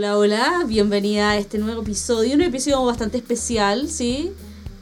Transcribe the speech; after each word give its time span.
Hola, 0.00 0.16
hola, 0.16 0.64
bienvenida 0.66 1.32
a 1.32 1.36
este 1.36 1.58
nuevo 1.58 1.82
episodio, 1.82 2.34
un 2.34 2.40
episodio 2.40 2.82
bastante 2.86 3.18
especial, 3.18 3.86
¿sí? 3.86 4.32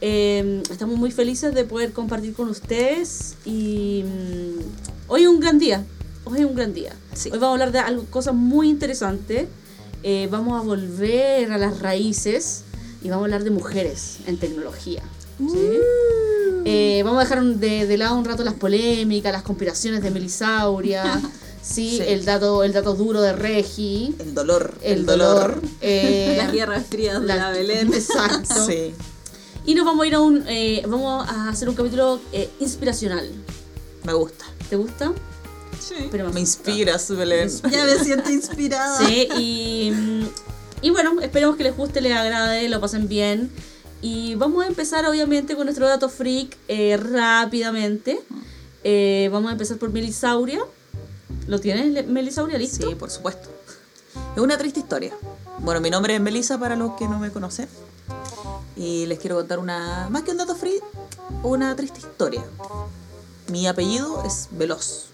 Eh, 0.01 0.63
estamos 0.71 0.97
muy 0.97 1.11
felices 1.11 1.53
de 1.57 1.65
poder 1.65 1.93
compartir 1.93 2.35
con 2.35 2.49
ustedes 2.49 3.35
y 3.45 4.05
mm, 4.07 5.11
hoy 5.11 5.23
es 5.23 5.29
un 5.29 5.41
gran 5.41 5.59
día, 5.59 5.85
hoy 6.25 6.39
es 6.39 6.45
un 6.45 6.55
gran 6.55 6.73
día. 6.73 6.93
Sí. 7.15 7.31
Hoy 7.33 7.41
vamos 7.41 7.49
a 7.49 7.53
hablar 7.55 7.73
de 7.73 7.81
algo, 7.81 8.05
cosas 8.05 8.35
muy 8.35 8.71
interesantes, 8.71 9.49
Eh, 10.05 10.29
vamos 10.31 10.57
a 10.57 10.65
volver 10.65 11.51
a 11.51 11.59
las 11.59 11.81
raíces 11.81 12.63
y 13.03 13.09
vamos 13.09 13.23
a 13.23 13.25
hablar 13.25 13.43
de 13.43 13.51
mujeres 13.51 14.19
en 14.29 14.39
tecnología. 14.39 15.03
¿sí? 15.41 15.69
Eh, 16.65 17.03
vamos 17.05 17.19
a 17.19 17.25
dejar 17.25 17.43
de, 17.43 17.89
de 17.89 17.97
lado 17.97 18.17
un 18.17 18.25
rato 18.25 18.45
las 18.45 18.55
polémicas, 18.55 19.33
las 19.33 19.43
conspiraciones 19.43 20.01
de 20.01 20.13
Melisauria, 20.13 21.21
¿sí? 21.63 21.97
Sí. 21.99 22.03
El, 22.07 22.25
dato, 22.25 22.63
el 22.65 22.73
dato 22.73 22.95
duro 22.95 23.21
de 23.21 23.33
Regi, 23.33 24.15
El 24.19 24.35
dolor. 24.35 24.75
el, 24.83 25.07
dolor. 25.07 25.61
eh, 25.81 26.35
Las 26.37 26.53
guerras 26.53 26.87
frías 26.89 27.21
de 27.21 27.27
la- 27.27 27.37
la 27.37 27.51
Belén. 27.51 27.93
Exacto. 27.95 28.67
Sí. 28.67 28.95
Y 29.67 29.75
nos 29.75 29.85
vamos 29.85 30.05
a 30.05 30.07
ir 30.07 30.15
a 30.15 30.21
un. 30.21 30.45
eh, 30.49 30.83
vamos 30.89 31.29
a 31.29 31.51
hacer 31.51 31.69
un 31.69 31.75
capítulo 31.75 32.21
eh, 32.33 32.49
inspiracional. 32.61 33.29
Me 34.05 34.13
gusta. 34.15 34.45
¿Te 34.71 34.77
gusta? 34.77 35.13
Sí. 35.81 35.95
Pero 36.11 36.33
Me 36.33 36.41
inspiras, 36.41 37.09
Belén. 37.15 37.51
Ya 37.71 37.85
me 37.85 37.99
siento 38.03 38.31
inspirada. 38.31 38.99
Sí, 39.07 39.29
y, 39.39 39.93
y 40.83 40.91
bueno, 40.91 41.21
esperemos 41.21 41.57
que 41.57 41.65
les 41.65 41.77
guste, 41.77 42.01
les 42.01 42.15
agrade, 42.17 42.69
lo 42.69 42.81
pasen 42.81 43.09
bien. 43.09 43.51
Y 44.01 44.37
vamos 44.37 44.65
a 44.65 44.69
empezar 44.69 45.05
obviamente 45.07 45.55
con 45.57 45.65
nuestro 45.67 45.87
dato 45.87 46.09
freak 46.09 46.57
eh, 46.69 46.97
rápidamente. 46.97 48.21
Eh, 48.85 49.29
vamos 49.33 49.49
a 49.51 49.53
empezar 49.53 49.77
por 49.77 49.91
Melisauria. 49.93 50.61
¿Lo 51.47 51.59
tienes, 51.61 52.07
Melisauria? 52.07 52.59
¿Listo? 52.59 52.89
Sí, 52.89 52.95
por 52.95 53.11
supuesto. 53.11 53.49
Es 54.37 54.43
una 54.43 54.57
triste 54.59 54.81
historia. 54.81 55.15
Bueno, 55.61 55.81
mi 55.81 55.91
nombre 55.91 56.15
es 56.15 56.21
Melissa 56.21 56.59
para 56.59 56.77
los 56.77 56.93
que 56.97 57.09
no 57.09 57.19
me 57.19 57.31
conocen. 57.31 57.69
Y 58.77 59.07
les 59.07 59.19
quiero 59.19 59.37
contar 59.37 59.59
una, 59.59 60.09
más 60.11 60.23
que 60.23 60.31
un 60.31 60.37
dato 60.37 60.55
free, 60.55 60.81
una 61.43 61.75
triste 61.77 62.01
historia. 62.01 62.45
Mi 63.49 63.67
apellido 63.67 64.23
es 64.25 64.49
Veloz. 64.53 65.07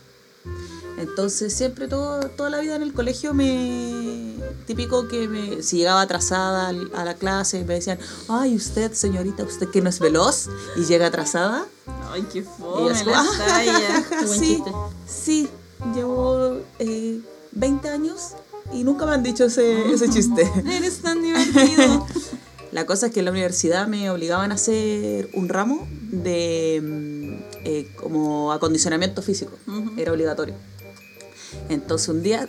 Entonces 0.99 1.53
siempre 1.55 1.89
todo, 1.89 2.21
toda 2.31 2.51
la 2.51 2.61
vida 2.61 2.77
en 2.77 2.83
el 2.83 2.93
colegio 2.93 3.35
me... 3.35 4.37
Típico 4.67 5.09
que 5.09 5.27
me, 5.29 5.63
si 5.63 5.79
llegaba 5.79 6.03
atrasada 6.03 6.69
a 6.69 7.05
la 7.05 7.15
clase 7.15 7.65
me 7.65 7.75
decían, 7.75 7.99
ay 8.29 8.55
usted 8.55 8.93
señorita, 8.93 9.43
usted 9.43 9.69
que 9.71 9.81
no 9.83 9.89
es 9.91 9.99
veloz 9.99 10.49
y 10.77 10.85
llega 10.85 11.07
atrasada. 11.09 11.67
Ay, 12.13 12.23
qué 12.33 12.41
Y 12.41 12.43
fome 12.45 13.05
la 13.05 13.21
"Ah, 13.21 13.27
talla. 13.47 14.05
Buen 14.27 14.39
sí, 14.39 14.57
chiste. 14.57 14.73
sí, 15.07 15.49
llevo 15.95 16.61
eh, 16.79 17.21
20 17.53 17.89
años 17.89 18.33
y 18.73 18.85
nunca 18.85 19.07
me 19.07 19.13
han 19.13 19.23
dicho 19.23 19.45
ese, 19.45 19.93
ese 19.93 20.09
chiste. 20.09 20.51
Eres 20.67 20.99
tan 20.99 21.23
divertido. 21.23 22.07
La 22.73 22.87
cosa 22.87 23.07
es 23.07 23.13
que 23.13 23.21
en 23.21 23.27
la 23.27 23.31
universidad 23.31 23.87
me 23.87 24.11
obligaban 24.11 24.51
a 24.51 24.57
hacer 24.57 25.31
un 25.35 25.49
ramo 25.49 25.87
de 26.11 26.81
mm, 26.83 27.35
eh, 27.65 27.89
como 27.97 28.53
acondicionamiento 28.53 29.23
físico. 29.23 29.53
Ujú. 29.69 29.93
Era 29.97 30.13
obligatorio. 30.13 30.55
Entonces 31.69 32.09
un 32.09 32.23
día, 32.23 32.49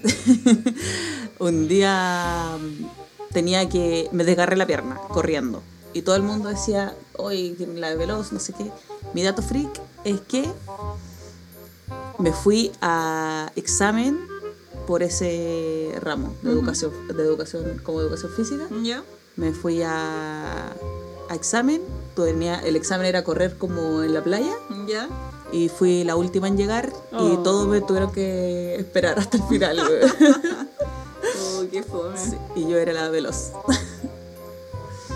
un 1.40 1.68
día 1.68 2.58
mm, 2.60 3.34
tenía 3.34 3.70
que, 3.70 4.10
me 4.12 4.24
desgarré 4.24 4.56
la 4.56 4.66
pierna 4.66 4.96
corriendo. 5.10 5.62
Y 5.94 6.02
todo 6.02 6.16
el 6.16 6.24
mundo 6.24 6.50
decía, 6.50 6.96
oye, 7.18 7.56
la 7.76 7.90
de 7.90 7.96
veloz, 7.96 8.34
no 8.34 8.40
sé 8.40 8.54
qué. 8.54 8.72
Mi 9.14 9.22
dato 9.22 9.42
freak 9.42 9.80
es 10.04 10.20
que 10.22 10.50
me 12.20 12.32
fui 12.32 12.72
a 12.82 13.52
examen 13.56 14.20
por 14.88 15.04
ese 15.04 15.94
ramo 16.02 16.34
de 16.42 16.52
educación, 16.52 16.92
de 17.08 17.24
educación 17.24 17.82
como 17.84 18.02
educación 18.02 18.32
física 18.32 18.68
me 19.36 19.52
fui 19.52 19.82
a, 19.84 20.72
a 21.30 21.36
examen. 21.36 21.82
Tenía, 22.16 22.60
el 22.62 22.76
examen 22.78 23.06
era 23.06 23.24
correr 23.26 23.58
como 23.58 24.02
en 24.04 24.14
la 24.14 24.24
playa 24.24 24.54
¿Ya? 24.88 25.10
y 25.52 25.68
fui 25.68 26.06
la 26.06 26.16
última 26.16 26.48
en 26.48 26.56
llegar 26.56 26.94
y 27.12 27.16
Oh. 27.18 27.40
todos 27.44 27.68
me 27.68 27.82
tuvieron 27.82 28.12
que 28.14 28.76
esperar 28.76 29.20
hasta 29.20 29.38
el 29.38 29.44
final. 29.44 29.80
Oh, 31.58 31.64
qué 31.72 31.82
fome. 31.84 32.18
Sí, 32.18 32.36
y 32.56 32.68
yo 32.70 32.78
era 32.78 32.94
la 32.94 33.10
veloz. 33.10 33.52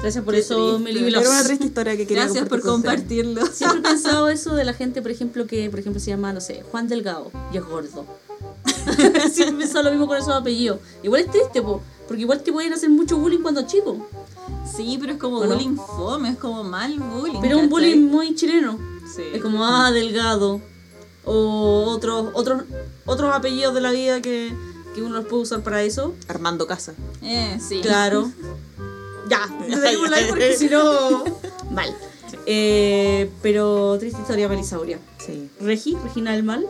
Gracias 0.01 0.23
por 0.23 0.33
Qué 0.33 0.39
eso, 0.39 0.77
triste. 0.77 0.99
Meli. 0.99 1.13
Era 1.13 1.29
una 1.29 1.43
triste 1.43 1.65
historia 1.65 1.97
que 1.97 2.07
quería 2.07 2.23
Gracias 2.23 2.47
por 2.47 2.61
compartirlo. 2.61 3.45
Siempre 3.47 3.79
he 3.79 3.93
pensado 3.93 4.29
eso 4.29 4.55
de 4.55 4.63
la 4.63 4.73
gente, 4.73 5.01
por 5.01 5.11
ejemplo, 5.11 5.45
que 5.45 5.69
por 5.69 5.79
ejemplo 5.79 5.99
se 5.99 6.11
llama, 6.11 6.31
no 6.33 6.41
sé, 6.41 6.63
Juan 6.71 6.87
Delgado 6.87 7.31
y 7.53 7.57
es 7.57 7.65
gordo. 7.65 8.05
Siempre 9.31 9.47
he 9.47 9.59
pensado 9.59 9.83
lo 9.83 9.91
mismo 9.91 10.07
con 10.07 10.17
esos 10.17 10.33
apellidos. 10.33 10.79
Igual 11.03 11.21
es 11.21 11.31
triste, 11.31 11.61
po, 11.61 11.81
porque 12.07 12.21
igual 12.21 12.41
te 12.41 12.51
pueden 12.53 12.71
hacer 12.73 12.89
mucho 12.89 13.17
bullying 13.17 13.41
cuando 13.41 13.63
chico. 13.67 14.07
Sí, 14.75 14.97
pero 14.99 15.13
es 15.13 15.19
como 15.19 15.37
¿O 15.39 15.45
no? 15.45 15.55
bullying 15.55 15.75
fome, 15.75 16.29
es 16.29 16.37
como 16.37 16.63
mal 16.63 16.97
bullying. 16.97 17.41
Pero 17.41 17.57
un 17.57 17.63
¿cachai? 17.65 17.69
bullying 17.69 18.09
muy 18.09 18.35
chileno. 18.35 18.79
Sí. 19.13 19.23
Es 19.33 19.41
como, 19.41 19.65
ah, 19.65 19.91
Delgado. 19.91 20.61
O 21.25 21.83
otros 21.87 22.29
otros 22.33 22.63
otros 23.05 23.35
apellidos 23.35 23.75
de 23.75 23.81
la 23.81 23.91
vida 23.91 24.21
que, 24.21 24.53
que 24.95 25.01
uno 25.01 25.15
los 25.17 25.25
puede 25.25 25.43
usar 25.43 25.61
para 25.61 25.83
eso. 25.83 26.15
Armando 26.27 26.65
Casa. 26.65 26.93
Eh, 27.21 27.59
sí. 27.59 27.81
Claro. 27.81 28.31
ya, 29.29 29.47
dejémosla 29.67 30.17
ahí 30.17 30.25
porque 30.29 30.53
si 30.53 30.69
no. 30.69 31.23
Mal. 31.71 31.95
Eh, 32.45 33.29
pero 33.41 33.97
triste 33.99 34.21
historia, 34.21 34.47
Melisauria. 34.47 34.99
Sí. 35.17 35.49
Regi, 35.61 35.95
Regina 36.03 36.31
del 36.31 36.43
Mal. 36.43 36.65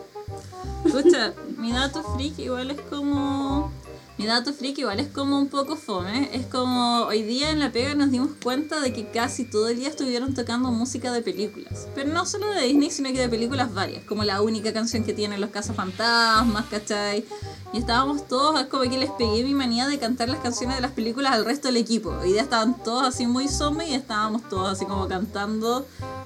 Escucha, 0.85 1.33
mi 1.57 1.71
dato 1.71 2.03
freak 2.15 2.39
igual 2.39 2.71
es 2.71 2.81
como. 2.81 3.71
Mi 4.19 4.25
dato 4.25 4.51
freak 4.53 4.77
igual 4.79 4.99
es 4.99 5.07
como 5.07 5.39
un 5.39 5.47
poco 5.47 5.77
fome. 5.77 6.29
Es 6.33 6.45
como 6.47 7.03
hoy 7.05 7.23
día 7.23 7.51
en 7.51 7.59
la 7.61 7.71
pega 7.71 7.95
nos 7.95 8.11
dimos 8.11 8.31
cuenta 8.43 8.81
de 8.81 8.91
que 8.91 9.07
casi 9.09 9.45
todo 9.45 9.69
el 9.69 9.77
día 9.77 9.87
estuvieron 9.87 10.33
tocando 10.33 10.69
música 10.71 11.13
de 11.13 11.21
películas. 11.21 11.87
Pero 11.95 12.11
no 12.11 12.25
solo 12.25 12.49
de 12.49 12.63
Disney, 12.63 12.91
sino 12.91 13.13
que 13.13 13.19
de 13.19 13.29
películas 13.29 13.73
varias. 13.73 14.03
Como 14.03 14.25
la 14.25 14.41
única 14.41 14.73
canción 14.73 15.05
que 15.05 15.13
tienen 15.13 15.39
los 15.39 15.51
cazafantasmas, 15.51 16.65
¿cachai? 16.65 17.23
Y 17.71 17.77
estábamos 17.77 18.27
todos, 18.27 18.59
es 18.59 18.67
como 18.67 18.83
que 18.83 18.97
les 18.97 19.11
pegué 19.11 19.43
mi 19.43 19.53
manía 19.53 19.87
de 19.87 19.97
cantar 19.99 20.27
las 20.27 20.39
canciones 20.41 20.75
de 20.75 20.81
las 20.81 20.91
películas 20.91 21.31
al 21.33 21.45
resto 21.45 21.69
del 21.69 21.77
equipo. 21.77 22.09
Hoy 22.09 22.33
día 22.33 22.41
estaban 22.41 22.83
todos 22.83 23.03
así 23.07 23.25
muy 23.25 23.47
zombie 23.47 23.87
y 23.89 23.93
estábamos 23.93 24.49
todos 24.49 24.69
así 24.73 24.85
como 24.85 25.07
cantando, 25.07 25.85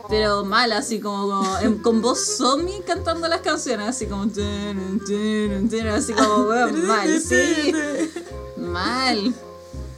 pero 0.09 0.45
mal, 0.45 0.71
así 0.71 0.99
como, 1.01 1.27
como 1.29 1.57
en- 1.59 1.79
con 1.79 2.01
voz 2.01 2.37
zombie 2.37 2.81
cantando 2.87 3.27
las 3.27 3.41
canciones, 3.41 3.89
así 3.89 4.05
como, 4.05 4.23
así 4.23 6.13
como, 6.13 6.43
weón, 6.47 6.87
mal, 6.87 7.19
sí, 7.19 7.73
mal. 8.57 9.33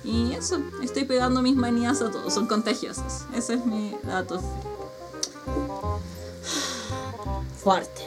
Y 0.03 0.33
eso, 0.33 0.61
estoy 0.83 1.05
pegando 1.05 1.41
mis 1.41 1.55
manías 1.55 2.01
a 2.01 2.11
todos, 2.11 2.33
son 2.33 2.47
contagiosas. 2.47 3.25
Ese 3.35 3.55
es 3.55 3.65
mi 3.65 3.95
dato. 4.03 4.39
Fuerte. 7.63 8.03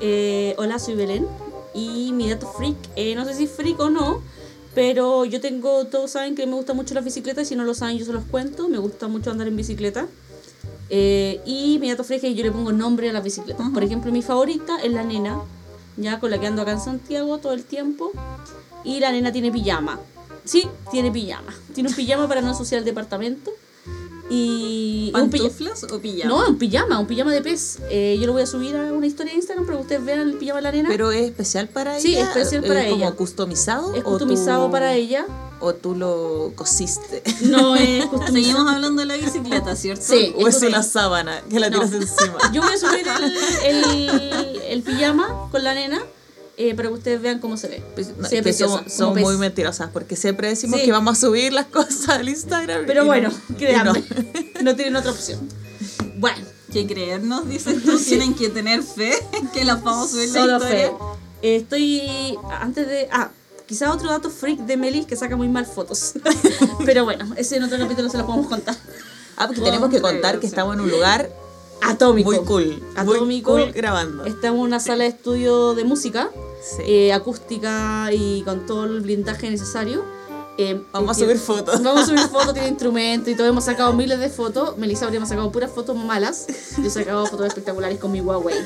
Eh, 0.00 0.54
hola, 0.58 0.78
soy 0.78 0.94
Belén. 0.94 1.26
Y 1.74 2.12
mi 2.12 2.28
dato 2.28 2.46
freak, 2.46 2.76
eh, 2.96 3.14
no 3.14 3.24
sé 3.24 3.34
si 3.34 3.46
freak 3.46 3.78
o 3.80 3.90
no, 3.90 4.20
pero 4.74 5.24
yo 5.24 5.40
tengo, 5.40 5.86
todos 5.86 6.10
saben 6.12 6.34
que 6.34 6.46
me 6.46 6.54
gusta 6.54 6.74
mucho 6.74 6.94
la 6.94 7.00
bicicleta, 7.00 7.42
y 7.42 7.44
si 7.44 7.56
no 7.56 7.64
lo 7.64 7.74
saben 7.74 7.98
yo 7.98 8.04
se 8.04 8.12
los 8.12 8.24
cuento, 8.24 8.68
me 8.68 8.78
gusta 8.78 9.08
mucho 9.08 9.30
andar 9.30 9.48
en 9.48 9.56
bicicleta. 9.56 10.06
Eh, 10.90 11.40
y 11.44 11.78
mi 11.80 11.90
dato 11.90 12.04
freak 12.04 12.24
es 12.24 12.30
que 12.30 12.34
yo 12.34 12.44
le 12.44 12.50
pongo 12.50 12.72
nombre 12.72 13.08
a 13.10 13.12
las 13.12 13.22
bicicletas. 13.22 13.68
Por 13.70 13.84
ejemplo, 13.84 14.10
mi 14.12 14.22
favorita 14.22 14.78
es 14.82 14.92
la 14.92 15.04
nena, 15.04 15.40
ya 15.96 16.20
con 16.20 16.30
la 16.30 16.40
que 16.40 16.46
ando 16.46 16.62
acá 16.62 16.72
en 16.72 16.80
Santiago 16.80 17.38
todo 17.38 17.52
el 17.52 17.64
tiempo. 17.64 18.12
Y 18.84 19.00
la 19.00 19.12
nena 19.12 19.32
tiene 19.32 19.50
pijama. 19.52 19.98
Sí, 20.44 20.66
tiene 20.90 21.10
pijama. 21.10 21.54
Tiene 21.74 21.88
un 21.90 21.94
pijama 21.94 22.26
para 22.28 22.40
no 22.40 22.48
ensuciar 22.48 22.78
el 22.78 22.84
departamento. 22.84 23.50
Y 24.30 25.10
un. 25.14 25.30
¿Pantuflas 25.30 25.84
o 25.84 25.98
pijama? 26.00 26.28
No, 26.34 26.48
un 26.48 26.58
pijama, 26.58 26.98
un 26.98 27.06
pijama 27.06 27.32
de 27.32 27.40
pez. 27.40 27.78
Eh, 27.90 28.18
yo 28.20 28.26
lo 28.26 28.34
voy 28.34 28.42
a 28.42 28.46
subir 28.46 28.76
a 28.76 28.92
una 28.92 29.06
historia 29.06 29.32
de 29.32 29.38
Instagram 29.38 29.64
para 29.64 29.78
que 29.78 29.82
ustedes 29.82 30.04
vean 30.04 30.20
el 30.20 30.34
pijama 30.34 30.58
de 30.58 30.62
la 30.62 30.72
nena. 30.72 30.88
Pero 30.90 31.10
es 31.12 31.22
especial 31.22 31.68
para 31.68 31.98
Sí, 31.98 32.12
ella. 32.14 32.22
es 32.24 32.28
especial 32.28 32.62
para 32.62 32.80
¿Es 32.82 32.88
ella. 32.94 33.06
como 33.06 33.16
customizado? 33.16 33.94
es 33.94 34.02
customizado 34.04 34.66
tú- 34.66 34.72
para 34.72 34.94
ella. 34.94 35.24
O 35.60 35.74
tú 35.74 35.94
lo 35.96 36.52
cosiste. 36.54 37.22
No 37.42 37.74
es 37.74 38.04
customizado. 38.06 38.32
Seguimos 38.34 38.68
hablando 38.72 39.00
de 39.00 39.06
la 39.06 39.16
bicicleta, 39.16 39.74
¿cierto? 39.76 40.04
Sí. 40.06 40.14
o 40.36 40.46
es 40.46 40.56
Entonces- 40.56 40.68
una 40.68 40.82
sábana 40.82 41.42
que 41.48 41.58
la 41.58 41.70
No. 41.70 41.80
tiras 41.80 41.92
encima. 41.94 42.36
Yo 42.52 42.60
voy 42.62 42.72
a 42.74 42.78
subir 42.78 43.06
el, 43.66 43.84
el, 43.84 44.60
el 44.68 44.82
pijama 44.82 45.48
con 45.50 45.64
la 45.64 45.72
nena 45.74 46.02
eh, 46.58 46.74
para 46.74 46.88
que 46.88 46.94
ustedes 46.94 47.22
vean 47.22 47.38
cómo 47.38 47.56
se 47.56 47.68
ve. 47.68 47.82
Pues, 47.94 48.16
no, 48.16 48.28
Se 48.28 48.36
ve 48.36 48.42
preciosa, 48.42 48.82
pez. 48.84 49.22
muy 49.22 49.36
mentirosas 49.38 49.90
porque 49.92 50.16
siempre 50.16 50.48
decimos 50.48 50.80
Sí. 50.80 50.86
que 50.86 50.92
vamos 50.92 51.16
a 51.16 51.20
subir 51.20 51.52
las 51.52 51.66
cosas 51.78 52.08
al 52.10 52.28
Instagram. 52.28 52.84
Pero 52.86 53.04
bueno, 53.06 53.30
no, 53.48 53.56
créanme, 53.56 54.04
no. 54.56 54.62
no. 54.62 54.76
tienen 54.76 54.96
otra 54.96 55.12
opción. 55.12 55.40
Bueno, 56.18 56.44
Que 56.72 56.86
creernos, 56.86 57.48
dices 57.48 57.82
tú, 57.84 57.98
tienen 58.08 58.34
que 58.34 58.48
tener 58.50 58.82
fe 58.82 59.12
que 59.54 59.64
las 59.64 59.82
vamos 59.82 60.08
a 60.08 60.10
subir 60.10 60.28
la 60.30 60.40
solo 60.40 60.56
historia. 60.58 60.88
fe. 60.88 60.92
Eh, 61.42 61.56
estoy 61.56 62.36
antes 62.60 62.86
de... 62.88 63.08
Ah, 63.12 63.30
quizá 63.66 63.92
otro 63.92 64.08
dato 64.10 64.28
freak 64.30 64.60
de 64.60 64.76
Melis 64.76 65.06
que 65.06 65.14
saca 65.14 65.36
muy 65.36 65.46
mal 65.48 65.64
fotos. 65.66 66.14
Pero 66.84 67.04
bueno, 67.04 67.32
ese 67.36 67.56
en 67.56 67.62
otro 67.64 67.78
capítulo 67.78 68.08
se 68.08 68.18
lo 68.18 68.26
podemos 68.26 68.48
contar. 68.48 68.74
Ah, 69.36 69.46
porque 69.46 69.60
tenemos 69.62 69.90
que 69.90 70.00
contar 70.00 70.40
que 70.40 70.46
estamos 70.48 70.74
en 70.74 70.80
un 70.80 70.90
lugar 70.90 71.30
Atómico. 71.82 72.30
muy 72.30 72.40
cool. 72.44 72.82
Atómico. 72.96 73.52
Muy 73.52 73.62
cool 73.64 73.72
grabando. 73.72 74.24
Estamos 74.24 74.58
en 74.58 74.64
una 74.64 74.80
sala 74.80 75.04
de 75.04 75.10
estudio 75.10 75.74
de 75.74 75.84
música, 75.84 76.30
Sí. 76.76 76.82
eh, 76.86 77.12
acústica 77.12 78.10
y 78.12 78.42
con 78.42 78.66
todo 78.66 78.84
el 78.84 79.00
blindaje 79.00 79.50
necesario. 79.50 80.04
Eh, 80.58 80.80
Vamos 80.92 81.16
a 81.16 81.20
que- 81.20 81.24
subir 81.26 81.38
fotos. 81.38 81.82
Vamos 81.82 82.02
a 82.02 82.06
subir 82.06 82.18
fotos, 82.32 82.52
tiene 82.52 82.68
instrumentos 82.68 83.32
y 83.32 83.36
todo. 83.36 83.46
Hemos 83.46 83.64
sacado 83.64 83.92
miles 83.92 84.18
de 84.18 84.28
fotos. 84.28 84.76
Melissa 84.76 85.04
habríamos 85.04 85.28
sacado 85.28 85.52
puras 85.52 85.70
fotos 85.70 85.96
malas. 85.96 86.46
Yo 86.78 86.84
he 86.86 86.90
sacado 86.90 87.26
fotos 87.26 87.46
espectaculares 87.46 87.98
con 87.98 88.10
mi 88.10 88.20
Huawei. 88.20 88.56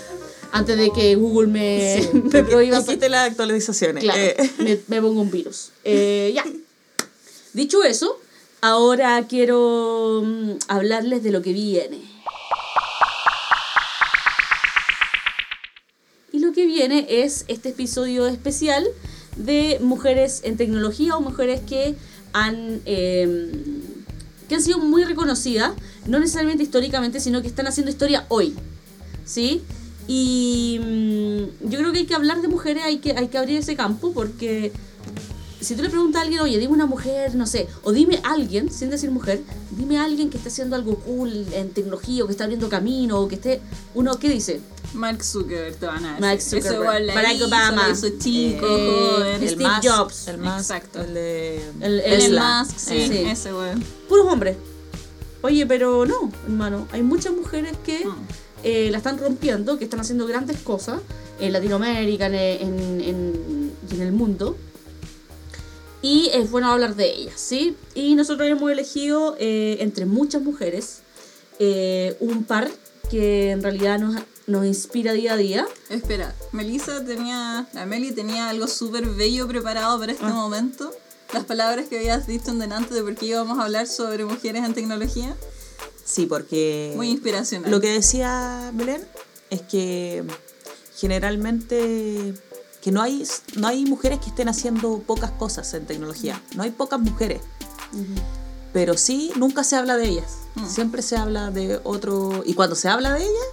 Antes 0.52 0.76
de 0.78 0.90
que 0.90 1.14
Google 1.16 1.48
me, 1.48 2.10
me 2.32 2.42
prohíba 2.44 2.80
Y 2.80 2.84
quite 2.84 3.08
las 3.10 3.28
actualizaciones. 3.30 4.02
Claro, 4.04 4.18
Eh, 4.20 4.50
me, 4.58 4.78
me 4.88 5.02
pongo 5.02 5.20
un 5.20 5.30
virus. 5.30 5.70
Eh, 5.84 6.32
ya. 6.34 6.44
Dicho 7.52 7.82
eso, 7.84 8.18
ahora 8.62 9.26
quiero 9.28 10.22
mm, 10.24 10.50
hablarles 10.68 11.22
de 11.22 11.30
lo 11.30 11.42
que 11.42 11.52
viene. 11.52 12.00
Que 16.54 16.66
viene 16.66 17.06
es 17.08 17.46
este 17.48 17.70
episodio 17.70 18.26
especial 18.26 18.86
de 19.36 19.78
mujeres 19.80 20.42
en 20.44 20.58
tecnología 20.58 21.16
o 21.16 21.20
mujeres 21.22 21.60
que 21.60 21.94
han, 22.34 22.82
eh, 22.84 23.52
que 24.48 24.56
han 24.56 24.62
sido 24.62 24.78
muy 24.78 25.04
reconocidas, 25.04 25.72
no 26.06 26.18
necesariamente 26.18 26.62
históricamente, 26.62 27.20
sino 27.20 27.40
que 27.40 27.48
están 27.48 27.66
haciendo 27.66 27.90
historia 27.90 28.26
hoy. 28.28 28.54
¿Sí? 29.24 29.62
Y 30.08 30.78
mm, 30.82 31.70
yo 31.70 31.78
creo 31.78 31.92
que 31.92 32.00
hay 32.00 32.06
que 32.06 32.14
hablar 32.14 32.42
de 32.42 32.48
mujeres, 32.48 32.82
hay 32.84 32.98
que, 32.98 33.12
hay 33.12 33.28
que 33.28 33.38
abrir 33.38 33.58
ese 33.58 33.74
campo 33.74 34.12
porque 34.12 34.72
si 35.62 35.74
tú 35.76 35.82
le 35.82 35.90
preguntas 35.90 36.20
a 36.20 36.22
alguien, 36.22 36.40
oye, 36.40 36.58
dime 36.58 36.72
una 36.72 36.86
mujer, 36.86 37.34
no 37.34 37.46
sé, 37.46 37.68
o 37.82 37.92
dime 37.92 38.20
a 38.24 38.32
alguien, 38.32 38.70
sin 38.70 38.90
decir 38.90 39.10
mujer, 39.10 39.42
dime 39.70 39.98
a 39.98 40.04
alguien 40.04 40.30
que 40.30 40.36
esté 40.36 40.48
haciendo 40.48 40.76
algo 40.76 40.96
cool 40.96 41.46
en 41.52 41.70
tecnología 41.70 42.24
o 42.24 42.26
que 42.26 42.32
está 42.32 42.44
abriendo 42.44 42.68
camino 42.68 43.20
o 43.20 43.28
que 43.28 43.36
esté, 43.36 43.60
uno, 43.94 44.18
¿qué 44.18 44.28
dice? 44.28 44.60
Mark 44.94 45.24
Zuckerberg 45.24 45.76
te 45.76 45.86
van 45.86 46.04
a 46.04 46.08
decir. 46.08 46.20
Mark 46.20 46.40
Zuckerberg, 46.42 46.74
igual 46.82 47.06
la 47.06 47.14
Barack 47.14 47.34
hizo, 47.36 47.46
Obama, 47.46 47.90
hizo 47.90 48.08
chico, 48.18 48.66
eh, 48.68 49.12
joven. 49.16 49.34
el 49.36 49.42
el 49.42 49.48
Steve 49.48 49.70
Jobs. 49.82 50.28
El 50.28 50.38
más. 50.38 50.60
Exacto. 50.62 51.00
El 51.00 51.14
de. 51.14 51.62
El- 51.80 52.00
el-. 52.00 52.32
Musk, 52.32 52.76
sí, 52.76 52.94
Eh, 52.96 53.08
Sí. 53.08 53.30
ese 53.30 53.54
weón. 53.54 53.82
Puros 54.08 54.26
hombres. 54.26 54.56
Oye, 55.40 55.66
pero 55.66 56.04
no, 56.06 56.30
hermano, 56.44 56.86
hay 56.92 57.02
muchas 57.02 57.32
mujeres 57.32 57.72
que 57.84 58.04
eh, 58.64 58.90
la 58.92 58.98
están 58.98 59.18
rompiendo, 59.18 59.78
que 59.78 59.84
están 59.84 59.98
haciendo 60.00 60.26
grandes 60.26 60.58
cosas 60.60 61.00
en 61.40 61.52
Latinoamérica 61.52 62.26
en, 62.26 62.34
en- 62.34 63.00
en- 63.00 63.72
y 63.90 63.94
en 63.96 64.02
el 64.02 64.12
mundo. 64.12 64.56
Y 66.02 66.30
es 66.34 66.50
bueno 66.50 66.70
hablar 66.72 66.96
de 66.96 67.10
ellas, 67.14 67.34
¿sí? 67.40 67.76
Y 67.94 68.14
nosotros 68.16 68.48
hemos 68.48 68.70
elegido 68.70 69.36
eh, 69.38 69.76
entre 69.80 70.04
muchas 70.04 70.42
mujeres 70.42 70.98
eh, 71.60 72.16
un 72.20 72.42
par 72.44 72.68
que 73.08 73.50
en 73.52 73.62
realidad 73.62 73.98
nos, 74.00 74.20
nos 74.48 74.66
inspira 74.66 75.12
día 75.12 75.34
a 75.34 75.36
día. 75.36 75.66
Espera, 75.90 76.34
Melissa 76.50 77.04
tenía, 77.04 77.68
la 77.72 77.86
Meli 77.86 78.10
tenía 78.12 78.48
algo 78.48 78.66
súper 78.66 79.06
bello 79.06 79.46
preparado 79.46 79.98
para 80.00 80.12
este 80.12 80.24
Ah. 80.24 80.30
momento. 80.30 80.92
Las 81.32 81.44
palabras 81.44 81.86
que 81.88 81.98
habías 81.98 82.26
dicho 82.26 82.50
en 82.50 82.58
delante 82.58 82.94
de 82.94 83.02
por 83.02 83.14
qué 83.14 83.26
íbamos 83.26 83.58
a 83.58 83.62
hablar 83.64 83.86
sobre 83.86 84.24
mujeres 84.24 84.64
en 84.64 84.74
tecnología. 84.74 85.34
Sí, 86.04 86.26
porque. 86.26 86.92
Muy 86.96 87.08
inspiracional. 87.10 87.70
Lo 87.70 87.80
que 87.80 87.88
decía 87.92 88.70
Belén 88.74 89.02
es 89.50 89.62
que 89.62 90.24
generalmente 90.96 92.34
que 92.82 92.90
no 92.92 93.00
hay, 93.00 93.24
no 93.56 93.68
hay 93.68 93.84
mujeres 93.86 94.18
que 94.18 94.26
estén 94.28 94.48
haciendo 94.48 94.98
pocas 94.98 95.30
cosas 95.30 95.72
en 95.74 95.86
tecnología. 95.86 96.42
No 96.56 96.64
hay 96.64 96.70
pocas 96.70 97.00
mujeres. 97.00 97.40
Pero 98.72 98.96
sí, 98.98 99.30
nunca 99.36 99.64
se 99.64 99.76
habla 99.76 99.96
de 99.96 100.08
ellas. 100.08 100.32
Mm. 100.56 100.66
Siempre 100.66 101.00
se 101.02 101.16
habla 101.16 101.50
de 101.50 101.80
otro... 101.84 102.42
Y 102.44 102.54
cuando 102.54 102.74
se 102.74 102.88
habla 102.88 103.12
de 103.14 103.20
ellas, 103.20 103.46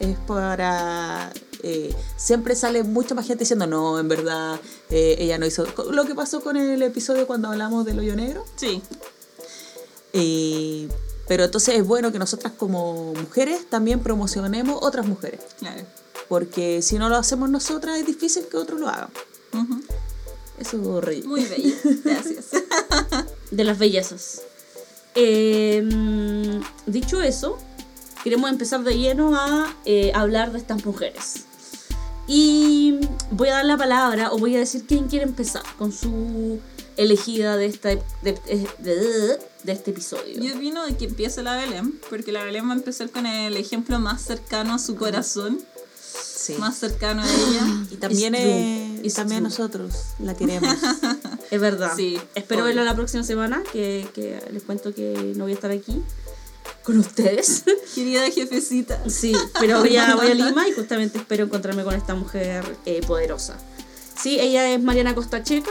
es 0.00 0.18
para... 0.18 1.32
eh, 1.62 1.94
siempre 2.16 2.54
sale 2.56 2.82
mucha 2.84 3.14
más 3.14 3.26
gente 3.26 3.44
diciendo, 3.44 3.66
no, 3.66 3.98
en 3.98 4.08
verdad, 4.08 4.60
eh, 4.90 5.16
ella 5.18 5.38
no 5.38 5.46
hizo... 5.46 5.64
Lo 5.90 6.04
que 6.04 6.14
pasó 6.14 6.40
con 6.42 6.56
el 6.56 6.82
episodio 6.82 7.26
cuando 7.26 7.48
hablamos 7.48 7.84
del 7.86 7.98
hoyo 8.00 8.14
negro. 8.16 8.44
Sí, 8.56 8.82
Y- 10.12 10.88
pero 11.26 11.44
entonces 11.44 11.74
es 11.76 11.86
bueno 11.86 12.10
que 12.10 12.18
nosotras 12.18 12.52
como 12.56 13.12
mujeres 13.14 13.68
también 13.68 14.00
promocionemos 14.00 14.78
otras 14.82 15.06
mujeres. 15.06 15.40
claro. 15.58 15.82
Porque 16.28 16.82
si 16.82 16.98
no 16.98 17.08
lo 17.08 17.16
hacemos 17.16 17.48
nosotras 17.50 17.98
es 17.98 18.06
difícil 18.06 18.44
que 18.50 18.56
otros 18.56 18.80
lo 18.80 18.88
hagan. 18.88 19.10
Ujú. 19.54 19.80
Eso 20.58 20.80
es 20.80 20.86
horrible. 20.86 21.28
Muy 21.28 21.44
bello. 21.44 21.74
Gracias. 22.04 22.46
de 23.50 23.64
las 23.64 23.78
bellezas. 23.78 24.42
Eh, 25.14 25.82
dicho 26.86 27.22
eso, 27.22 27.58
queremos 28.24 28.50
empezar 28.50 28.82
de 28.84 28.96
lleno 28.96 29.36
a 29.36 29.74
eh, 29.84 30.12
hablar 30.14 30.52
de 30.52 30.58
estas 30.58 30.84
mujeres. 30.84 31.44
Y 32.26 32.98
voy 33.30 33.48
a 33.48 33.54
dar 33.54 33.64
la 33.64 33.76
palabra, 33.78 34.32
o 34.32 34.38
voy 34.38 34.54
a 34.56 34.58
decir 34.58 34.84
quién 34.86 35.08
quiere 35.08 35.24
empezar 35.24 35.62
con 35.78 35.92
su 35.92 36.58
elegida 36.98 37.56
de, 37.56 37.66
esta, 37.66 37.88
de, 37.88 38.00
de- 38.22 39.38
de 39.62 39.72
este 39.72 39.92
episodio. 39.92 40.40
Yo 40.40 40.54
opino 40.56 40.84
de 40.84 40.96
que 40.96 41.06
empiece 41.06 41.42
la 41.42 41.56
Belén, 41.56 41.98
porque 42.10 42.30
la 42.32 42.44
Belén 42.44 42.68
va 42.68 42.72
a 42.72 42.76
empezar 42.76 43.08
con 43.10 43.24
el 43.26 43.56
ejemplo 43.56 43.98
más 43.98 44.22
cercano 44.22 44.74
a 44.74 44.78
su 44.78 44.94
corazón, 44.96 45.58
Sí. 46.54 46.60
más 46.60 46.76
cercano 46.78 47.22
a 47.22 47.26
ella. 47.26 47.66
Y 47.90 47.96
también, 47.96 48.34
es- 48.34 49.04
It's 49.04 49.14
también 49.14 49.42
nosotros 49.42 49.92
la 50.18 50.34
queremos. 50.34 50.74
Es 51.50 51.60
verdad. 51.60 51.92
Sí, 51.96 52.18
Espero 52.34 52.60
obvio. 52.62 52.74
verlo 52.74 52.84
la 52.84 52.94
próxima 52.94 53.22
semana, 53.24 53.62
que, 53.72 54.06
que 54.14 54.38
les 54.52 54.62
cuento 54.64 54.92
que 54.94 55.32
no 55.36 55.44
voy 55.44 55.52
a 55.52 55.54
estar 55.54 55.70
aquí 55.70 56.02
con 56.82 56.98
ustedes. 56.98 57.64
Querida 57.94 58.30
jefecita. 58.30 59.02
Sí, 59.08 59.32
pero 59.58 59.80
voy 59.80 59.96
a, 59.96 60.14
voy 60.14 60.26
a 60.30 60.34
Lima 60.34 60.68
y 60.68 60.72
justamente 60.72 61.16
espero 61.18 61.44
encontrarme 61.44 61.84
con 61.84 61.94
esta 61.94 62.14
mujer 62.14 62.64
eh, 62.84 63.00
poderosa. 63.06 63.56
Sí, 64.20 64.38
ella 64.40 64.72
es 64.74 64.82
Mariana 64.82 65.14
Costacheca. 65.14 65.70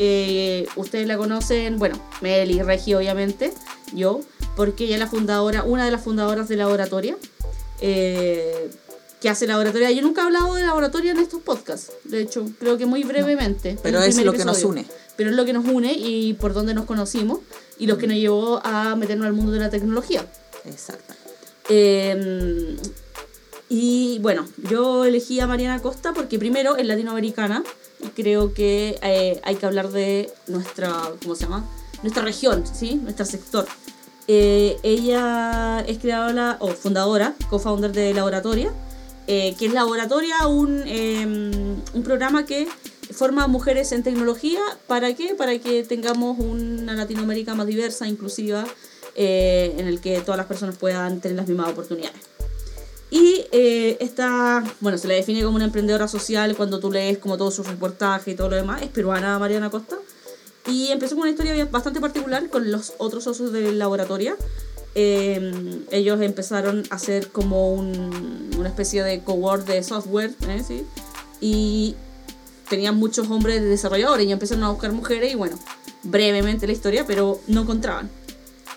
Eh, 0.00 0.66
ustedes 0.76 1.06
la 1.06 1.16
conocen, 1.18 1.78
bueno, 1.78 2.00
Meli 2.20 2.62
Regi, 2.62 2.94
obviamente, 2.94 3.52
yo, 3.92 4.20
porque 4.56 4.84
ella 4.84 4.94
es 4.94 5.00
la 5.00 5.06
fundadora, 5.08 5.62
una 5.64 5.84
de 5.84 5.90
las 5.90 6.02
fundadoras 6.02 6.48
de 6.48 6.56
la 6.56 6.66
oratoria. 6.68 7.16
eh, 7.80 8.70
que 9.20 9.28
hace 9.28 9.46
la 9.46 9.58
oratoria. 9.58 9.90
Yo 9.90 10.02
nunca 10.02 10.22
he 10.22 10.24
hablado 10.24 10.54
de 10.54 10.62
la 10.62 10.74
oratoria 10.74 11.12
en 11.12 11.18
estos 11.18 11.42
podcasts. 11.42 11.92
De 12.04 12.20
hecho, 12.20 12.46
creo 12.58 12.78
que 12.78 12.86
muy 12.86 13.02
brevemente. 13.04 13.70
en 13.70 13.78
pero 13.82 14.00
es 14.00 14.16
lo 14.16 14.32
que 14.32 14.44
nos 14.44 14.58
episodio. 14.58 14.82
une. 14.82 14.86
Pero 15.16 15.30
es 15.30 15.36
lo 15.36 15.44
que 15.44 15.52
nos 15.52 15.64
une 15.66 15.92
y 15.92 16.34
por 16.34 16.52
donde 16.52 16.74
nos 16.74 16.84
conocimos 16.84 17.40
y 17.78 17.86
lo 17.86 17.98
que 17.98 18.06
nos 18.06 18.16
llevó 18.16 18.60
a 18.64 18.94
meternos 18.96 19.26
al 19.26 19.32
mundo 19.32 19.52
de 19.52 19.58
la 19.58 19.70
tecnología. 19.70 20.24
Exacto. 20.64 21.14
Eh, 21.68 22.76
y 23.68 24.18
bueno, 24.20 24.46
yo 24.70 25.04
elegí 25.04 25.40
a 25.40 25.46
Mariana 25.46 25.80
Costa 25.82 26.14
porque 26.14 26.38
primero 26.38 26.76
es 26.76 26.86
latinoamericana 26.86 27.62
y 28.00 28.08
creo 28.08 28.54
que 28.54 28.98
eh, 29.02 29.40
hay 29.44 29.56
que 29.56 29.66
hablar 29.66 29.90
de 29.90 30.32
nuestra, 30.46 30.90
¿cómo 31.22 31.34
se 31.34 31.44
llama? 31.44 31.68
Nuestra 32.02 32.22
región, 32.22 32.64
¿sí? 32.66 32.94
Nuestro 32.94 33.26
sector. 33.26 33.66
Eh, 34.26 34.78
ella 34.82 35.80
es 35.80 35.98
creadora 35.98 36.56
o 36.60 36.68
fundadora, 36.68 37.34
co-founder 37.50 37.92
de 37.92 38.14
Laboratoria, 38.14 38.72
eh, 39.28 39.54
que 39.58 39.66
es 39.66 39.72
Laboratoria, 39.72 40.46
un, 40.46 40.82
eh, 40.86 41.24
un 41.24 42.02
programa 42.02 42.46
que 42.46 42.66
forma 43.12 43.46
mujeres 43.46 43.92
en 43.92 44.02
tecnología. 44.02 44.58
¿Para 44.86 45.14
qué? 45.14 45.34
Para 45.34 45.58
que 45.58 45.84
tengamos 45.84 46.38
una 46.38 46.94
Latinoamérica 46.94 47.54
más 47.54 47.66
diversa, 47.66 48.08
inclusiva, 48.08 48.64
eh, 49.14 49.74
en 49.78 49.86
el 49.86 50.00
que 50.00 50.20
todas 50.20 50.38
las 50.38 50.46
personas 50.46 50.76
puedan 50.76 51.20
tener 51.20 51.36
las 51.36 51.46
mismas 51.46 51.70
oportunidades. 51.70 52.20
Y 53.10 53.46
eh, 53.52 53.96
esta, 54.00 54.64
bueno, 54.80 54.98
se 54.98 55.08
la 55.08 55.14
define 55.14 55.42
como 55.42 55.56
una 55.56 55.64
emprendedora 55.64 56.08
social 56.08 56.54
cuando 56.56 56.78
tú 56.78 56.90
lees 56.90 57.18
como 57.18 57.36
todo 57.36 57.50
su 57.50 57.62
reportaje 57.62 58.32
y 58.32 58.34
todo 58.34 58.50
lo 58.50 58.56
demás. 58.56 58.82
Es 58.82 58.88
peruana 58.88 59.38
Mariana 59.38 59.70
Costa. 59.70 59.96
Y 60.66 60.88
empezó 60.88 61.14
con 61.14 61.22
una 61.22 61.30
historia 61.30 61.64
bastante 61.66 62.00
particular 62.00 62.48
con 62.50 62.70
los 62.70 62.94
otros 62.98 63.24
socios 63.24 63.52
del 63.52 63.78
laboratorio. 63.78 64.36
Eh, 65.00 65.84
ellos 65.92 66.20
empezaron 66.20 66.82
a 66.90 66.96
hacer 66.96 67.28
como 67.30 67.72
un- 67.72 68.50
una 68.58 68.68
especie 68.68 69.04
de 69.04 69.20
cowork 69.22 69.64
de 69.64 69.84
software, 69.84 70.32
¿eh? 70.48 70.60
¿Sí? 70.66 70.84
Y 71.40 71.94
tenían 72.68 72.96
muchos 72.96 73.30
hombres 73.30 73.62
desarrolladores 73.62 74.26
y 74.26 74.32
empezaron 74.32 74.64
a 74.64 74.70
buscar 74.70 74.90
mujeres 74.92 75.32
y 75.32 75.36
bueno, 75.36 75.56
brevemente 76.02 76.66
la 76.66 76.72
historia, 76.72 77.04
pero 77.06 77.40
no 77.46 77.60
encontraban. 77.62 78.10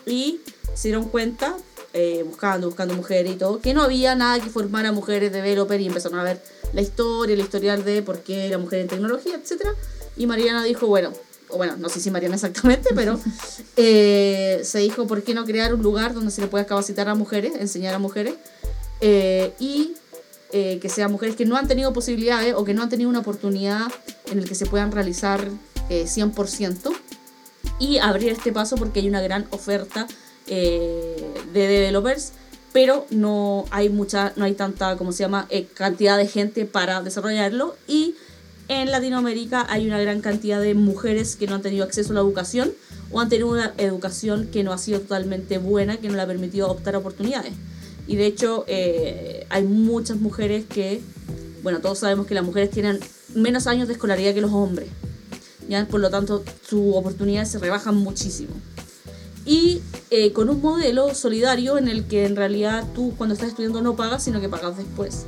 Y 0.06 0.38
se 0.74 0.88
dieron 0.88 1.08
cuenta, 1.08 1.56
eh, 1.92 2.22
buscando, 2.24 2.68
buscando 2.68 2.94
mujeres 2.94 3.32
y 3.32 3.36
todo, 3.36 3.58
que 3.60 3.74
no 3.74 3.82
había 3.82 4.14
nada 4.14 4.38
que 4.38 4.48
formara 4.48 4.92
mujeres 4.92 5.32
developer 5.32 5.80
y 5.80 5.86
empezaron 5.86 6.20
a 6.20 6.22
ver 6.22 6.40
la 6.72 6.82
historia, 6.82 7.34
el 7.34 7.40
historial 7.40 7.84
de 7.84 8.00
por 8.02 8.20
qué 8.20 8.48
la 8.48 8.58
mujer 8.58 8.78
en 8.78 8.86
tecnología, 8.86 9.34
etc. 9.34 9.66
Y 10.16 10.26
Mariana 10.28 10.62
dijo, 10.62 10.86
bueno, 10.86 11.10
o 11.52 11.56
bueno, 11.58 11.76
no 11.78 11.88
sé 11.88 12.00
si 12.00 12.10
Mariana 12.10 12.34
exactamente, 12.34 12.90
pero 12.94 13.20
eh, 13.76 14.60
se 14.64 14.78
dijo, 14.78 15.06
¿por 15.06 15.22
qué 15.22 15.34
no 15.34 15.44
crear 15.44 15.74
un 15.74 15.82
lugar 15.82 16.14
donde 16.14 16.30
se 16.30 16.40
le 16.40 16.48
pueda 16.48 16.66
capacitar 16.66 17.08
a 17.08 17.14
mujeres, 17.14 17.52
enseñar 17.58 17.94
a 17.94 17.98
mujeres? 17.98 18.34
eh, 19.02 19.52
y 19.58 19.94
eh, 20.52 20.78
que 20.80 20.88
sean 20.88 21.10
mujeres 21.10 21.34
que 21.34 21.44
no 21.44 21.56
han 21.56 21.68
tenido 21.68 21.92
posibilidades 21.92 22.54
o 22.56 22.64
que 22.64 22.72
no 22.72 22.82
han 22.82 22.88
tenido 22.88 23.10
una 23.10 23.18
oportunidad 23.18 23.92
en 24.30 24.38
el 24.38 24.48
que 24.48 24.54
se 24.54 24.64
puedan 24.64 24.92
realizar 24.92 25.48
eh, 25.90 26.04
100% 26.06 26.92
y 27.78 27.98
abrir 27.98 28.30
este 28.30 28.52
paso 28.52 28.76
porque 28.76 29.00
hay 29.00 29.08
una 29.08 29.20
gran 29.20 29.46
oferta 29.50 30.06
eh, 30.46 31.34
de 31.52 31.66
developers 31.66 32.32
pero 32.72 33.06
no 33.10 33.64
hay 33.70 33.88
mucha 33.88 34.32
no 34.36 34.44
hay 34.44 34.54
tanta 34.54 34.96
como 34.96 35.12
se 35.12 35.24
llama 35.24 35.46
eh, 35.50 35.66
cantidad 35.74 36.16
de 36.16 36.28
gente 36.28 36.64
para 36.64 37.02
desarrollarlo 37.02 37.76
y 37.88 38.14
en 38.80 38.90
Latinoamérica 38.90 39.66
hay 39.68 39.86
una 39.86 40.00
gran 40.00 40.20
cantidad 40.20 40.60
de 40.60 40.74
mujeres 40.74 41.36
que 41.36 41.46
no 41.46 41.54
han 41.54 41.62
tenido 41.62 41.84
acceso 41.84 42.12
a 42.12 42.14
la 42.14 42.20
educación 42.20 42.72
o 43.10 43.20
han 43.20 43.28
tenido 43.28 43.48
una 43.48 43.74
educación 43.76 44.48
que 44.48 44.64
no 44.64 44.72
ha 44.72 44.78
sido 44.78 45.00
totalmente 45.00 45.58
buena, 45.58 45.98
que 45.98 46.08
no 46.08 46.16
le 46.16 46.22
ha 46.22 46.26
permitido 46.26 46.70
optar 46.70 46.94
a 46.94 46.98
oportunidades. 46.98 47.52
Y 48.06 48.16
de 48.16 48.26
hecho 48.26 48.64
eh, 48.68 49.46
hay 49.50 49.64
muchas 49.64 50.18
mujeres 50.18 50.64
que, 50.66 51.00
bueno, 51.62 51.80
todos 51.80 51.98
sabemos 51.98 52.26
que 52.26 52.34
las 52.34 52.44
mujeres 52.44 52.70
tienen 52.70 52.98
menos 53.34 53.66
años 53.66 53.88
de 53.88 53.94
escolaridad 53.94 54.34
que 54.34 54.40
los 54.40 54.52
hombres. 54.52 54.88
¿ya? 55.68 55.86
Por 55.86 56.00
lo 56.00 56.10
tanto, 56.10 56.42
sus 56.66 56.94
oportunidades 56.94 57.50
se 57.50 57.58
rebajan 57.58 57.96
muchísimo. 57.96 58.54
Y 59.44 59.80
eh, 60.10 60.32
con 60.32 60.48
un 60.48 60.60
modelo 60.60 61.14
solidario 61.14 61.78
en 61.78 61.88
el 61.88 62.06
que 62.06 62.26
en 62.26 62.36
realidad 62.36 62.86
tú 62.94 63.14
cuando 63.16 63.34
estás 63.34 63.48
estudiando 63.48 63.82
no 63.82 63.96
pagas, 63.96 64.22
sino 64.22 64.40
que 64.40 64.48
pagas 64.48 64.76
después. 64.76 65.26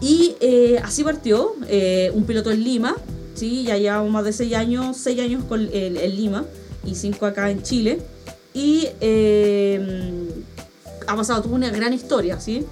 Y 0.00 0.36
eh, 0.40 0.80
así 0.82 1.02
partió 1.02 1.54
eh, 1.68 2.10
un 2.14 2.24
piloto 2.24 2.50
en 2.50 2.62
Lima, 2.62 2.96
¿sí? 3.34 3.64
ya 3.64 3.76
llevamos 3.76 4.10
más 4.10 4.24
de 4.24 4.32
6 4.32 4.54
años, 4.54 4.96
6 4.98 5.20
años 5.20 5.44
con, 5.44 5.62
en, 5.72 5.96
en 5.96 6.16
Lima 6.16 6.44
y 6.84 6.94
5 6.94 7.24
acá 7.26 7.50
en 7.50 7.62
Chile. 7.62 8.00
Y 8.52 8.88
eh, 9.00 10.28
ha 11.06 11.16
pasado 11.16 11.42
toda 11.42 11.54
una 11.54 11.70
gran 11.70 11.92
historia, 11.92 12.40
¿sí? 12.40 12.66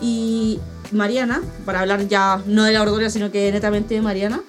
Y 0.00 0.58
Mariana, 0.92 1.42
para 1.64 1.80
hablar 1.80 2.06
ya 2.08 2.42
no 2.46 2.64
de 2.64 2.72
la 2.72 2.82
oratoria, 2.82 3.10
sino 3.10 3.30
que 3.30 3.50
netamente 3.50 3.94
de 3.94 4.02
Mariana, 4.02 4.42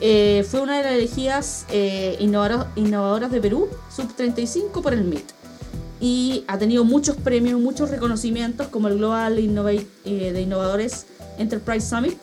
eh, 0.00 0.44
fue 0.48 0.60
una 0.60 0.78
de 0.78 0.82
las 0.82 0.92
elegidas 0.94 1.66
eh, 1.70 2.16
innovadoras, 2.20 2.66
innovadoras 2.76 3.30
de 3.30 3.40
Perú, 3.40 3.68
sub 3.94 4.14
35 4.14 4.82
por 4.82 4.92
el 4.92 5.04
MIT. 5.04 5.30
Y 6.00 6.44
ha 6.48 6.58
tenido 6.58 6.84
muchos 6.84 7.16
premios, 7.16 7.60
muchos 7.60 7.90
reconocimientos, 7.90 8.68
como 8.68 8.88
el 8.88 8.98
Global 8.98 9.38
Innovate, 9.38 9.86
eh, 10.04 10.32
de 10.32 10.42
Innovadores 10.42 11.06
Enterprise 11.38 11.88
Summit, 11.88 12.18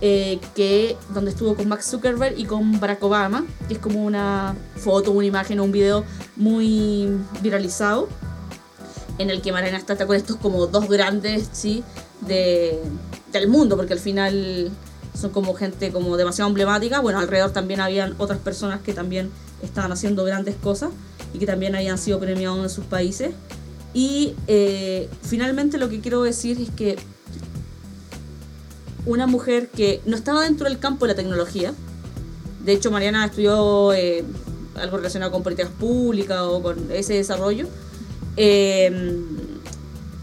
eh, 0.00 0.38
que, 0.54 0.96
donde 1.14 1.30
estuvo 1.30 1.54
con 1.54 1.68
Max 1.68 1.86
Zuckerberg 1.90 2.38
y 2.38 2.44
con 2.44 2.78
Barack 2.80 3.02
Obama, 3.02 3.44
que 3.68 3.74
es 3.74 3.80
como 3.80 4.04
una 4.04 4.54
foto, 4.76 5.12
una 5.12 5.26
imagen 5.26 5.60
o 5.60 5.64
un 5.64 5.72
video 5.72 6.04
muy 6.36 7.08
viralizado, 7.40 8.08
en 9.18 9.30
el 9.30 9.40
que 9.40 9.52
Mariana 9.52 9.78
está, 9.78 9.94
está 9.94 10.06
con 10.06 10.16
estos 10.16 10.36
como 10.36 10.66
dos 10.66 10.88
grandes, 10.88 11.48
¿sí? 11.52 11.84
De, 12.20 12.80
del 13.32 13.48
mundo, 13.48 13.76
porque 13.76 13.92
al 13.92 14.00
final 14.00 14.70
son 15.18 15.30
como 15.30 15.54
gente 15.54 15.92
como 15.92 16.16
demasiado 16.16 16.48
emblemática. 16.48 17.00
Bueno, 17.00 17.20
alrededor 17.20 17.52
también 17.52 17.80
habían 17.80 18.14
otras 18.18 18.38
personas 18.40 18.80
que 18.80 18.92
también 18.92 19.30
estaban 19.62 19.92
haciendo 19.92 20.24
grandes 20.24 20.56
cosas 20.56 20.90
y 21.32 21.38
que 21.38 21.46
también 21.46 21.74
habían 21.74 21.98
sido 21.98 22.18
premiados 22.18 22.62
en 22.62 22.70
sus 22.70 22.84
países. 22.84 23.30
Y 23.92 24.34
eh, 24.48 25.08
finalmente 25.22 25.78
lo 25.78 25.88
que 25.88 26.00
quiero 26.00 26.22
decir 26.22 26.60
es 26.60 26.70
que 26.70 26.96
una 29.06 29.26
mujer 29.26 29.68
que 29.68 30.00
no 30.06 30.16
estaba 30.16 30.42
dentro 30.42 30.68
del 30.68 30.78
campo 30.78 31.06
de 31.06 31.12
la 31.12 31.16
tecnología, 31.16 31.72
de 32.64 32.72
hecho 32.72 32.90
Mariana 32.90 33.26
estudió 33.26 33.92
eh, 33.92 34.24
algo 34.76 34.96
relacionado 34.96 35.32
con 35.32 35.42
políticas 35.42 35.70
públicas 35.78 36.40
o 36.42 36.62
con 36.62 36.90
ese 36.90 37.14
desarrollo, 37.14 37.68
eh, 38.36 39.22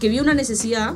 que 0.00 0.08
vio 0.08 0.22
una 0.22 0.34
necesidad, 0.34 0.94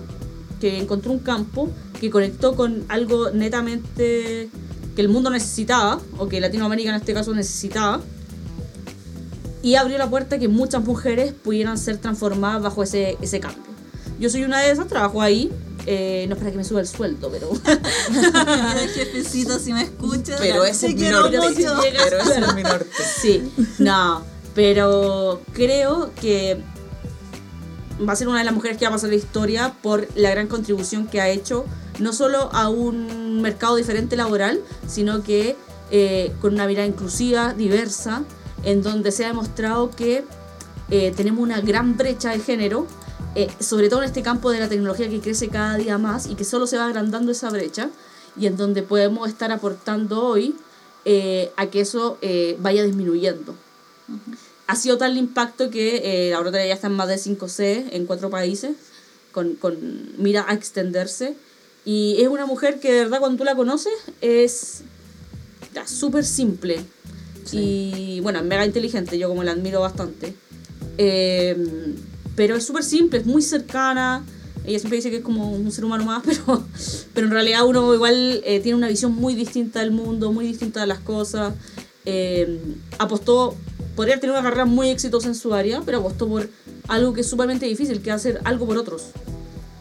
que 0.61 0.79
encontró 0.79 1.13
un 1.13 1.21
campo, 1.21 1.71
que 2.01 2.11
conectó 2.11 2.57
con 2.57 2.85
algo 2.89 3.31
netamente 3.31 4.49
que 4.95 5.03
el 5.03 5.09
mundo 5.09 5.31
necesitaba, 5.31 6.01
o 6.19 6.29
que 6.29 6.41
Latinoamérica 6.41 6.91
en 6.91 6.97
este 6.97 7.15
caso 7.15 7.35
necesitaba, 7.35 8.01
y 9.63 9.75
abrió 9.75 9.99
la 9.99 10.09
puerta 10.09 10.37
a 10.37 10.39
que 10.39 10.49
muchas 10.49 10.83
mujeres 10.85 11.33
pudieran 11.33 11.77
ser 11.79 11.99
transformadas 11.99 12.63
bajo 12.63 12.83
ese, 12.83 13.17
ese 13.21 13.41
cambio. 13.41 13.76
Yo 14.19 14.31
soy 14.31 14.45
una 14.45 14.61
de 14.61 14.71
esas, 14.71 14.87
trabajo 14.89 15.21
ahí, 15.21 15.51
eh, 15.87 16.27
no 16.29 16.35
es 16.35 16.39
para 16.39 16.51
que 16.51 16.57
me 16.57 16.65
suba 16.65 16.81
el 16.81 16.89
sueldo, 16.89 17.31
pero... 17.31 17.51
Mira, 18.11 18.89
jefecito, 18.95 19.59
si 19.59 19.73
me 19.73 19.83
escuchas. 19.83 20.41
Pero 20.41 20.65
ese 20.65 20.89
es 20.89 20.95
mi 20.95 21.01
quiero 21.01 21.21
norte. 21.23 21.39
Pero 21.39 22.19
ese 22.19 22.41
es 22.41 22.55
mi 22.55 22.63
norte. 22.63 22.87
Sí, 23.21 23.53
no, 23.79 24.23
pero 24.55 25.43
creo 25.53 26.11
que 26.21 26.61
va 28.07 28.13
a 28.13 28.17
ser 28.17 28.29
una 28.29 28.39
de 28.39 28.45
las 28.45 28.55
mujeres 28.55 28.79
que 28.79 28.85
va 28.85 28.91
a 28.91 28.93
pasar 28.93 29.11
la 29.11 29.17
historia 29.17 29.75
por 29.83 30.09
la 30.15 30.31
gran 30.31 30.49
contribución 30.49 31.07
que 31.07 31.21
ha 31.21 31.29
hecho, 31.29 31.65
no 31.99 32.13
solo 32.13 32.51
a 32.53 32.69
un 32.69 33.41
mercado 33.41 33.77
diferente 33.77 34.17
laboral, 34.17 34.61
sino 34.87 35.23
que 35.23 35.57
eh, 35.91 36.33
con 36.41 36.55
una 36.55 36.67
mirada 36.67 36.87
inclusiva, 36.87 37.55
diversa, 37.55 38.23
en 38.65 38.83
donde 38.83 39.13
se 39.13 39.25
ha 39.25 39.29
demostrado 39.29 39.91
que 39.91 40.25
eh, 40.91 41.13
tenemos 41.17 41.41
una 41.41 41.61
gran 41.61 41.97
brecha 41.97 42.31
de 42.31 42.41
género, 42.41 42.87
eh, 43.37 43.49
sobre 43.61 43.89
todo 43.89 44.01
en 44.01 44.07
este 44.07 44.23
campo 44.23 44.51
de 44.51 44.59
la 44.59 44.69
tecnología 44.69 45.09
que 45.09 45.21
crece 45.21 45.49
cada 45.49 45.77
día 45.77 45.99
más 45.99 46.27
y 46.27 46.35
que 46.35 46.45
solo 46.45 46.67
se 46.67 46.77
va 46.77 46.87
agrandando 46.87 47.31
esa 47.31 47.51
brecha, 47.51 47.91
y 48.39 48.47
en 48.47 48.57
donde 48.57 48.83
podemos 48.83 49.29
estar 49.29 49.53
aportando 49.53 50.23
hoy 50.25 50.57
eh, 51.05 51.53
a 51.57 51.67
que 51.67 51.81
eso 51.81 52.19
eh, 52.21 52.57
vaya 52.61 52.83
disminuyendo. 52.83 53.55
Ha 54.67 54.77
sido 54.77 54.99
tal 54.99 55.13
el 55.13 55.19
impacto 55.19 55.71
que 55.71 56.27
eh, 56.27 56.31
la 56.31 56.41
oratoria 56.41 56.67
ya 56.67 56.75
está 56.75 56.89
en 56.89 56.95
más 56.95 57.09
de 57.09 57.17
5C 57.17 57.91
en 57.93 58.07
cuatro 58.07 58.31
países, 58.31 58.73
con, 59.33 59.55
con 59.55 59.77
mira 60.19 60.45
a 60.49 60.55
extenderse. 60.55 61.37
Y 61.85 62.21
es 62.21 62.29
una 62.29 62.47
mujer 62.47 62.81
que 62.81 62.93
de 62.93 63.05
verdad 63.05 63.21
cuando 63.21 63.39
tú 63.39 63.45
la 63.45 63.55
conoces 63.55 63.95
es 64.21 64.83
súper 65.87 66.25
simple. 66.25 66.85
Y 67.53 68.19
bueno, 68.21 68.43
mega 68.43 68.67
inteligente, 68.67 69.19
yo 69.19 69.29
como 69.29 69.45
la 69.45 69.53
admiro 69.53 69.81
bastante. 69.81 70.35
Eh, 70.99 71.57
pero 72.37 72.55
es 72.55 72.65
súper 72.65 72.85
simple, 72.85 73.19
es 73.19 73.27
muy 73.27 73.43
cercana. 73.43 74.25
Ella 74.65 74.79
siempre 74.79 74.97
dice 74.97 75.11
que 75.11 75.19
es 75.19 75.23
como 75.23 75.51
un 75.51 75.73
ser 75.73 75.85
humano 75.85 76.05
más, 76.05 76.23
pero, 76.27 76.63
pero 77.15 77.27
en 77.27 77.33
realidad 77.33 77.67
uno 77.67 77.95
igual 77.95 78.43
eh, 78.45 78.61
tiene 78.61 78.79
una 78.79 78.89
visión 78.89 79.13
muy 79.13 79.35
distinta 79.35 79.81
del 79.81 79.91
mundo, 79.91 80.33
muy 80.33 80.47
distinta 80.47 80.81
de 80.81 80.87
las 80.87 81.01
cosas. 81.01 81.55
Eh, 82.05 82.61
apostó, 82.99 83.57
podría 83.97 84.21
tener 84.21 84.35
una 84.35 84.43
carrera 84.43 84.65
muy 84.65 84.91
exitosa 84.91 85.27
en 85.29 85.35
su 85.35 85.55
área, 85.55 85.83
pero 85.85 85.99
apostó 85.99 86.29
por 86.29 86.49
algo 86.89 87.13
que 87.13 87.23
es 87.23 87.29
sumamente 87.29 87.67
difícil, 87.67 88.01
que 88.01 88.11
es 88.11 88.17
hacer 88.17 88.41
algo 88.45 88.67
por 88.67 88.77
otros. 88.77 89.07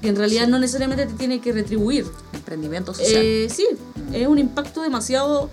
Que 0.02 0.10
en 0.10 0.16
realidad 0.16 0.48
no 0.48 0.58
necesariamente 0.58 1.06
te 1.06 1.14
tiene 1.14 1.42
que 1.42 1.52
retribuir. 1.52 2.06
Emprendimiento 2.34 2.94
social. 2.94 3.22
Eh, 3.24 3.48
sí, 3.52 3.68
es 4.14 4.28
un 4.28 4.40
impacto 4.40 4.82
demasiado, 4.82 5.50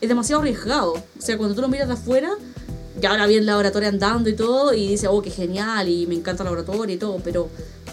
es 0.00 0.08
demasiado 0.08 0.42
arriesgado. 0.42 0.92
O 0.92 1.22
sea, 1.22 1.36
cuando 1.36 1.54
tú 1.54 1.62
lo 1.62 1.68
miras 1.68 1.88
de 1.88 1.94
afuera, 1.94 2.30
ya 3.00 3.10
ahora 3.10 3.26
bien 3.26 3.44
la 3.46 3.56
oratoria 3.56 3.88
andando 3.88 4.28
y 4.30 4.34
todo, 4.34 4.72
y 4.74 4.88
dices, 4.88 5.08
oh, 5.10 5.20
qué 5.22 5.30
genial, 5.30 5.88
y 5.88 6.06
me 6.06 6.14
encanta 6.14 6.44
la 6.44 6.50
oratoria 6.50 6.94
y 6.94 6.98
todo, 6.98 7.18
pero 7.22 7.48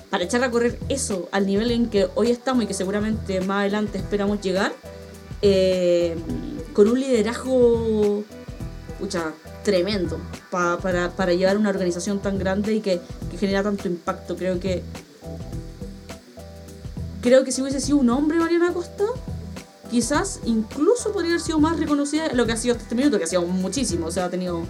para 0.09 0.23
echar 0.23 0.43
a 0.43 0.51
correr 0.51 0.77
eso 0.89 1.29
al 1.31 1.45
nivel 1.45 1.71
en 1.71 1.89
que 1.89 2.07
hoy 2.15 2.31
estamos 2.31 2.63
y 2.63 2.67
que 2.67 2.73
seguramente 2.73 3.41
más 3.41 3.61
adelante 3.61 3.97
esperamos 3.97 4.41
llegar, 4.41 4.73
eh, 5.41 6.15
con 6.73 6.87
un 6.87 6.99
liderazgo, 6.99 8.23
pucha, 8.99 9.33
tremendo 9.63 10.19
pa- 10.49 10.77
para, 10.77 11.09
para 11.11 11.33
llevar 11.33 11.57
una 11.57 11.69
organización 11.69 12.19
tan 12.19 12.37
grande 12.37 12.75
y 12.75 12.81
que, 12.81 12.99
que 13.29 13.37
genera 13.37 13.63
tanto 13.63 13.87
impacto. 13.87 14.35
Creo 14.35 14.59
que 14.59 14.83
creo 17.21 17.43
que 17.43 17.51
si 17.51 17.61
hubiese 17.61 17.79
sido 17.79 17.97
un 17.97 18.09
hombre 18.09 18.37
Mariana 18.39 18.73
Costa, 18.73 19.05
quizás 19.91 20.39
incluso 20.45 21.11
podría 21.11 21.31
haber 21.31 21.41
sido 21.41 21.59
más 21.59 21.77
reconocida 21.77 22.29
de 22.29 22.35
lo 22.35 22.45
que 22.45 22.53
ha 22.53 22.57
sido 22.57 22.73
hasta 22.73 22.83
este 22.83 22.95
minuto, 22.95 23.17
que 23.17 23.25
ha 23.25 23.27
sido 23.27 23.43
muchísimo, 23.43 24.07
o 24.07 24.11
sea, 24.11 24.25
ha 24.25 24.29
tenido 24.29 24.65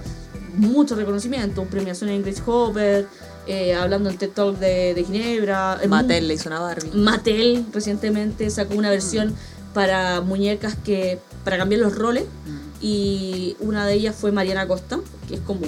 mucho 0.58 0.96
reconocimiento, 0.96 1.64
premiación 1.66 2.10
en 2.10 2.24
Grace 2.24 2.42
Hopper, 2.46 3.08
eh, 3.48 3.74
hablando 3.76 4.10
en 4.10 4.18
TED 4.18 4.32
Talk 4.32 4.58
de, 4.58 4.94
de 4.94 5.04
Ginebra. 5.04 5.80
Mattel 5.88 6.28
le 6.28 6.34
hizo 6.34 6.50
una 6.50 6.60
Barbie. 6.60 6.92
Mattel 6.94 7.66
recientemente 7.72 8.50
sacó 8.50 8.76
una 8.76 8.90
versión 8.90 9.34
para 9.74 10.22
muñecas 10.22 10.76
que 10.76 11.20
para 11.46 11.58
cambiar 11.58 11.82
los 11.82 11.96
roles 11.96 12.26
y 12.82 13.56
una 13.60 13.86
de 13.86 13.94
ellas 13.94 14.16
fue 14.16 14.32
Mariana 14.32 14.68
Costa, 14.68 15.00
que 15.28 15.36
es 15.36 15.42
como 15.42 15.66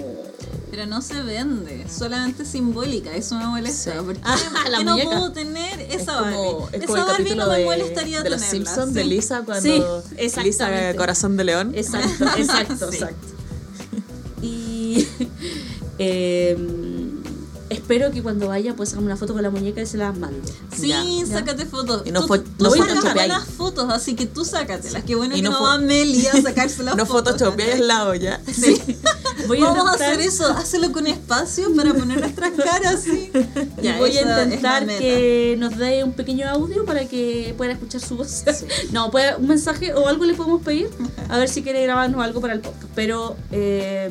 Pero 0.75 0.87
no 0.87 1.03
se 1.03 1.21
vende, 1.21 1.85
solamente 1.87 2.45
simbólica, 2.45 3.15
eso 3.15 3.35
me 3.35 3.45
molesta. 3.45 3.91
Sí. 3.91 3.97
¿Por 4.03 4.15
qué, 4.15 4.21
Ah, 4.23 4.37
la 4.71 4.83
no 4.83 4.97
puedo 4.97 5.31
tener 5.31 5.79
esa 5.81 5.95
es 5.97 6.05
Barbie? 6.07 6.35
como, 6.35 6.67
es 6.69 6.73
esa 6.77 6.85
como 6.87 6.97
el 6.97 7.03
Barbie 7.05 7.35
no 7.35 7.47
me 7.47 7.57
de, 7.59 7.65
molestaría 7.65 8.23
de 8.23 8.29
los 8.31 8.41
tenerla. 8.41 8.85
De 8.87 9.03
sí. 9.03 9.07
Lisa, 9.09 9.41
cuando 9.45 10.01
Sí. 10.17 10.41
Lisa 10.43 10.95
Corazón 10.97 11.37
de 11.37 11.43
León. 11.43 11.73
Exacto, 11.75 12.25
exacto, 12.37 12.89
exacto. 12.91 13.27
Y 14.41 15.07
em, 15.99 17.21
espero 17.69 18.11
que 18.11 18.23
cuando 18.23 18.47
vaya 18.47 18.75
pues 18.75 18.93
hagan 18.93 19.05
una 19.05 19.15
foto 19.15 19.33
con 19.33 19.43
la 19.43 19.51
muñeca 19.51 19.79
y 19.81 19.85
se 19.85 19.97
la 19.97 20.11
mando. 20.11 20.41
Sí, 20.75 20.87
Ya, 20.87 21.03
ya. 21.03 21.25
sácate 21.27 21.65
fotos. 21.67 22.01
Y 22.05 22.11
no 22.11 22.25
Tú- 22.25 22.35
no 22.59 22.69
sacas 22.71 22.87
photoshopeáis. 22.87 23.13
buenas 23.13 23.45
fotos, 23.47 23.89
así 23.91 24.15
que 24.15 24.25
tú 24.25 24.43
sácatelas. 24.43 25.03
Qué 25.03 25.13
bueno 25.13 25.35
Y 25.35 25.37
que 25.37 25.43
no 25.43 25.51
no, 25.51 25.61
va 25.63 25.77
Meli 25.77 26.25
a 26.25 26.41
sacarse 26.41 26.81
las 26.81 26.95
No 26.95 27.05
fotos. 27.05 27.33
Photoshop, 27.33 27.59
ahí 27.59 27.71
al 27.71 27.87
lado 27.87 28.15
ya. 28.15 28.41
Sí. 28.51 28.81
Voy 29.47 29.59
Vamos 29.59 29.77
a 29.77 29.91
intentar- 29.93 30.11
hacer 30.13 30.21
eso, 30.21 30.47
hazlo 30.47 30.91
con 30.91 31.07
espacio 31.07 31.73
para 31.75 31.93
poner 31.93 32.19
nuestras 32.19 32.51
caras 32.51 33.03
Ya, 33.81 33.97
voy 33.97 34.17
a 34.17 34.21
intentar 34.21 34.85
que 34.87 35.55
nos 35.59 35.77
dé 35.77 36.03
un 36.03 36.13
pequeño 36.13 36.47
audio 36.49 36.85
para 36.85 37.05
que 37.05 37.53
puedan 37.57 37.75
escuchar 37.75 38.01
su 38.01 38.15
voz. 38.17 38.43
No, 38.91 39.11
puede, 39.11 39.35
un 39.35 39.47
mensaje 39.47 39.93
o 39.93 40.07
algo 40.07 40.25
le 40.25 40.33
podemos 40.33 40.61
pedir. 40.61 40.89
A 41.29 41.37
ver 41.37 41.49
si 41.49 41.61
quiere 41.63 41.83
grabarnos 41.83 42.23
algo 42.23 42.41
para 42.41 42.53
el 42.53 42.59
podcast. 42.61 42.83
Pero, 42.95 43.35
eh, 43.51 44.09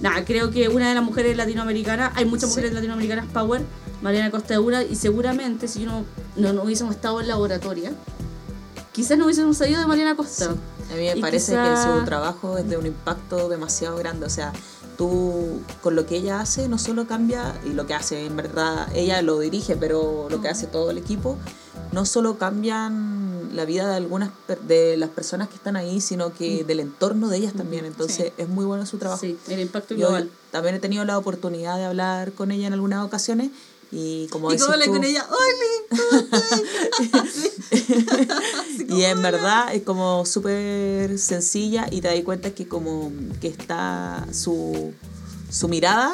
nada, 0.00 0.24
creo 0.24 0.50
que 0.50 0.68
una 0.68 0.88
de 0.88 0.94
las 0.94 1.04
mujeres 1.04 1.36
latinoamericanas, 1.36 2.12
hay 2.16 2.24
muchas 2.24 2.48
Sí. 2.50 2.56
mujeres 2.56 2.72
latinoamericanas 2.74 3.26
power, 3.32 3.62
Mariana 4.02 4.30
Costa 4.30 4.54
de 4.54 4.58
Ura, 4.58 4.82
y 4.82 4.96
seguramente 4.96 5.68
si 5.68 5.84
no, 5.84 6.04
no, 6.36 6.52
no 6.52 6.62
hubiésemos 6.64 6.94
estado 6.94 7.20
en 7.20 7.28
la 7.28 7.36
oratoria, 7.36 7.92
quizás 8.92 9.16
no 9.16 9.24
hubiésemos 9.26 9.56
sabido 9.56 9.80
de 9.80 9.86
Mariana 9.86 10.16
Costa. 10.16 10.54
A 10.90 10.94
mí 10.94 11.02
me 11.02 11.16
Y 11.16 11.20
parece 11.20 11.52
quizá- 11.52 11.64
que 11.92 11.98
su 12.00 12.04
trabajo 12.04 12.58
es 12.58 12.68
de 12.68 12.76
un 12.76 12.86
impacto 12.86 13.48
demasiado 13.48 13.96
grande. 13.96 14.26
O 14.26 14.30
sea, 14.30 14.52
tú 14.98 15.60
con 15.82 15.94
lo 15.94 16.06
que 16.06 16.16
ella 16.16 16.40
hace 16.40 16.68
no 16.68 16.78
solo 16.78 17.06
cambia, 17.06 17.54
y 17.64 17.70
lo 17.70 17.86
que 17.86 17.94
hace 17.94 18.26
en 18.26 18.36
verdad, 18.36 18.88
ella 18.94 19.22
lo 19.22 19.38
dirige, 19.38 19.76
pero 19.76 20.26
lo 20.30 20.40
que 20.40 20.48
hace 20.48 20.66
todo 20.66 20.90
el 20.90 20.98
equipo, 20.98 21.36
no 21.92 22.04
solo 22.04 22.38
cambian 22.38 23.50
la 23.54 23.64
vida 23.66 23.88
de 23.88 23.96
algunas 23.96 24.30
de 24.66 24.96
las 24.96 25.10
personas 25.10 25.48
que 25.48 25.56
están 25.56 25.76
ahí, 25.76 26.00
sino 26.00 26.32
que 26.32 26.64
del 26.64 26.80
entorno 26.80 27.28
de 27.28 27.36
ellas 27.38 27.52
también. 27.52 27.84
Entonces 27.84 28.32
es 28.38 28.48
muy 28.48 28.64
bueno 28.64 28.86
su 28.86 28.96
trabajo. 28.98 29.20
Sí, 29.20 29.38
el 29.48 29.60
impacto 29.60 29.94
Yo 29.94 30.06
global. 30.08 30.30
también 30.50 30.74
he 30.74 30.78
tenido 30.78 31.04
la 31.04 31.18
oportunidad 31.18 31.76
de 31.76 31.84
hablar 31.84 32.32
con 32.32 32.50
ella 32.50 32.66
en 32.66 32.72
algunas 32.72 33.04
ocasiones 33.04 33.50
y 33.92 34.26
como 34.28 34.50
Y 34.52 34.56
como 34.56 34.72
con 34.72 35.04
ella, 35.04 35.26
y 38.88 39.02
en 39.02 39.22
verdad 39.22 39.74
es 39.74 39.82
como 39.82 40.24
súper 40.24 41.18
sencilla 41.18 41.86
y 41.90 42.00
te 42.00 42.08
das 42.08 42.20
cuenta 42.24 42.54
que 42.54 42.66
como 42.66 43.12
que 43.40 43.48
está 43.48 44.26
su, 44.32 44.92
su 45.50 45.68
mirada 45.68 46.12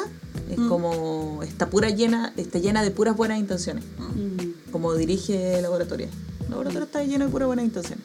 es 0.51 0.57
Mm. 0.57 0.67
como 0.67 1.39
está 1.43 1.69
pura 1.69 1.89
llena 1.89 2.33
está 2.35 2.59
llena 2.59 2.83
de 2.83 2.91
puras 2.91 3.15
buenas 3.15 3.39
intenciones. 3.39 3.83
Mm. 3.97 4.71
como 4.71 4.93
dirige 4.93 5.61
laboratorio. 5.61 6.07
El 6.43 6.49
laboratorio 6.49 6.85
está 6.85 7.03
lleno 7.03 7.25
de 7.25 7.31
puras 7.31 7.47
buenas 7.47 7.65
intenciones 7.65 8.03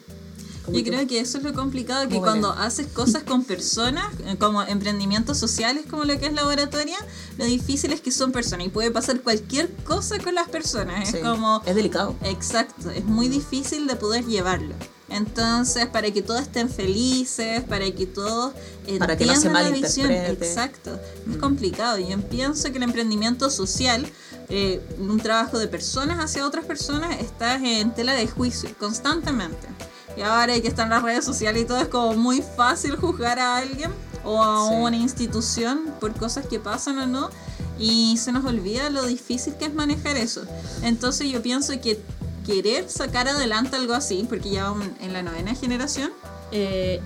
Como 0.65 0.77
Yo 0.77 0.83
que- 0.83 0.89
creo 0.91 1.07
que 1.07 1.19
eso 1.19 1.37
es 1.37 1.43
lo 1.43 1.53
complicado, 1.53 2.09
que 2.09 2.17
cuando 2.19 2.51
haces 2.51 2.87
cosas 2.87 3.21
con 3.23 3.43
personas, 3.43 4.05
eh, 4.25 4.35
como 4.39 4.63
emprendimientos 4.63 5.37
sociales 5.37 5.85
como 5.89 6.05
lo 6.05 6.19
que 6.19 6.25
es 6.25 6.33
laboratoria, 6.33 6.97
lo 7.37 7.45
difícil 7.45 7.93
es 7.93 8.01
que 8.01 8.11
son 8.11 8.31
personas 8.31 8.65
y 8.65 8.69
puede 8.69 8.89
pasar 8.91 9.21
cualquier 9.21 9.71
cosa 9.83 10.17
con 10.19 10.33
las 10.33 10.49
personas. 10.49 11.07
sí, 11.09 11.17
Es 11.17 11.23
como, 11.23 11.61
es 11.65 11.75
delicado 11.75 12.15
exacto, 12.23 12.89
es 12.89 13.05
muy 13.05 13.27
difícil 13.27 13.85
de 13.87 13.95
poder 13.95 14.25
llevarlo. 14.25 14.73
Entonces, 15.07 15.85
para 15.85 16.09
que 16.11 16.23
todos 16.23 16.41
estén 16.41 16.67
felices, 16.67 17.63
para 17.63 17.89
que 17.91 18.07
todos 18.07 18.53
Para 18.97 19.15
que 19.15 19.25
no 19.25 19.31
se 19.33 19.47
entiendan 19.47 19.63
la 19.63 19.69
visión, 19.69 20.11
exacto, 20.11 20.99
es 21.29 21.35
Mm. 21.37 21.39
complicado. 21.39 21.99
Yo 21.99 22.19
pienso 22.21 22.71
que 22.71 22.77
el 22.77 22.83
emprendimiento 22.83 23.51
social, 23.51 24.05
eh, 24.49 24.81
un 24.97 25.19
trabajo 25.19 25.59
de 25.59 25.67
personas 25.67 26.17
hacia 26.23 26.45
otras 26.45 26.65
personas, 26.65 27.19
está 27.21 27.55
en 27.55 27.93
tela 27.93 28.13
de 28.13 28.27
juicio 28.27 28.69
constantemente. 28.79 29.67
Y 30.17 30.21
ahora 30.21 30.53
hay 30.53 30.61
que 30.61 30.67
estar 30.67 30.85
en 30.85 30.91
las 30.91 31.03
redes 31.03 31.25
sociales 31.25 31.63
y 31.63 31.65
todo 31.65 31.79
es 31.79 31.87
como 31.87 32.15
muy 32.15 32.41
fácil 32.55 32.95
juzgar 32.95 33.39
a 33.39 33.57
alguien 33.57 33.91
o 34.23 34.41
a 34.41 34.69
Sí. 34.69 34.75
una 34.75 34.97
institución 34.97 35.81
por 35.99 36.13
cosas 36.13 36.45
que 36.47 36.59
pasan 36.59 36.97
o 36.99 37.05
no. 37.05 37.29
Y 37.77 38.17
se 38.17 38.31
nos 38.31 38.45
olvida 38.45 38.89
lo 38.89 39.03
difícil 39.05 39.55
que 39.55 39.65
es 39.65 39.73
manejar 39.73 40.15
eso. 40.15 40.43
Entonces 40.81 41.29
yo 41.29 41.41
pienso 41.41 41.73
que 41.81 42.01
querer 42.45 42.89
sacar 42.89 43.27
adelante 43.27 43.75
algo 43.75 43.93
así, 43.93 44.25
porque 44.29 44.49
ya 44.51 44.69
vamos 44.69 44.87
en 45.01 45.11
la 45.13 45.21
novena 45.23 45.53
generación, 45.55 46.11
Eh, 46.51 47.01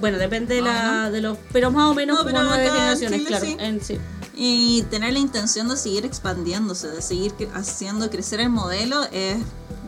bueno, 0.00 0.18
depende 0.18 0.54
de, 0.54 0.62
la, 0.62 1.10
de 1.10 1.20
los. 1.20 1.36
Pero 1.52 1.70
más 1.70 1.90
o 1.90 1.94
menos 1.94 2.16
No, 2.18 2.24
como 2.24 2.42
nueve 2.42 2.70
generaciones, 2.70 3.18
Chile 3.20 3.28
claro. 3.28 3.44
sí. 3.46 3.56
En, 3.58 3.82
sí. 3.84 3.98
Y 4.36 4.82
tener 4.90 5.12
la 5.12 5.18
intención 5.18 5.68
de 5.68 5.76
seguir 5.76 6.04
expandiéndose, 6.06 6.88
de 6.88 7.02
seguir 7.02 7.32
haciendo 7.54 8.08
crecer 8.10 8.40
el 8.40 8.50
modelo 8.50 9.02
es 9.12 9.36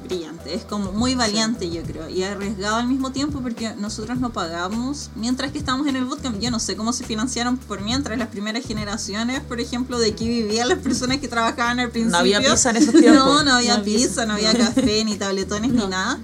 brillante, 0.06 0.54
es 0.54 0.64
como 0.64 0.92
muy 0.92 1.14
valiante 1.14 1.70
yo 1.70 1.82
creo 1.82 2.08
y 2.08 2.22
arriesgado 2.22 2.76
al 2.76 2.86
mismo 2.88 3.12
tiempo 3.12 3.40
porque 3.40 3.74
nosotros 3.76 4.18
no 4.18 4.32
pagamos 4.32 5.10
mientras 5.14 5.52
que 5.52 5.58
estamos 5.58 5.86
en 5.86 5.96
el 5.96 6.04
bootcamp, 6.04 6.40
yo 6.40 6.50
no 6.50 6.58
sé 6.60 6.76
cómo 6.76 6.92
se 6.92 7.04
financiaron 7.04 7.56
por 7.56 7.80
mientras 7.82 8.18
las 8.18 8.28
primeras 8.28 8.64
generaciones, 8.66 9.40
por 9.40 9.60
ejemplo, 9.60 9.98
de 9.98 10.08
aquí 10.10 10.28
vivían 10.28 10.68
las 10.68 10.78
personas 10.78 11.18
que 11.18 11.28
trabajaban 11.28 11.80
al 11.80 11.90
principio. 11.90 12.12
no 12.12 12.18
había 12.18 12.40
pizza 12.40 12.70
en 12.70 12.76
esos 12.76 12.94
tiempos 13.00 13.14
No, 13.14 13.44
no 13.44 13.52
había 13.54 13.74
No 13.74 13.80
había 13.80 13.96
pizza, 13.98 14.26
no 14.26 14.34
había 14.34 14.54
café, 14.54 15.04
ni 15.04 15.16
tabletones, 15.18 15.72
No. 15.72 15.84
ni 15.84 15.90
nada. 15.90 16.18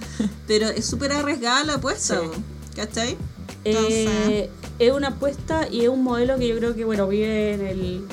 Pero 0.47 0.69
es 0.69 0.87
súper 0.87 1.13
arriesgada 1.13 1.65
la 1.65 1.75
apuesta, 1.75 2.21
Sí. 2.21 2.41
¿cachai? 2.77 3.17
Eh, 3.65 4.51
es 4.79 4.93
una 4.93 5.09
apuesta 5.09 5.69
y 5.71 5.83
es 5.83 5.89
un 5.89 6.03
modelo 6.03 6.37
que 6.39 6.49
yo 6.49 6.57
creo 6.57 6.75
que 6.75 6.85
bueno 6.85 7.07
vive 7.07 7.55
en, 7.55 7.61
el, 7.67 8.05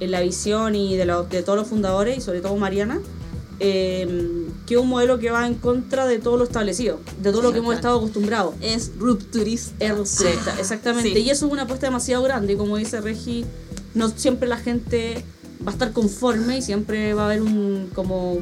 en 0.00 0.10
la 0.10 0.20
visión 0.20 0.74
y 0.74 0.96
de, 0.96 1.04
los- 1.06 1.28
de 1.30 1.42
todos 1.42 1.58
los 1.58 1.68
fundadores 1.68 2.18
y 2.18 2.20
sobre 2.20 2.40
todo 2.40 2.54
Mariana 2.56 3.00
eh, 3.60 4.46
que 4.72 4.78
es 4.78 4.82
un 4.82 4.88
modelo 4.88 5.18
que 5.18 5.30
va 5.30 5.46
en 5.46 5.54
contra 5.54 6.06
de 6.06 6.18
todo 6.18 6.38
lo 6.38 6.44
establecido 6.44 6.98
de 7.20 7.30
todo 7.30 7.42
lo 7.42 7.52
que 7.52 7.58
hemos 7.58 7.74
estado 7.74 7.98
acostumbrados 7.98 8.54
Es 8.62 8.92
rupturista. 8.96 9.74
Es 9.84 9.90
rupturista, 9.90 10.58
exactamente. 10.58 11.12
Sí. 11.12 11.18
Y 11.18 11.28
eso 11.28 11.46
es 11.46 11.52
una 11.52 11.62
apuesta 11.62 11.86
demasiado 11.86 12.22
grande. 12.22 12.54
Y 12.54 12.56
como 12.56 12.78
dice 12.78 13.02
Regi, 13.02 13.44
no 13.94 14.08
siempre 14.08 14.48
la 14.48 14.56
gente 14.56 15.22
va 15.66 15.72
a 15.72 15.74
estar 15.74 15.92
conforme 15.92 16.56
y 16.56 16.62
siempre 16.62 17.12
va 17.12 17.22
a 17.22 17.26
haber 17.26 17.42
un 17.42 17.90
como, 17.94 18.38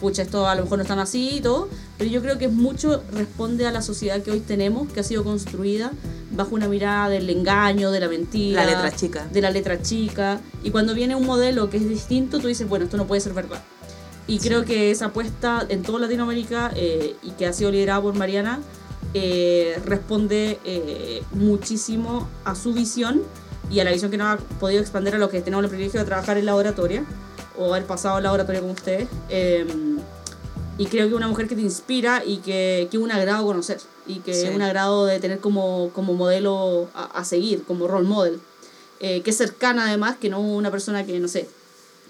pucha, 0.00 0.20
esto 0.20 0.46
a 0.46 0.54
lo 0.54 0.64
mejor 0.64 0.78
no 0.78 0.82
están 0.82 0.98
así 0.98 1.36
y 1.36 1.40
todo. 1.40 1.68
Pero 1.96 2.10
yo 2.10 2.20
creo 2.20 2.36
que 2.36 2.48
mucho 2.48 3.02
responde 3.12 3.66
a 3.66 3.70
la 3.70 3.80
sociedad 3.80 4.20
que 4.20 4.30
hoy 4.30 4.40
tenemos, 4.40 4.92
que 4.92 5.00
ha 5.00 5.04
sido 5.04 5.24
construida 5.24 5.92
bajo 6.30 6.54
una 6.54 6.68
mirada 6.68 7.08
del 7.08 7.30
engaño, 7.30 7.90
de 7.90 8.00
la 8.00 8.08
mentira. 8.08 8.66
La 8.66 8.70
letra 8.70 8.94
chica. 8.94 9.26
De 9.32 9.40
la 9.40 9.50
letra 9.50 9.80
chica. 9.80 10.42
Y 10.62 10.72
cuando 10.72 10.94
viene 10.94 11.16
un 11.16 11.24
modelo 11.24 11.70
que 11.70 11.78
es 11.78 11.88
distinto, 11.88 12.38
tú 12.38 12.48
dices, 12.48 12.68
bueno, 12.68 12.84
esto 12.84 12.98
no 12.98 13.06
puede 13.06 13.22
ser 13.22 13.32
verdad. 13.32 13.62
Y 14.26 14.38
creo 14.38 14.64
que 14.64 14.90
esa 14.90 15.06
apuesta 15.06 15.66
en 15.68 15.82
toda 15.82 16.00
Latinoamérica 16.00 16.70
eh, 16.76 17.16
y 17.22 17.30
que 17.32 17.46
ha 17.46 17.52
sido 17.52 17.70
liderada 17.72 18.00
por 18.00 18.14
Mariana 18.14 18.60
eh, 19.12 19.80
responde 19.84 20.58
eh, 20.64 21.22
muchísimo 21.32 22.28
a 22.44 22.54
su 22.54 22.72
visión 22.72 23.22
y 23.70 23.80
a 23.80 23.84
la 23.84 23.90
visión 23.90 24.10
que 24.10 24.16
nos 24.16 24.28
ha 24.28 24.36
podido 24.60 24.80
expandir 24.80 25.14
a 25.16 25.18
los 25.18 25.30
que 25.30 25.40
tenemos 25.40 25.64
el 25.64 25.68
privilegio 25.70 25.98
de 26.00 26.06
trabajar 26.06 26.38
en 26.38 26.46
laboratorio 26.46 27.04
o 27.58 27.72
haber 27.74 27.86
pasado 27.86 28.18
en 28.18 28.24
laboratorio 28.24 28.60
con 28.62 28.70
ustedes. 28.70 29.08
Eh, 29.30 29.66
y 30.78 30.86
creo 30.86 31.06
que 31.06 31.10
es 31.10 31.16
una 31.16 31.28
mujer 31.28 31.48
que 31.48 31.56
te 31.56 31.62
inspira 31.62 32.22
y 32.24 32.38
que, 32.38 32.86
que 32.90 32.96
es 32.96 33.02
un 33.02 33.10
agrado 33.10 33.44
conocer 33.44 33.80
y 34.06 34.20
que 34.20 34.32
Sí. 34.32 34.46
es 34.46 34.54
un 34.54 34.62
agrado 34.62 35.04
de 35.06 35.18
tener 35.18 35.40
como, 35.40 35.90
como 35.92 36.14
modelo 36.14 36.88
a, 36.94 37.04
a 37.18 37.24
seguir, 37.24 37.64
como 37.64 37.86
role 37.88 38.08
model. 38.08 38.40
Que 39.00 39.22
es 39.24 39.36
cercana 39.36 39.86
además, 39.88 40.16
que 40.20 40.28
no 40.28 40.40
una 40.40 40.70
persona 40.70 41.06
que, 41.06 41.18
no 41.20 41.28
sé, 41.28 41.48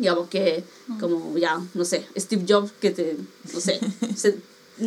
digamos 0.01 0.29
que 0.29 0.65
como 0.99 1.37
ya, 1.39 1.61
no 1.75 1.85
sé, 1.85 2.05
Steve 2.19 2.45
Jobs 2.49 2.73
que 2.81 2.91
te, 2.91 3.17
no 3.53 3.61
sé, 3.61 3.79
se- 4.17 4.37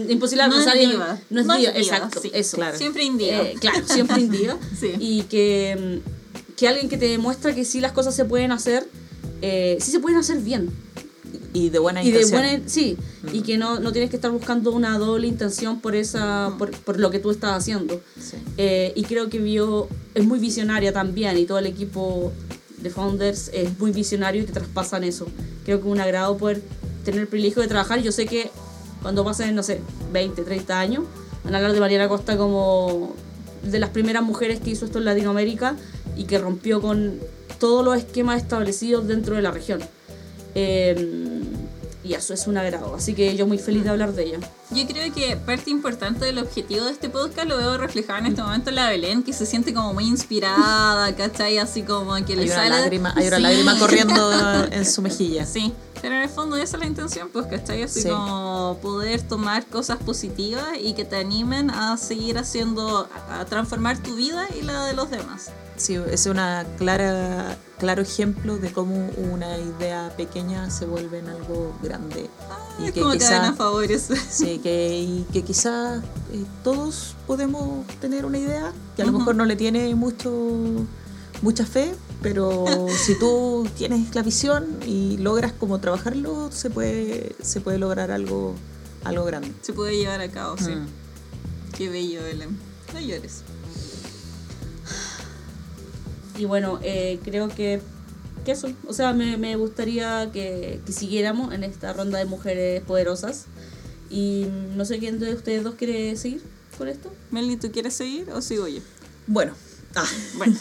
imposible 0.09 0.47
No 0.47 0.59
es 0.59 0.75
y- 0.75 0.87
diva. 0.87 1.19
No 1.29 1.39
es 1.41 1.45
No 1.45 1.55
diva, 1.57 1.71
diva, 1.71 1.81
exacto, 1.83 2.19
sí. 2.19 2.31
eso. 2.33 2.57
Claro. 2.57 2.77
Siempre 2.77 3.03
indio. 3.03 3.27
Eh, 3.27 3.55
claro, 3.61 3.85
siempre 3.87 4.19
indica. 4.21 4.57
Sí. 4.79 4.91
Y 4.99 5.21
que, 5.23 6.01
mm, 6.03 6.55
que 6.55 6.67
alguien 6.67 6.89
que 6.89 6.97
te 6.97 7.07
demuestra 7.07 7.53
que 7.53 7.63
sí 7.63 7.79
las 7.79 7.91
cosas 7.91 8.15
se 8.15 8.25
pueden 8.25 8.51
hacer, 8.51 8.87
eh, 9.41 9.77
sí 9.79 9.91
se 9.91 9.99
pueden 9.99 10.17
hacer 10.17 10.39
bien. 10.39 10.71
y 11.55 11.69
de 11.69 11.77
buena 11.77 12.01
Y 12.01 12.05
de 12.09 12.21
intención 12.21 12.41
buena, 12.41 12.67
sí, 12.67 12.97
y 13.31 13.41
que 13.43 13.59
no, 13.59 13.79
no 13.79 13.91
tienes 13.91 14.09
que 14.09 14.15
estar 14.15 14.31
buscando 14.31 14.71
una 14.71 14.97
doble 14.97 15.27
intención 15.27 15.79
por 15.81 15.95
esa 15.95 16.51
por, 16.57 16.71
por 16.71 16.99
lo 16.99 17.11
que 17.11 17.19
tú 17.19 17.29
estás 17.29 17.51
haciendo. 17.51 18.01
Sí. 18.19 18.37
Eh, 18.57 18.91
y 18.95 19.03
creo 19.03 19.29
que 19.29 19.37
vio, 19.37 19.87
es 20.15 20.25
muy 20.25 20.39
visionaria 20.39 20.91
también 20.93 21.37
y 21.37 21.45
todo 21.45 21.59
el 21.59 21.67
equipo 21.67 22.31
de 22.83 22.89
Founders 22.89 23.49
es 23.53 23.79
muy 23.79 23.91
visionario 23.91 24.43
y 24.43 24.45
te 24.45 24.53
traspasan 24.53 25.03
eso. 25.03 25.25
Creo 25.63 25.81
que 25.81 25.87
es 25.87 25.91
un 25.91 25.99
agrado 25.99 26.37
poder 26.37 26.61
tener 27.03 27.21
el 27.21 27.27
privilegio 27.27 27.61
de 27.61 27.67
trabajar. 27.67 28.01
Yo 28.01 28.11
sé 28.11 28.25
que 28.25 28.51
cuando 29.01 29.23
pasen, 29.23 29.55
no 29.55 29.63
sé, 29.63 29.81
20, 30.11 30.43
30 30.43 30.79
años, 30.79 31.03
van 31.43 31.55
a 31.55 31.57
hablar 31.57 31.73
de 31.73 31.79
Mariana 31.79 32.07
Costa 32.07 32.37
como 32.37 33.15
de 33.63 33.79
las 33.79 33.89
primeras 33.89 34.23
mujeres 34.23 34.59
que 34.59 34.71
hizo 34.71 34.85
esto 34.85 34.99
en 34.99 35.05
Latinoamérica 35.05 35.75
y 36.17 36.25
que 36.25 36.37
rompió 36.37 36.81
con 36.81 37.19
todos 37.59 37.83
los 37.83 37.97
esquemas 37.97 38.41
establecidos 38.41 39.07
dentro 39.07 39.35
de 39.35 39.41
la 39.41 39.51
región. 39.51 39.81
Eh, 40.55 41.41
y 42.03 42.13
eso 42.13 42.33
es 42.33 42.47
un 42.47 42.57
agrado. 42.57 42.95
Así 42.95 43.13
que 43.13 43.35
yo 43.35 43.47
muy 43.47 43.57
feliz 43.57 43.83
de 43.83 43.89
hablar 43.89 44.13
de 44.13 44.23
ella. 44.23 44.39
Yo 44.71 44.85
creo 44.87 45.13
que 45.13 45.35
parte 45.37 45.69
importante 45.69 46.25
del 46.25 46.39
objetivo 46.39 46.85
de 46.85 46.91
este 46.91 47.09
podcast 47.09 47.47
lo 47.47 47.57
veo 47.57 47.77
reflejado 47.77 48.19
en 48.19 48.25
este 48.27 48.41
momento 48.41 48.69
en 48.69 48.75
la 48.75 48.89
Belén, 48.89 49.23
que 49.23 49.33
se 49.33 49.45
siente 49.45 49.73
como 49.73 49.93
muy 49.93 50.05
inspirada, 50.07 51.15
¿cachai? 51.17 51.57
Así 51.59 51.83
como 51.83 52.13
que 52.25 52.35
le 52.35 52.43
hay 52.43 52.47
una 52.47 52.55
sale... 52.55 52.69
lágrima 52.69 53.13
hay 53.15 53.27
una 53.27 53.37
Sí. 53.37 53.41
lágrima 53.43 53.79
corriendo 53.79 54.63
en 54.71 54.85
su 54.85 55.01
mejilla 55.01 55.45
Sí, 55.45 55.73
pero 56.01 56.15
en 56.15 56.21
el 56.23 56.29
fondo 56.29 56.57
esa 56.57 56.75
es 56.77 56.81
la 56.81 56.87
intención, 56.87 57.29
pues, 57.31 57.45
¿cachai? 57.47 57.83
Así 57.83 58.01
Sí. 58.01 58.09
como 58.09 58.77
poder 58.81 59.21
tomar 59.21 59.65
cosas 59.67 59.97
positivas 59.99 60.67
y 60.81 60.93
que 60.93 61.05
te 61.05 61.15
animen 61.17 61.69
a 61.69 61.95
seguir 61.97 62.37
haciendo, 62.37 63.07
a 63.29 63.45
transformar 63.45 63.97
tu 63.99 64.15
vida 64.15 64.47
y 64.59 64.63
la 64.63 64.85
de 64.85 64.93
los 64.93 65.09
demás. 65.09 65.51
Sí, 65.75 65.95
es 65.95 66.25
una 66.27 66.65
clara, 66.77 67.57
claro 67.79 68.01
ejemplo 68.01 68.57
de 68.57 68.71
cómo 68.71 69.09
una 69.17 69.57
idea 69.57 70.13
pequeña 70.15 70.69
se 70.69 70.85
vuelve 70.85 71.19
en 71.19 71.29
algo 71.29 71.75
grande. 71.81 72.29
es 72.83 72.91
como 72.91 73.17
cadena 73.17 73.53
favores. 73.53 74.09
sí, 74.29 74.59
que, 74.63 74.99
y 74.99 75.25
que 75.33 75.43
quizás 75.43 76.03
eh, 76.31 76.45
todos 76.63 77.15
podemos 77.25 77.85
tener 77.99 78.25
una 78.25 78.37
idea, 78.37 78.71
que 78.95 79.01
a 79.01 79.05
lo 79.05 79.11
mejor 79.13 79.35
no 79.35 79.45
le 79.45 79.55
tiene 79.55 79.93
mucho 79.95 80.31
mucha 81.41 81.65
fe, 81.65 81.93
pero 82.21 82.65
si 83.05 83.19
tú 83.19 83.67
tienes 83.77 84.15
la 84.15 84.23
visión 84.23 84.65
y 84.85 85.17
logras 85.17 85.51
como 85.51 85.79
trabajarlo, 85.79 86.51
se 86.51 86.69
puede, 86.69 87.35
se 87.41 87.61
puede 87.61 87.77
lograr 87.77 88.11
algo, 88.11 88.55
algo 89.03 89.25
grande. 89.25 89.51
Se 89.61 89.73
puede 89.73 89.97
llevar 89.97 90.21
a 90.21 90.29
cabo, 90.29 90.57
sí. 90.57 90.71
Mm. 90.71 90.87
Qué 91.77 91.89
bello, 91.89 92.23
Belén. 92.23 92.57
No 92.93 92.99
llores. 92.99 93.43
Y 96.37 96.45
bueno, 96.45 96.79
eh, 96.81 97.19
creo 97.23 97.47
que, 97.49 97.81
que 98.45 98.51
eso. 98.51 98.69
O 98.87 98.93
sea, 98.93 99.13
me, 99.13 99.37
me 99.37 99.55
gustaría 99.55 100.31
que, 100.31 100.81
que 100.85 100.91
siguiéramos 100.91 101.53
en 101.53 101.63
esta 101.63 101.93
ronda 101.93 102.19
de 102.19 102.25
mujeres 102.25 102.81
poderosas. 102.83 103.45
Y 104.09 104.47
no 104.75 104.85
sé 104.85 104.99
quién 104.99 105.19
de 105.19 105.33
ustedes 105.33 105.63
dos 105.63 105.75
quiere 105.75 106.15
seguir 106.15 106.43
con 106.77 106.87
esto. 106.87 107.11
Meli, 107.31 107.57
¿tú 107.57 107.71
quieres 107.71 107.93
seguir 107.93 108.29
o 108.31 108.41
sigo 108.41 108.67
yo? 108.67 108.81
Bueno, 109.27 109.53
ah, 109.95 110.07
Bueno, 110.37 110.55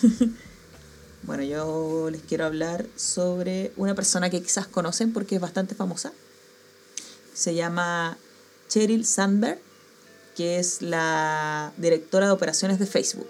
bueno, 1.24 1.42
yo 1.42 2.08
les 2.11 2.22
quiero 2.22 2.46
hablar 2.46 2.87
sobre 2.96 3.72
una 3.76 3.94
persona 3.94 4.30
que 4.30 4.42
quizás 4.42 4.66
conocen 4.66 5.12
porque 5.12 5.35
es 5.37 5.40
bastante 5.40 5.74
famosa. 5.74 6.12
Se 7.35 7.54
llama 7.54 8.16
Cheryl 8.68 9.04
Sandberg, 9.04 9.61
que 10.37 10.58
es 10.58 10.82
la 10.82 11.72
directora 11.76 12.26
de 12.26 12.32
operaciones 12.32 12.78
de 12.78 12.87
Facebook. 12.87 13.28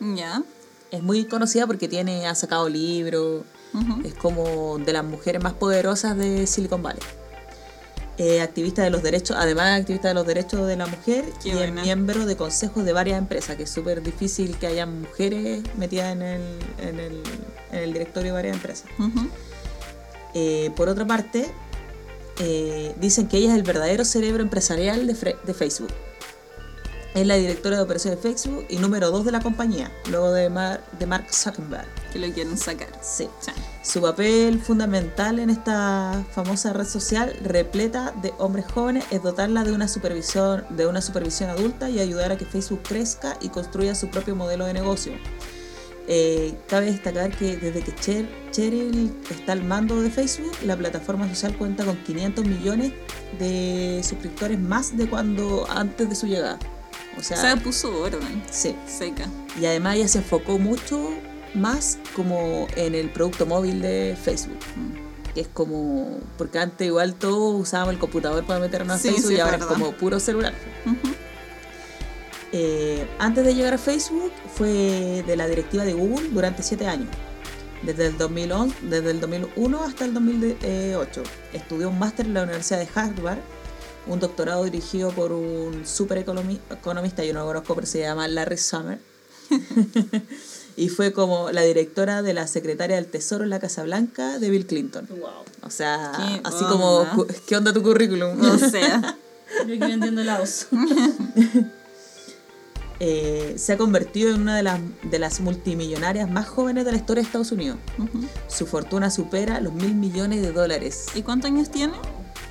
ya. 0.00 0.42
Es 0.90 1.02
muy 1.02 1.24
conocida 1.24 1.66
porque 1.66 1.88
tiene, 1.88 2.26
ha 2.26 2.34
sacado 2.34 2.68
libros, 2.68 3.44
es 4.04 4.14
como 4.14 4.78
de 4.78 4.92
las 4.92 5.04
mujeres 5.04 5.42
más 5.42 5.52
poderosas 5.52 6.16
de 6.16 6.46
Silicon 6.46 6.82
Valley. 6.82 7.02
Eh, 8.18 8.40
activista 8.40 8.82
de 8.82 8.88
los 8.88 9.02
derechos, 9.02 9.36
además 9.38 9.78
activista 9.78 10.08
de 10.08 10.14
los 10.14 10.26
derechos 10.26 10.66
de 10.66 10.74
la 10.76 10.86
mujer 10.86 11.26
Qué 11.42 11.50
y 11.50 11.52
es 11.52 11.70
miembro 11.70 12.24
de 12.24 12.34
consejos 12.34 12.82
de 12.86 12.94
varias 12.94 13.18
empresas, 13.18 13.56
que 13.56 13.64
es 13.64 13.70
súper 13.70 14.02
difícil 14.02 14.56
que 14.56 14.68
haya 14.68 14.86
mujeres 14.86 15.62
metidas 15.76 16.12
en 16.12 16.22
el, 16.22 16.40
en 16.78 16.98
el, 16.98 17.22
en 17.72 17.78
el 17.78 17.92
directorio 17.92 18.28
de 18.28 18.32
varias 18.32 18.56
empresas. 18.56 18.88
Eh, 20.32 20.70
por 20.76 20.88
otra 20.88 21.06
parte, 21.06 21.46
eh, 22.40 22.94
dicen 22.98 23.28
que 23.28 23.36
ella 23.36 23.50
es 23.50 23.56
el 23.56 23.64
verdadero 23.64 24.04
cerebro 24.06 24.42
empresarial 24.42 25.06
de 25.06 25.54
Facebook. 25.54 25.92
Es 27.16 27.26
la 27.26 27.36
directora 27.36 27.78
de 27.78 27.82
operaciones 27.82 28.22
de 28.22 28.28
Facebook 28.30 28.66
y 28.68 28.76
número 28.76 29.10
2 29.10 29.24
de 29.24 29.32
la 29.32 29.40
compañía, 29.40 29.90
luego 30.10 30.32
de, 30.32 30.50
Mar- 30.50 30.84
de 30.98 31.06
Mark 31.06 31.26
Zuckerberg. 31.32 31.86
Que 32.12 32.18
lo 32.18 32.30
quieren 32.32 32.58
sacar. 32.58 32.88
Sí. 33.02 33.26
Sí. 33.40 33.50
Su 33.82 34.02
papel 34.02 34.60
fundamental 34.60 35.38
en 35.38 35.48
esta 35.48 36.22
famosa 36.32 36.74
red 36.74 36.84
social 36.86 37.34
repleta 37.42 38.12
de 38.20 38.34
hombres 38.38 38.66
jóvenes 38.70 39.04
es 39.10 39.22
dotarla 39.22 39.64
de 39.64 39.72
una 39.72 39.88
supervisión, 39.88 40.66
de 40.70 40.86
una 40.86 41.00
supervisión 41.00 41.48
adulta 41.48 41.88
y 41.88 42.00
ayudar 42.00 42.32
a 42.32 42.36
que 42.36 42.44
Facebook 42.44 42.82
crezca 42.82 43.38
y 43.40 43.48
construya 43.48 43.94
su 43.94 44.08
propio 44.10 44.36
modelo 44.36 44.66
de 44.66 44.74
negocio. 44.74 45.12
Eh, 46.08 46.54
cabe 46.68 46.86
destacar 46.86 47.30
que 47.36 47.56
desde 47.56 47.82
que 47.82 47.92
Cher- 47.96 48.28
Cheryl 48.52 49.12
está 49.30 49.52
al 49.52 49.64
mando 49.64 50.00
de 50.02 50.10
Facebook, 50.10 50.52
la 50.64 50.76
plataforma 50.76 51.26
social 51.28 51.56
cuenta 51.56 51.84
con 51.84 51.96
500 51.96 52.44
millones 52.44 52.92
de 53.38 54.02
suscriptores 54.04 54.60
más 54.60 54.96
de 54.96 55.08
cuando 55.08 55.66
antes 55.70 56.08
de 56.10 56.14
su 56.14 56.26
llegada. 56.26 56.58
O 57.18 57.22
sea, 57.22 57.36
sea, 57.36 57.56
puso 57.56 57.96
orden. 58.02 58.42
sí. 58.50 58.76
Seca. 58.86 59.26
Y 59.60 59.66
además 59.66 59.96
ella 59.96 60.08
se 60.08 60.18
enfocó 60.18 60.58
mucho 60.58 61.10
más 61.54 61.98
como 62.14 62.66
en 62.76 62.94
el 62.94 63.08
producto 63.10 63.46
móvil 63.46 63.80
de 63.80 64.16
Facebook. 64.22 64.58
Que 65.34 65.40
es 65.42 65.48
como. 65.48 66.18
Porque 66.36 66.58
antes 66.58 66.86
igual 66.86 67.14
todos 67.14 67.60
usábamos 67.60 67.94
el 67.94 67.98
computador 68.00 68.44
para 68.44 68.60
meternos 68.60 68.96
a 68.96 68.98
Sí, 68.98 69.08
Facebook 69.08 69.28
sí, 69.30 69.36
y 69.36 69.40
ahora 69.40 69.56
es 69.56 69.64
como 69.64 69.92
puro 69.92 70.20
celular. 70.20 70.52
Eh, 72.52 73.06
antes 73.18 73.44
de 73.44 73.54
llegar 73.54 73.74
a 73.74 73.78
Facebook 73.78 74.32
fue 74.54 75.22
de 75.26 75.36
la 75.36 75.46
directiva 75.48 75.84
de 75.84 75.92
Google 75.94 76.28
durante 76.30 76.62
siete 76.62 76.86
años. 76.86 77.08
Desde 77.82 78.06
el, 78.06 78.16
2011, 78.18 78.74
desde 78.82 79.10
el 79.10 79.20
2001 79.20 79.82
hasta 79.84 80.04
el 80.06 80.14
2008. 80.14 81.22
Estudió 81.52 81.90
un 81.90 81.98
máster 81.98 82.26
en 82.26 82.34
la 82.34 82.42
Universidad 82.44 82.78
de 82.80 82.88
Harvard, 82.94 83.38
un 84.06 84.20
doctorado 84.20 84.64
dirigido 84.64 85.10
por 85.10 85.32
un 85.32 85.86
super 85.86 86.24
economi- 86.24 86.60
economista, 86.70 87.24
yo 87.24 87.32
no 87.34 87.40
lo 87.40 87.46
conozco, 87.46 87.74
pero 87.74 87.86
se 87.86 88.00
llama 88.00 88.28
Larry 88.28 88.56
Summer. 88.58 88.98
y 90.76 90.88
fue 90.88 91.12
como 91.12 91.50
la 91.52 91.62
directora 91.62 92.22
de 92.22 92.34
la 92.34 92.46
secretaria 92.46 92.96
del 92.96 93.06
Tesoro 93.06 93.44
en 93.44 93.50
la 93.50 93.60
Casa 93.60 93.82
Blanca 93.84 94.38
de 94.38 94.50
Bill 94.50 94.66
Clinton. 94.66 95.06
Wow. 95.08 95.28
O 95.62 95.70
sea, 95.70 96.12
¿Qué 96.16 96.40
así 96.44 96.64
como, 96.64 96.98
onda? 96.98 97.12
cu- 97.14 97.26
¿qué 97.46 97.56
onda 97.56 97.72
tu 97.72 97.82
currículum? 97.82 98.40
O 98.40 98.58
sea. 98.58 99.16
Yo 99.66 99.74
aquí 99.74 99.78
vendiendo 99.78 100.20
helados. 100.20 100.66
Eh, 102.98 103.56
se 103.58 103.74
ha 103.74 103.76
convertido 103.76 104.34
en 104.34 104.40
una 104.40 104.56
de 104.56 104.62
las, 104.62 104.80
de 105.02 105.18
las 105.18 105.40
multimillonarias 105.40 106.30
más 106.30 106.48
jóvenes 106.48 106.86
de 106.86 106.92
la 106.92 106.96
historia 106.96 107.22
de 107.22 107.26
Estados 107.26 107.52
Unidos. 107.52 107.76
Su 108.48 108.66
fortuna 108.66 109.10
supera 109.10 109.60
los 109.60 109.74
mil 109.74 109.94
millones 109.94 110.40
de 110.40 110.50
dólares. 110.50 111.04
¿Y 111.14 111.20
cuántos 111.20 111.50
años 111.50 111.70
tiene? 111.70 111.92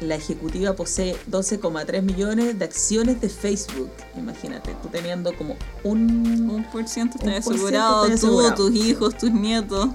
La 0.02 0.16
ejecutiva 0.16 0.74
posee 0.74 1.16
12,3 1.30 2.02
millones 2.02 2.60
de 2.60 2.66
acciones 2.66 3.22
de 3.22 3.30
Facebook. 3.30 3.90
Imagínate, 4.18 4.76
tú 4.82 4.90
teniendo 4.90 5.34
como 5.38 5.56
un... 5.84 6.50
Un 6.50 6.64
por 6.72 6.88
ciento 6.88 7.18
ciento 7.18 7.38
asegurado. 7.40 8.06
Tú, 8.08 8.14
asegurado. 8.14 8.56
tus 8.56 8.76
hijos, 8.76 9.18
tus 9.18 9.32
nietos. 9.32 9.90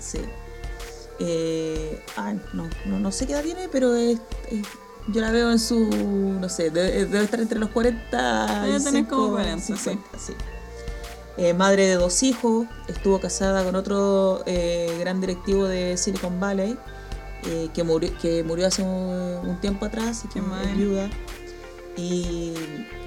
Sí. 0.00 0.18
Eh, 1.20 2.02
ah, 2.16 2.34
no, 2.52 2.68
no, 2.86 2.98
no 3.00 3.12
sé 3.12 3.26
qué 3.26 3.32
edad 3.32 3.42
tiene, 3.42 3.68
pero 3.68 3.94
es, 3.94 4.18
es- 4.50 4.66
yo 5.08 5.20
la 5.22 5.30
veo 5.32 5.50
en 5.50 5.58
su, 5.58 5.78
no 5.88 6.48
sé, 6.48 6.70
debe, 6.70 6.90
debe 7.06 7.24
estar 7.24 7.40
entre 7.40 7.58
los 7.58 7.70
40 7.70 8.62
Debe 8.66 8.76
y 8.76 8.84
tener 8.84 9.06
como 9.08 9.22
5, 9.28 9.32
40, 9.32 9.64
sí. 9.66 9.72
50, 9.76 10.18
sí. 10.18 10.32
Eh, 11.38 11.54
madre 11.54 11.86
de 11.86 11.94
dos 11.94 12.22
hijos, 12.22 12.66
estuvo 12.88 13.18
casada 13.20 13.64
con 13.64 13.74
otro 13.76 14.42
eh, 14.44 14.94
gran 15.00 15.20
directivo 15.20 15.64
de 15.66 15.96
Silicon 15.96 16.38
Valley, 16.40 16.76
eh, 17.46 17.68
que, 17.72 17.84
murió, 17.84 18.10
que 18.20 18.42
murió 18.42 18.66
hace 18.66 18.82
un, 18.82 19.48
un 19.48 19.60
tiempo 19.60 19.86
atrás 19.86 20.24
y 20.24 20.28
que 20.28 20.38
es 20.38 20.76
viuda. 20.76 21.08
Y 21.96 22.54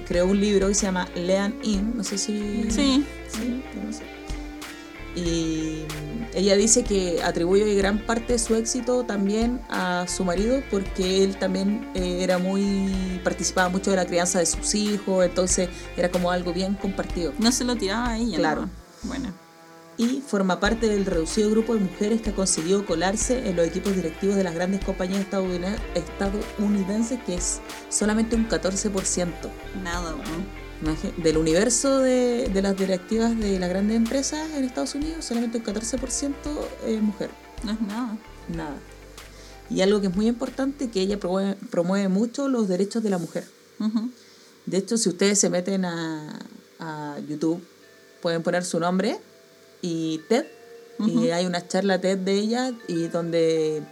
creó 0.06 0.26
un 0.26 0.40
libro 0.40 0.68
que 0.68 0.74
se 0.74 0.86
llama 0.86 1.08
Lean 1.14 1.54
In, 1.62 1.96
no 1.96 2.04
sé 2.04 2.18
si... 2.18 2.70
Sí. 2.70 3.04
Sí, 3.28 3.62
no 3.82 3.92
sé. 3.92 4.02
Y 5.14 5.84
ella 6.34 6.56
dice 6.56 6.84
que 6.84 7.22
atribuye 7.22 7.74
gran 7.74 7.98
parte 7.98 8.34
de 8.34 8.38
su 8.38 8.54
éxito 8.54 9.04
también 9.04 9.60
a 9.68 10.06
su 10.08 10.24
marido 10.24 10.62
porque 10.70 11.22
él 11.22 11.36
también 11.36 11.90
eh, 11.94 12.22
era 12.22 12.38
muy 12.38 13.20
participaba 13.22 13.68
mucho 13.68 13.90
de 13.90 13.96
la 13.96 14.06
crianza 14.06 14.38
de 14.38 14.46
sus 14.46 14.74
hijos, 14.74 15.24
entonces 15.24 15.68
era 15.96 16.10
como 16.10 16.30
algo 16.30 16.54
bien 16.54 16.74
compartido. 16.74 17.34
No 17.38 17.52
se 17.52 17.64
lo 17.64 17.76
tiraba 17.76 18.10
a 18.10 18.18
ella. 18.18 18.38
Claro. 18.38 18.62
¿no? 18.62 18.70
Bueno. 19.02 19.41
Y 19.98 20.20
forma 20.26 20.58
parte 20.58 20.88
del 20.88 21.04
reducido 21.04 21.50
grupo 21.50 21.74
de 21.74 21.80
mujeres 21.80 22.22
que 22.22 22.30
ha 22.30 22.34
conseguido 22.34 22.84
colarse 22.86 23.48
en 23.48 23.56
los 23.56 23.66
equipos 23.66 23.94
directivos 23.94 24.36
de 24.36 24.44
las 24.44 24.54
grandes 24.54 24.82
compañías 24.84 25.24
estadounid- 25.30 25.78
estadounidenses, 25.94 27.20
que 27.24 27.34
es 27.34 27.60
solamente 27.90 28.34
un 28.34 28.48
14%. 28.48 29.50
Nada. 29.82 30.14
Imagi- 30.82 31.14
Del 31.22 31.36
universo 31.36 31.98
de, 31.98 32.48
de 32.52 32.62
las 32.62 32.76
directivas 32.76 33.38
de 33.38 33.58
las 33.60 33.68
grandes 33.68 33.96
empresas 33.96 34.50
en 34.56 34.64
Estados 34.64 34.94
Unidos, 34.94 35.24
solamente 35.24 35.58
un 35.58 35.64
14% 35.64 36.34
es 36.86 37.02
mujer. 37.02 37.30
No 37.62 37.72
es 37.72 37.80
nada. 37.82 38.16
Nada. 38.48 38.76
Y 39.70 39.82
algo 39.82 40.00
que 40.00 40.08
es 40.08 40.16
muy 40.16 40.26
importante, 40.26 40.90
que 40.90 41.00
ella 41.00 41.20
promueve, 41.20 41.54
promueve 41.70 42.08
mucho 42.08 42.48
los 42.48 42.66
derechos 42.66 43.02
de 43.02 43.10
la 43.10 43.18
mujer. 43.18 43.44
De 44.66 44.78
hecho, 44.78 44.96
si 44.96 45.08
ustedes 45.08 45.38
se 45.38 45.50
meten 45.50 45.84
a, 45.84 46.38
a 46.78 47.18
YouTube, 47.28 47.62
pueden 48.20 48.42
poner 48.42 48.64
su 48.64 48.78
nombre 48.80 49.18
y 49.82 50.18
TED. 50.28 50.46
Y 50.98 51.30
hay 51.30 51.46
una 51.46 51.66
charla 51.66 52.00
TED 52.00 52.18
de 52.18 52.32
ella 52.34 52.72
y 52.86 53.08
donde 53.08 53.82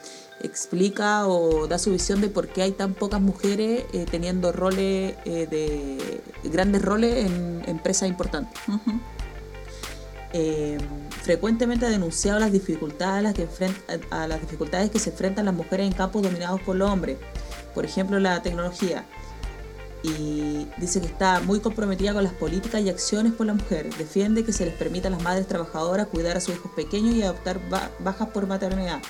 explica 0.42 1.26
o 1.26 1.66
da 1.66 1.78
su 1.78 1.90
visión 1.90 2.20
de 2.20 2.28
por 2.28 2.48
qué 2.48 2.62
hay 2.62 2.70
tan 2.72 2.94
pocas 2.94 3.20
mujeres 3.20 3.84
eh, 3.92 4.06
teniendo 4.10 4.52
roles 4.52 5.16
eh, 5.24 5.46
de 5.50 6.22
grandes 6.50 6.82
roles 6.82 7.26
en 7.26 7.62
empresas 7.66 8.08
importantes. 8.08 8.58
Eh, 10.32 10.78
frecuentemente 11.22 11.86
ha 11.86 11.88
denunciado 11.88 12.38
las 12.38 12.52
dificultades 12.52 13.18
a 13.18 13.22
las, 13.22 13.34
que 13.34 13.48
enfren- 13.48 14.06
a 14.10 14.28
las 14.28 14.40
dificultades 14.40 14.90
que 14.90 15.00
se 15.00 15.10
enfrentan 15.10 15.46
las 15.46 15.54
mujeres 15.54 15.88
en 15.88 15.92
campos 15.92 16.22
dominados 16.22 16.60
por 16.62 16.76
los 16.76 16.88
hombres, 16.88 17.18
por 17.74 17.84
ejemplo 17.84 18.20
la 18.20 18.40
tecnología. 18.40 19.04
Y 20.02 20.66
dice 20.78 21.00
que 21.00 21.06
está 21.06 21.40
muy 21.40 21.60
comprometida 21.60 22.14
con 22.14 22.24
las 22.24 22.32
políticas 22.32 22.80
y 22.80 22.88
acciones 22.88 23.32
por 23.34 23.46
la 23.46 23.54
mujer. 23.54 23.94
Defiende 23.96 24.44
que 24.44 24.52
se 24.52 24.64
les 24.64 24.74
permita 24.74 25.08
a 25.08 25.10
las 25.10 25.22
madres 25.22 25.46
trabajadoras 25.46 26.06
cuidar 26.06 26.36
a 26.38 26.40
sus 26.40 26.54
hijos 26.54 26.72
pequeños 26.74 27.14
y 27.14 27.22
adoptar 27.22 27.60
ba- 27.68 27.90
bajas 27.98 28.28
por 28.28 28.46
maternidad. 28.46 29.00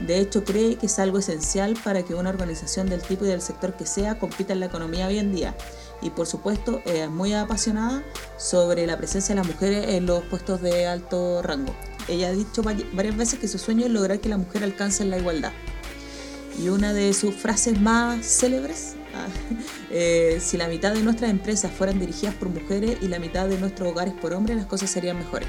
De 0.00 0.18
hecho, 0.20 0.44
cree 0.44 0.76
que 0.76 0.86
es 0.86 0.98
algo 0.98 1.18
esencial 1.18 1.74
para 1.82 2.02
que 2.02 2.14
una 2.14 2.28
organización 2.30 2.88
del 2.88 3.02
tipo 3.02 3.24
y 3.24 3.28
del 3.28 3.40
sector 3.40 3.74
que 3.76 3.86
sea 3.86 4.18
compita 4.18 4.52
en 4.52 4.60
la 4.60 4.66
economía 4.66 5.06
hoy 5.06 5.18
en 5.18 5.34
día. 5.34 5.54
Y 6.02 6.10
por 6.10 6.26
supuesto, 6.26 6.82
es 6.84 7.08
muy 7.10 7.32
apasionada 7.32 8.02
sobre 8.38 8.86
la 8.86 8.98
presencia 8.98 9.34
de 9.34 9.40
las 9.40 9.46
mujeres 9.50 9.94
en 9.94 10.04
los 10.06 10.22
puestos 10.24 10.60
de 10.60 10.86
alto 10.86 11.40
rango. 11.42 11.74
Ella 12.08 12.28
ha 12.28 12.32
dicho 12.32 12.62
vari- 12.62 12.86
varias 12.94 13.16
veces 13.16 13.38
que 13.38 13.48
su 13.48 13.58
sueño 13.58 13.86
es 13.86 13.90
lograr 13.90 14.20
que 14.20 14.28
la 14.28 14.36
mujer 14.36 14.64
alcance 14.64 15.04
la 15.06 15.18
igualdad. 15.18 15.52
Y 16.58 16.68
una 16.68 16.92
de 16.92 17.12
sus 17.14 17.34
frases 17.34 17.80
más 17.80 18.24
célebres, 18.26 18.96
eh, 19.90 20.38
si 20.40 20.56
la 20.56 20.68
mitad 20.68 20.92
de 20.92 21.02
nuestras 21.02 21.30
empresas 21.30 21.70
fueran 21.72 21.98
dirigidas 21.98 22.34
por 22.34 22.48
mujeres 22.48 22.98
y 23.02 23.08
la 23.08 23.18
mitad 23.18 23.48
de 23.48 23.58
nuestros 23.58 23.90
hogares 23.90 24.14
por 24.14 24.32
hombres, 24.32 24.56
las 24.56 24.66
cosas 24.66 24.90
serían 24.90 25.18
mejores. 25.18 25.48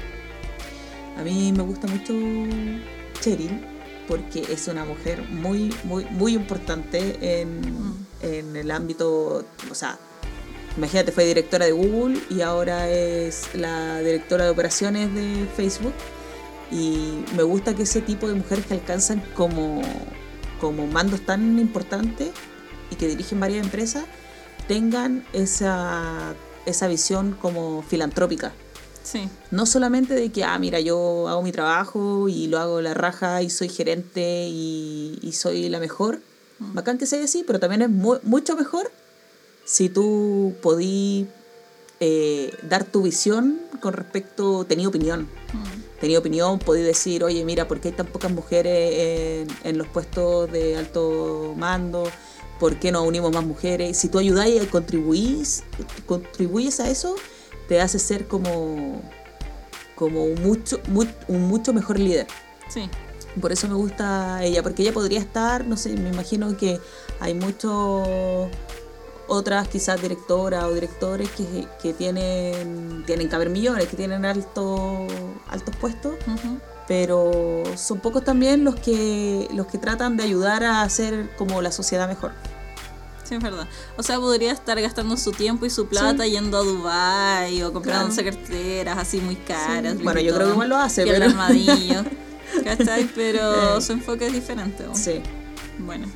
A 1.16 1.22
mí 1.22 1.52
me 1.52 1.62
gusta 1.62 1.88
mucho 1.88 2.14
Cheryl 3.20 3.60
porque 4.06 4.44
es 4.50 4.68
una 4.68 4.84
mujer 4.84 5.22
muy, 5.28 5.74
muy, 5.84 6.04
muy 6.06 6.34
importante 6.34 7.40
en, 7.40 7.60
en 8.22 8.56
el 8.56 8.70
ámbito, 8.70 9.44
o 9.70 9.74
sea, 9.74 9.98
imagínate, 10.76 11.12
fue 11.12 11.24
directora 11.24 11.66
de 11.66 11.72
Google 11.72 12.18
y 12.30 12.40
ahora 12.40 12.88
es 12.88 13.54
la 13.54 13.98
directora 13.98 14.44
de 14.44 14.50
operaciones 14.50 15.12
de 15.14 15.46
Facebook. 15.56 15.92
Y 16.70 17.24
me 17.36 17.42
gusta 17.42 17.74
que 17.74 17.82
ese 17.82 18.00
tipo 18.00 18.28
de 18.28 18.34
mujeres 18.34 18.66
que 18.66 18.74
alcanzan 18.74 19.22
como, 19.34 19.82
como 20.60 20.86
mandos 20.86 21.20
tan 21.22 21.58
importantes 21.58 22.30
y 22.90 22.96
que 22.96 23.08
dirigen 23.08 23.40
varias 23.40 23.64
empresas 23.64 24.04
tengan 24.66 25.24
esa, 25.32 26.34
esa 26.66 26.88
visión 26.88 27.36
como 27.40 27.82
filantrópica. 27.82 28.52
Sí. 29.02 29.28
No 29.50 29.64
solamente 29.64 30.14
de 30.14 30.30
que, 30.30 30.44
ah, 30.44 30.58
mira, 30.58 30.80
yo 30.80 31.28
hago 31.28 31.42
mi 31.42 31.50
trabajo 31.52 32.28
y 32.28 32.46
lo 32.48 32.58
hago 32.58 32.80
la 32.82 32.92
raja 32.92 33.40
y 33.42 33.48
soy 33.48 33.68
gerente 33.70 34.46
y, 34.48 35.18
y 35.22 35.32
soy 35.32 35.68
la 35.70 35.80
mejor. 35.80 36.20
Bacán 36.58 36.98
que 36.98 37.06
sea 37.06 37.22
así, 37.24 37.44
pero 37.46 37.58
también 37.60 37.82
es 37.82 37.88
mu- 37.88 38.18
mucho 38.24 38.56
mejor 38.56 38.90
si 39.64 39.88
tú 39.88 40.54
podí 40.60 41.26
eh, 42.00 42.52
dar 42.68 42.84
tu 42.84 43.02
visión 43.02 43.60
con 43.80 43.92
respecto, 43.94 44.64
tenía 44.64 44.88
opinión. 44.88 45.22
Mm. 45.54 46.00
Tenía 46.00 46.18
opinión, 46.18 46.58
podí 46.58 46.82
decir, 46.82 47.24
oye, 47.24 47.44
mira, 47.44 47.66
¿por 47.68 47.80
qué 47.80 47.88
hay 47.88 47.94
tan 47.94 48.06
pocas 48.06 48.30
mujeres 48.30 49.46
en, 49.48 49.48
en 49.64 49.78
los 49.78 49.86
puestos 49.88 50.50
de 50.52 50.76
alto 50.76 51.54
mando? 51.56 52.04
¿Por 52.58 52.78
qué 52.78 52.90
no 52.92 53.02
unimos 53.02 53.32
más 53.32 53.44
mujeres? 53.44 53.96
Si 53.96 54.08
tú 54.08 54.18
ayudas 54.18 54.48
y 54.48 54.58
contribuís, 54.66 55.62
contribuyes 56.06 56.80
a 56.80 56.90
eso, 56.90 57.14
te 57.68 57.80
hace 57.80 57.98
ser 57.98 58.26
como, 58.26 59.00
como 59.94 60.24
un, 60.24 60.42
mucho, 60.42 60.80
mu- 60.88 61.04
un 61.28 61.42
mucho 61.48 61.72
mejor 61.72 61.98
líder. 61.98 62.26
Sí. 62.68 62.88
Por 63.40 63.52
eso 63.52 63.68
me 63.68 63.74
gusta 63.74 64.42
ella, 64.42 64.62
porque 64.62 64.82
ella 64.82 64.92
podría 64.92 65.20
estar, 65.20 65.64
no 65.66 65.76
sé, 65.76 65.90
me 65.90 66.08
imagino 66.08 66.56
que 66.56 66.80
hay 67.20 67.34
muchos 67.34 68.48
otras 69.28 69.68
quizás 69.68 70.00
directoras 70.00 70.64
o 70.64 70.72
directores 70.72 71.28
que, 71.30 71.66
que 71.82 71.92
tienen, 71.92 73.04
tienen 73.06 73.28
que 73.28 73.34
haber 73.36 73.50
millones, 73.50 73.86
que 73.86 73.96
tienen 73.96 74.24
alto, 74.24 75.06
altos 75.48 75.76
puestos. 75.76 76.14
Pero 76.88 77.62
son 77.76 78.00
pocos 78.00 78.24
también 78.24 78.64
los 78.64 78.74
que, 78.76 79.46
los 79.54 79.66
que 79.66 79.76
tratan 79.78 80.16
de 80.16 80.22
ayudar 80.24 80.64
a 80.64 80.82
hacer 80.82 81.30
como 81.36 81.60
la 81.62 81.70
sociedad 81.70 82.08
mejor. 82.08 82.32
Sí, 83.24 83.34
es 83.34 83.42
verdad. 83.42 83.68
O 83.98 84.02
sea, 84.02 84.16
podría 84.18 84.52
estar 84.52 84.80
gastando 84.80 85.18
su 85.18 85.32
tiempo 85.32 85.66
y 85.66 85.70
su 85.70 85.86
plata 85.86 86.26
yendo 86.26 86.56
a 86.56 86.62
Dubai 86.62 87.62
o 87.62 87.74
comprándose 87.74 88.24
carteras 88.24 88.96
así 88.96 89.20
muy 89.20 89.36
caras. 89.36 89.96
Sí. 89.98 90.02
Bueno, 90.02 90.20
yo 90.20 90.34
creo 90.34 90.46
que 90.46 90.52
igual 90.54 90.70
lo 90.70 90.76
hace, 90.78 91.04
pero- 91.04 91.26
armadillo. 91.26 92.04
¿Cachai? 92.64 93.04
Pero 93.14 93.76
Eh. 93.76 93.82
su 93.82 93.92
enfoque 93.92 94.28
es 94.28 94.32
diferente. 94.32 94.86
¿o? 94.86 94.94
Sí. 94.94 95.20
Bueno. 95.78 96.06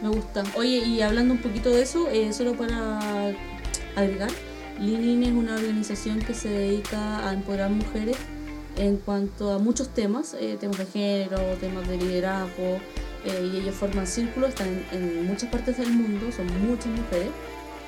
Me 0.00 0.08
gusta. 0.08 0.44
Oye, 0.56 0.78
y 0.78 1.02
hablando 1.02 1.34
un 1.34 1.40
poquito 1.42 1.68
de 1.68 1.82
eso, 1.82 2.08
eh, 2.08 2.32
solo 2.32 2.54
para 2.54 3.34
agregar, 3.96 4.30
Linin 4.78 5.22
es 5.24 5.32
una 5.32 5.56
organización 5.56 6.20
que 6.20 6.32
se 6.32 6.48
dedica 6.48 7.28
a 7.28 7.34
empoderar 7.34 7.68
mujeres 7.68 8.16
en 8.80 8.96
cuanto 8.96 9.52
a 9.52 9.58
muchos 9.58 9.88
temas, 9.90 10.34
eh, 10.40 10.56
temas 10.58 10.78
de 10.78 10.86
género, 10.86 11.38
temas 11.60 11.86
de 11.88 11.96
liderazgo, 11.98 12.78
eh, 13.24 13.50
y 13.52 13.56
ellos 13.58 13.74
forman 13.74 14.06
círculos, 14.06 14.50
están 14.50 14.68
en, 14.68 14.84
en 14.92 15.26
muchas 15.26 15.50
partes 15.50 15.76
del 15.76 15.90
mundo, 15.92 16.32
son 16.32 16.46
muchas 16.66 16.86
mujeres, 16.86 17.28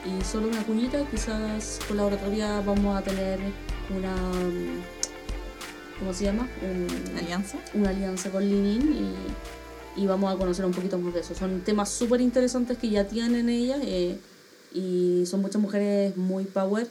y 0.05 0.25
solo 0.25 0.49
una 0.49 0.63
cuñita, 0.65 0.99
quizás 1.11 1.79
con 1.89 1.97
la 1.97 2.05
oratoria 2.05 2.61
vamos 2.61 2.97
a 2.97 3.03
tener 3.03 3.39
una, 3.97 4.15
mm, 4.15 4.81
¿cómo 5.99 6.13
se 6.13 6.25
llama? 6.25 6.49
Un- 6.63 7.17
Alianza. 7.19 7.57
una 7.75 7.91
alianza 7.91 8.31
con 8.31 8.43
Linin 8.43 9.15
y, 9.97 10.03
y 10.03 10.07
vamos 10.07 10.35
a 10.35 10.37
conocer 10.37 10.65
un 10.65 10.73
poquito 10.73 10.99
más 10.99 11.15
de 11.15 11.21
eso. 11.21 11.35
Son 11.35 11.61
temas 11.61 11.89
súper 11.91 12.21
interesantes 12.21 12.77
que 12.79 12.91
ya 12.91 13.07
tienen 13.07 13.49
ellas 13.49 13.79
eh, 13.83 14.19
y 14.75 15.25
son 15.27 15.41
muchas 15.43 15.61
mujeres 15.63 16.17
muy 16.17 16.45
power 16.45 16.87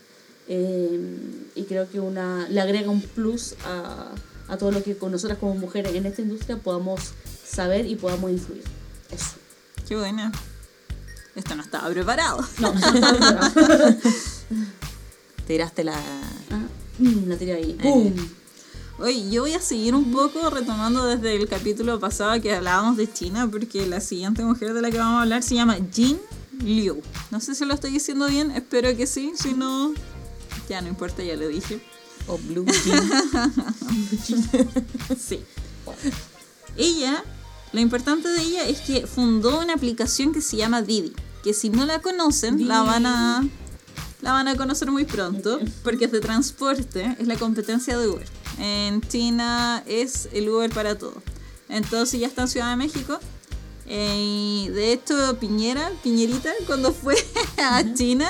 eh, 0.47 1.45
y 1.55 1.63
creo 1.63 1.89
que 1.89 1.99
una 1.99 2.47
le 2.49 2.61
agrega 2.61 2.89
un 2.89 3.01
plus 3.01 3.55
a, 3.65 4.11
a 4.47 4.57
todo 4.57 4.71
lo 4.71 4.83
que 4.83 4.97
con 4.97 5.11
nosotras 5.11 5.37
como 5.37 5.55
mujeres 5.55 5.93
en 5.95 6.05
esta 6.05 6.21
industria 6.21 6.57
podamos 6.57 7.13
saber 7.45 7.85
y 7.85 7.95
podamos 7.95 8.31
influir. 8.31 8.63
Eso. 9.11 9.35
Qué 9.87 9.95
buena. 9.95 10.31
Esto 11.35 11.55
no 11.55 11.63
estaba 11.63 11.89
preparado. 11.89 12.45
No, 12.59 12.73
Tiraste 15.47 15.83
la... 15.83 15.95
Ah, 16.49 16.67
mm, 16.99 17.27
la 17.27 17.37
tiré 17.37 17.53
ahí. 17.53 17.77
¡Boom! 17.81 18.13
Oye, 18.99 19.31
yo 19.31 19.41
voy 19.41 19.53
a 19.53 19.61
seguir 19.61 19.95
un 19.95 20.11
poco 20.11 20.49
retomando 20.49 21.05
desde 21.05 21.35
el 21.35 21.47
capítulo 21.47 21.99
pasado 21.99 22.39
que 22.39 22.53
hablábamos 22.53 22.97
de 22.97 23.11
China, 23.11 23.49
porque 23.49 23.87
la 23.87 23.99
siguiente 23.99 24.43
mujer 24.43 24.73
de 24.73 24.81
la 24.81 24.91
que 24.91 24.97
vamos 24.97 25.19
a 25.19 25.21
hablar 25.23 25.41
se 25.41 25.55
llama 25.55 25.77
Jin 25.91 26.19
Liu. 26.63 27.01
No 27.31 27.39
sé 27.39 27.55
si 27.55 27.65
lo 27.65 27.73
estoy 27.73 27.91
diciendo 27.91 28.27
bien, 28.27 28.51
espero 28.51 28.95
que 28.95 29.07
sí, 29.07 29.31
si 29.35 29.53
no, 29.53 29.93
ya 30.71 30.81
no 30.81 30.87
importa, 30.87 31.23
ya 31.23 31.35
lo 31.35 31.47
dije. 31.47 31.81
O 32.27 32.37
Blue 32.37 32.65
Jean. 32.85 33.09
Sí. 35.19 35.43
Ella, 36.77 37.23
lo 37.73 37.79
importante 37.81 38.29
de 38.29 38.41
ella 38.41 38.67
es 38.67 38.79
que 38.81 39.05
fundó 39.05 39.59
una 39.59 39.73
aplicación 39.73 40.31
que 40.31 40.41
se 40.41 40.55
llama 40.57 40.81
Didi, 40.81 41.13
que 41.43 41.53
si 41.53 41.69
no 41.69 41.85
la 41.85 41.99
conocen, 41.99 42.67
la 42.67 42.81
van 42.83 43.05
a 43.05 43.43
la 44.21 44.33
van 44.33 44.47
a 44.47 44.55
conocer 44.55 44.89
muy 44.91 45.03
pronto, 45.05 45.59
porque 45.83 46.05
es 46.05 46.11
de 46.11 46.19
transporte, 46.21 47.15
es 47.19 47.27
la 47.27 47.35
competencia 47.37 47.97
de 47.97 48.07
Uber. 48.07 48.27
En 48.59 49.01
China 49.01 49.83
es 49.87 50.29
el 50.31 50.47
Uber 50.47 50.69
para 50.69 50.97
todo. 50.97 51.15
Entonces 51.67 52.19
ya 52.19 52.27
está 52.27 52.43
en 52.43 52.47
Ciudad 52.47 52.69
de 52.69 52.75
México. 52.77 53.19
eh, 53.87 54.65
y 54.65 54.69
de 54.69 54.93
hecho, 54.93 55.37
Piñera, 55.39 55.91
Piñerita, 56.03 56.51
cuando 56.67 56.93
fue 56.93 57.15
a 57.57 57.83
China, 57.95 58.29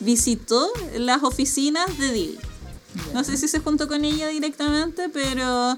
visitó 0.00 0.70
las 0.96 1.22
oficinas 1.22 1.98
de 1.98 2.12
Didi. 2.12 2.38
No 3.12 3.24
sé 3.24 3.36
si 3.36 3.48
se 3.48 3.60
juntó 3.60 3.88
con 3.88 4.04
ella 4.04 4.28
directamente, 4.28 5.08
pero 5.08 5.76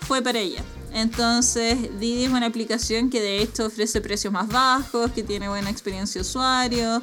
fue 0.00 0.22
para 0.22 0.38
ella. 0.38 0.62
Entonces, 0.92 1.98
Didi 1.98 2.24
es 2.24 2.30
una 2.30 2.46
aplicación 2.46 3.10
que 3.10 3.20
de 3.20 3.42
hecho 3.42 3.66
ofrece 3.66 4.00
precios 4.00 4.32
más 4.32 4.48
bajos, 4.48 5.10
que 5.10 5.22
tiene 5.22 5.48
buena 5.48 5.70
experiencia 5.70 6.20
de 6.20 6.26
usuario 6.26 7.02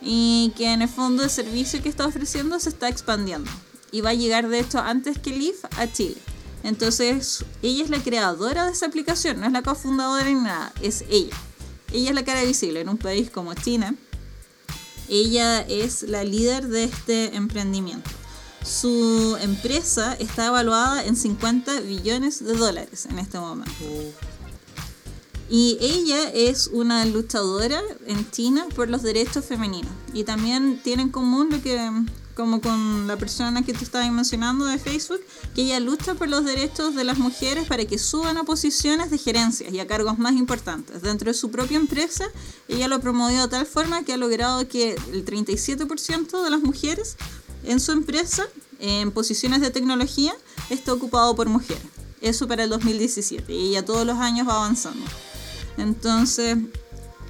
y 0.00 0.52
que 0.56 0.72
en 0.72 0.82
el 0.82 0.88
fondo 0.88 1.24
el 1.24 1.30
servicio 1.30 1.82
que 1.82 1.88
está 1.88 2.06
ofreciendo 2.06 2.60
se 2.60 2.68
está 2.68 2.88
expandiendo. 2.88 3.50
Y 3.90 4.02
va 4.02 4.10
a 4.10 4.14
llegar 4.14 4.48
de 4.48 4.60
hecho 4.60 4.78
antes 4.78 5.18
que 5.18 5.30
Lyft 5.30 5.64
a 5.76 5.90
Chile. 5.90 6.16
Entonces, 6.62 7.44
ella 7.62 7.84
es 7.84 7.90
la 7.90 8.02
creadora 8.02 8.66
de 8.66 8.72
esa 8.72 8.86
aplicación, 8.86 9.40
no 9.40 9.46
es 9.46 9.52
la 9.52 9.62
cofundadora 9.62 10.24
ni 10.24 10.34
nada, 10.34 10.72
es 10.82 11.04
ella. 11.08 11.36
Ella 11.92 12.10
es 12.10 12.14
la 12.14 12.24
cara 12.24 12.44
visible 12.44 12.80
en 12.80 12.88
un 12.88 12.98
país 12.98 13.30
como 13.30 13.54
China. 13.54 13.94
Ella 15.08 15.60
es 15.60 16.02
la 16.02 16.24
líder 16.24 16.68
de 16.68 16.84
este 16.84 17.34
emprendimiento. 17.36 18.10
Su 18.64 19.36
empresa 19.40 20.14
está 20.14 20.46
evaluada 20.46 21.04
en 21.04 21.16
50 21.16 21.80
billones 21.80 22.44
de 22.44 22.54
dólares 22.54 23.06
en 23.06 23.18
este 23.18 23.38
momento. 23.38 23.72
Y 25.50 25.78
ella 25.80 26.30
es 26.30 26.68
una 26.68 27.06
luchadora 27.06 27.80
en 28.06 28.30
China 28.30 28.66
por 28.76 28.90
los 28.90 29.02
derechos 29.02 29.44
femeninos. 29.46 29.90
Y 30.12 30.24
también 30.24 30.80
tiene 30.82 31.04
en 31.04 31.08
común 31.08 31.48
lo 31.50 31.62
que, 31.62 31.90
como 32.38 32.60
con 32.60 33.08
la 33.08 33.16
persona 33.16 33.62
que 33.62 33.72
tú 33.72 33.82
estabas 33.82 34.08
mencionando 34.12 34.64
de 34.64 34.78
Facebook, 34.78 35.20
que 35.56 35.62
ella 35.62 35.80
lucha 35.80 36.14
por 36.14 36.28
los 36.28 36.44
derechos 36.44 36.94
de 36.94 37.02
las 37.02 37.18
mujeres 37.18 37.66
para 37.66 37.84
que 37.84 37.98
suban 37.98 38.36
a 38.36 38.44
posiciones 38.44 39.10
de 39.10 39.18
gerencias 39.18 39.72
y 39.72 39.80
a 39.80 39.88
cargos 39.88 40.18
más 40.20 40.34
importantes. 40.34 41.02
Dentro 41.02 41.32
de 41.32 41.34
su 41.34 41.50
propia 41.50 41.76
empresa, 41.78 42.26
ella 42.68 42.86
lo 42.86 43.00
promovió 43.00 43.42
de 43.42 43.48
tal 43.48 43.66
forma 43.66 44.04
que 44.04 44.12
ha 44.12 44.16
logrado 44.16 44.68
que 44.68 44.94
el 45.12 45.24
37% 45.24 46.44
de 46.44 46.50
las 46.50 46.60
mujeres 46.60 47.16
en 47.64 47.80
su 47.80 47.90
empresa, 47.90 48.46
en 48.78 49.10
posiciones 49.10 49.60
de 49.60 49.70
tecnología, 49.70 50.32
esté 50.70 50.92
ocupado 50.92 51.34
por 51.34 51.48
mujeres. 51.48 51.82
Eso 52.20 52.46
para 52.46 52.62
el 52.62 52.70
2017. 52.70 53.52
Y 53.52 53.70
ella 53.70 53.84
todos 53.84 54.06
los 54.06 54.18
años 54.18 54.46
va 54.46 54.58
avanzando. 54.58 55.04
Entonces, 55.76 56.56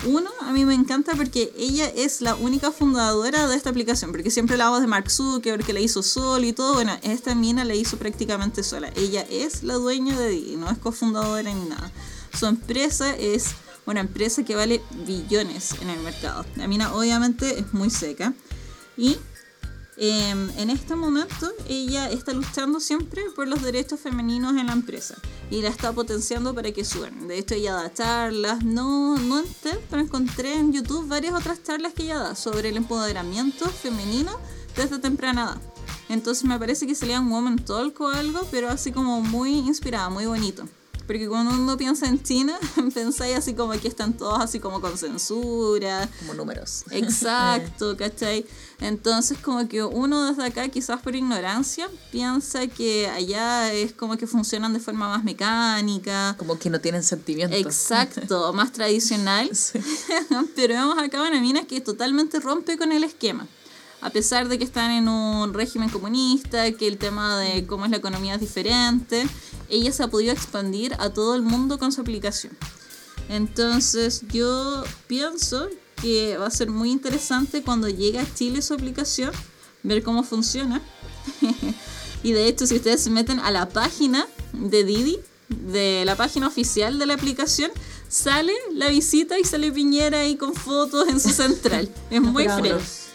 uno, 0.06 0.30
a 0.40 0.52
mí 0.52 0.64
me 0.64 0.74
encanta 0.74 1.14
porque 1.14 1.52
ella 1.56 1.86
es 1.86 2.20
la 2.20 2.34
única 2.34 2.70
fundadora 2.70 3.48
de 3.48 3.56
esta 3.56 3.70
aplicación, 3.70 4.12
porque 4.12 4.30
siempre 4.30 4.54
hablamos 4.54 4.80
de 4.80 4.86
Mark 4.86 5.10
Zuckerberg, 5.10 5.64
que 5.64 5.72
la 5.72 5.80
hizo 5.80 6.02
sola 6.02 6.46
y 6.46 6.52
todo, 6.52 6.74
bueno, 6.74 6.96
esta 7.02 7.34
mina 7.34 7.64
la 7.64 7.74
hizo 7.74 7.96
prácticamente 7.96 8.62
sola. 8.62 8.90
Ella 8.96 9.26
es 9.28 9.62
la 9.62 9.74
dueña 9.74 10.18
de 10.18 10.28
Didi, 10.28 10.56
no 10.56 10.70
es 10.70 10.78
cofundadora 10.78 11.52
ni 11.52 11.68
nada. 11.68 11.90
Su 12.38 12.46
empresa 12.46 13.16
es 13.16 13.46
una 13.86 14.00
empresa 14.00 14.44
que 14.44 14.54
vale 14.54 14.82
billones 15.06 15.74
en 15.80 15.90
el 15.90 16.00
mercado. 16.00 16.44
La 16.56 16.68
mina 16.68 16.94
obviamente 16.94 17.58
es 17.58 17.72
muy 17.72 17.90
seca 17.90 18.34
y 18.96 19.16
eh, 20.00 20.30
en 20.30 20.70
este 20.70 20.94
momento 20.94 21.50
ella 21.68 22.08
está 22.08 22.32
luchando 22.32 22.78
siempre 22.78 23.22
por 23.34 23.48
los 23.48 23.62
derechos 23.62 23.98
femeninos 23.98 24.56
en 24.56 24.66
la 24.66 24.72
empresa 24.72 25.16
y 25.50 25.60
la 25.60 25.70
está 25.70 25.92
potenciando 25.92 26.54
para 26.54 26.70
que 26.70 26.84
suban. 26.84 27.26
De 27.26 27.36
hecho, 27.36 27.54
ella 27.54 27.74
da 27.74 27.92
charlas, 27.92 28.64
no, 28.64 29.16
no 29.18 29.40
en 29.40 29.46
TED, 29.62 29.78
pero 29.90 30.00
encontré 30.02 30.54
en 30.54 30.72
YouTube 30.72 31.08
varias 31.08 31.34
otras 31.34 31.62
charlas 31.64 31.94
que 31.94 32.04
ella 32.04 32.18
da 32.18 32.34
sobre 32.36 32.68
el 32.68 32.76
empoderamiento 32.76 33.68
femenino 33.68 34.38
desde 34.76 35.00
temprana 35.00 35.42
edad. 35.42 35.62
Entonces 36.08 36.44
me 36.44 36.58
parece 36.58 36.86
que 36.86 36.94
sería 36.94 37.20
un 37.20 37.30
Woman 37.30 37.58
Talk 37.58 38.00
o 38.00 38.08
algo, 38.08 38.46
pero 38.50 38.68
así 38.68 38.92
como 38.92 39.20
muy 39.20 39.50
inspirada, 39.50 40.08
muy 40.10 40.26
bonito. 40.26 40.64
Porque 41.08 41.26
cuando 41.26 41.54
uno 41.54 41.78
piensa 41.78 42.06
en 42.06 42.22
China, 42.22 42.58
pensáis 42.94 43.34
así 43.34 43.54
como 43.54 43.72
que 43.72 43.88
están 43.88 44.12
todos 44.12 44.38
así 44.40 44.60
como 44.60 44.82
con 44.82 44.98
censura. 44.98 46.06
Como 46.20 46.34
números. 46.34 46.84
Exacto, 46.90 47.96
¿cachai? 47.96 48.44
Entonces 48.78 49.38
como 49.38 49.66
que 49.68 49.82
uno 49.82 50.26
desde 50.26 50.44
acá, 50.44 50.68
quizás 50.68 51.00
por 51.00 51.16
ignorancia, 51.16 51.88
piensa 52.12 52.66
que 52.66 53.08
allá 53.08 53.72
es 53.72 53.94
como 53.94 54.18
que 54.18 54.26
funcionan 54.26 54.74
de 54.74 54.80
forma 54.80 55.08
más 55.08 55.24
mecánica. 55.24 56.36
Como 56.38 56.58
que 56.58 56.68
no 56.68 56.78
tienen 56.78 57.02
sentimientos. 57.02 57.58
Exacto, 57.58 58.52
más 58.52 58.72
tradicional. 58.72 59.48
Sí. 59.56 59.80
Pero 60.54 60.74
vemos 60.74 60.98
acá 60.98 61.22
una 61.22 61.40
mina 61.40 61.66
que 61.66 61.80
totalmente 61.80 62.38
rompe 62.38 62.76
con 62.76 62.92
el 62.92 63.02
esquema. 63.02 63.48
A 64.00 64.10
pesar 64.10 64.48
de 64.48 64.58
que 64.58 64.64
están 64.64 64.92
en 64.92 65.08
un 65.08 65.52
régimen 65.52 65.88
comunista, 65.88 66.70
que 66.72 66.86
el 66.86 66.98
tema 66.98 67.38
de 67.38 67.66
cómo 67.66 67.84
es 67.84 67.90
la 67.90 67.96
economía 67.96 68.34
es 68.34 68.40
diferente, 68.40 69.26
ella 69.68 69.92
se 69.92 70.04
ha 70.04 70.08
podido 70.08 70.32
expandir 70.32 70.94
a 70.98 71.10
todo 71.10 71.34
el 71.34 71.42
mundo 71.42 71.78
con 71.78 71.90
su 71.90 72.00
aplicación. 72.00 72.56
Entonces 73.28 74.22
yo 74.28 74.84
pienso 75.08 75.68
que 76.00 76.36
va 76.38 76.46
a 76.46 76.50
ser 76.50 76.70
muy 76.70 76.90
interesante 76.90 77.62
cuando 77.62 77.88
llegue 77.88 78.20
a 78.20 78.34
Chile 78.34 78.62
su 78.62 78.74
aplicación, 78.74 79.32
ver 79.82 80.02
cómo 80.04 80.22
funciona. 80.22 80.80
y 82.22 82.32
de 82.32 82.46
hecho, 82.46 82.66
si 82.66 82.76
ustedes 82.76 83.02
se 83.02 83.10
meten 83.10 83.40
a 83.40 83.50
la 83.50 83.68
página 83.68 84.26
de 84.52 84.84
Didi, 84.84 85.18
de 85.48 86.04
la 86.04 86.14
página 86.14 86.46
oficial 86.46 86.98
de 86.98 87.06
la 87.06 87.14
aplicación, 87.14 87.70
sale 88.08 88.52
la 88.74 88.88
visita 88.88 89.38
y 89.38 89.44
sale 89.44 89.72
Piñera 89.72 90.20
ahí 90.20 90.36
con 90.36 90.54
fotos 90.54 91.08
en 91.08 91.18
su 91.18 91.30
central. 91.30 91.92
Es 92.10 92.20
muy 92.20 92.44
fresco. 92.48 93.07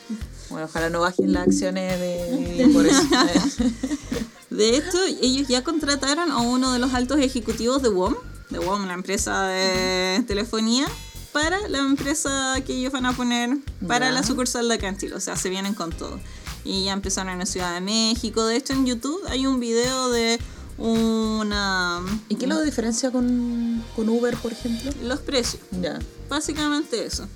Bueno, 0.54 0.68
ojalá 0.68 0.92
no 0.92 1.00
bajen 1.00 1.34
las 1.34 1.48
acciones 1.48 2.00
de... 2.00 2.70
por 2.72 2.86
eso. 2.86 3.02
De 4.52 4.78
hecho, 4.78 5.04
ellos 5.20 5.48
ya 5.48 5.64
contrataron 5.64 6.30
a 6.30 6.38
uno 6.42 6.74
de 6.74 6.78
los 6.78 6.94
altos 6.94 7.18
ejecutivos 7.18 7.82
de 7.82 7.90
WOM, 7.90 8.14
de 8.52 8.60
WOM, 8.60 8.86
la 8.86 8.94
empresa 8.94 9.48
de 9.48 10.24
telefonía, 10.28 10.86
para 11.32 11.68
la 11.70 11.80
empresa 11.80 12.54
que 12.68 12.76
ellos 12.76 12.94
van 12.94 13.08
a 13.08 13.14
poner 13.14 13.58
para 13.88 14.12
la 14.12 14.22
sucursal 14.22 14.70
de 14.70 14.96
Chile. 14.96 15.16
O 15.16 15.20
sea, 15.20 15.36
se 15.36 15.50
vienen 15.50 15.74
con 15.74 15.92
todo. 15.92 16.20
Y 16.64 16.84
ya 16.84 16.94
empezaron 16.94 17.42
en 17.42 17.48
Ciudad 17.48 17.74
de 17.74 17.82
México. 17.82 18.46
De 18.46 18.56
hecho, 18.56 18.74
en 18.74 18.86
YouTube 18.86 19.24
hay 19.30 19.48
un 19.48 19.60
video 19.60 20.12
de 20.12 20.40
una... 20.78 22.00
¿Y 22.30 22.36
qué 22.36 22.46
lo 22.46 22.62
diferencia 22.62 23.10
con, 23.10 23.84
con 23.96 24.08
Uber, 24.08 24.38
por 24.38 24.52
ejemplo? 24.52 24.92
Los 25.02 25.20
precios. 25.22 25.64
Ya. 25.82 25.98
Básicamente 26.30 27.04
eso. 27.04 27.28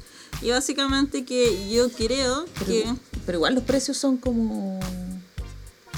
Y 0.42 0.52
básicamente 0.52 1.26
que 1.26 1.70
yo 1.70 1.90
creo 1.90 2.46
Pero, 2.60 2.66
que... 2.66 2.94
pero 3.26 3.38
igual 3.40 3.56
los 3.56 3.64
precios 3.64 3.98
son 3.98 4.18
como... 4.18 4.80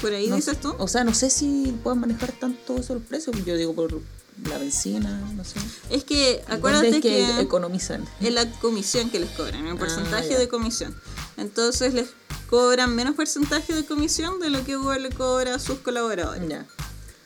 Por 0.00 0.14
ahí 0.14 0.28
no 0.28 0.36
dices 0.36 0.58
tú. 0.58 0.74
O 0.78 0.88
sea, 0.88 1.04
no 1.04 1.12
sé 1.12 1.28
si 1.28 1.78
pueden 1.82 2.00
manejar 2.00 2.32
tanto 2.32 2.76
eso 2.76 2.94
los 2.94 3.02
precios. 3.02 3.36
Yo 3.44 3.54
digo 3.56 3.74
por 3.74 4.00
la 4.48 4.56
benzina, 4.56 5.10
no 5.36 5.44
sé. 5.44 5.60
Es 5.90 6.04
que 6.04 6.36
¿Dónde 6.38 6.54
acuérdate 6.56 6.88
es 6.88 6.94
que, 6.94 7.00
que... 7.00 7.40
economizan? 7.40 8.08
es 8.20 8.32
la 8.32 8.50
comisión 8.60 9.10
que 9.10 9.20
les 9.20 9.28
cobran, 9.30 9.66
el 9.66 9.76
Ah, 9.76 9.78
porcentaje 9.78 10.38
de 10.38 10.48
comisión. 10.48 10.96
Entonces 11.36 11.92
les 11.92 12.08
cobran 12.48 12.94
menos 12.94 13.14
porcentaje 13.14 13.74
de 13.74 13.84
comisión 13.84 14.40
de 14.40 14.48
lo 14.48 14.64
que 14.64 14.76
Google 14.76 15.00
le 15.00 15.10
cobra 15.10 15.56
a 15.56 15.58
sus 15.58 15.80
colaboradores. 15.80 16.48
Ya. 16.48 16.66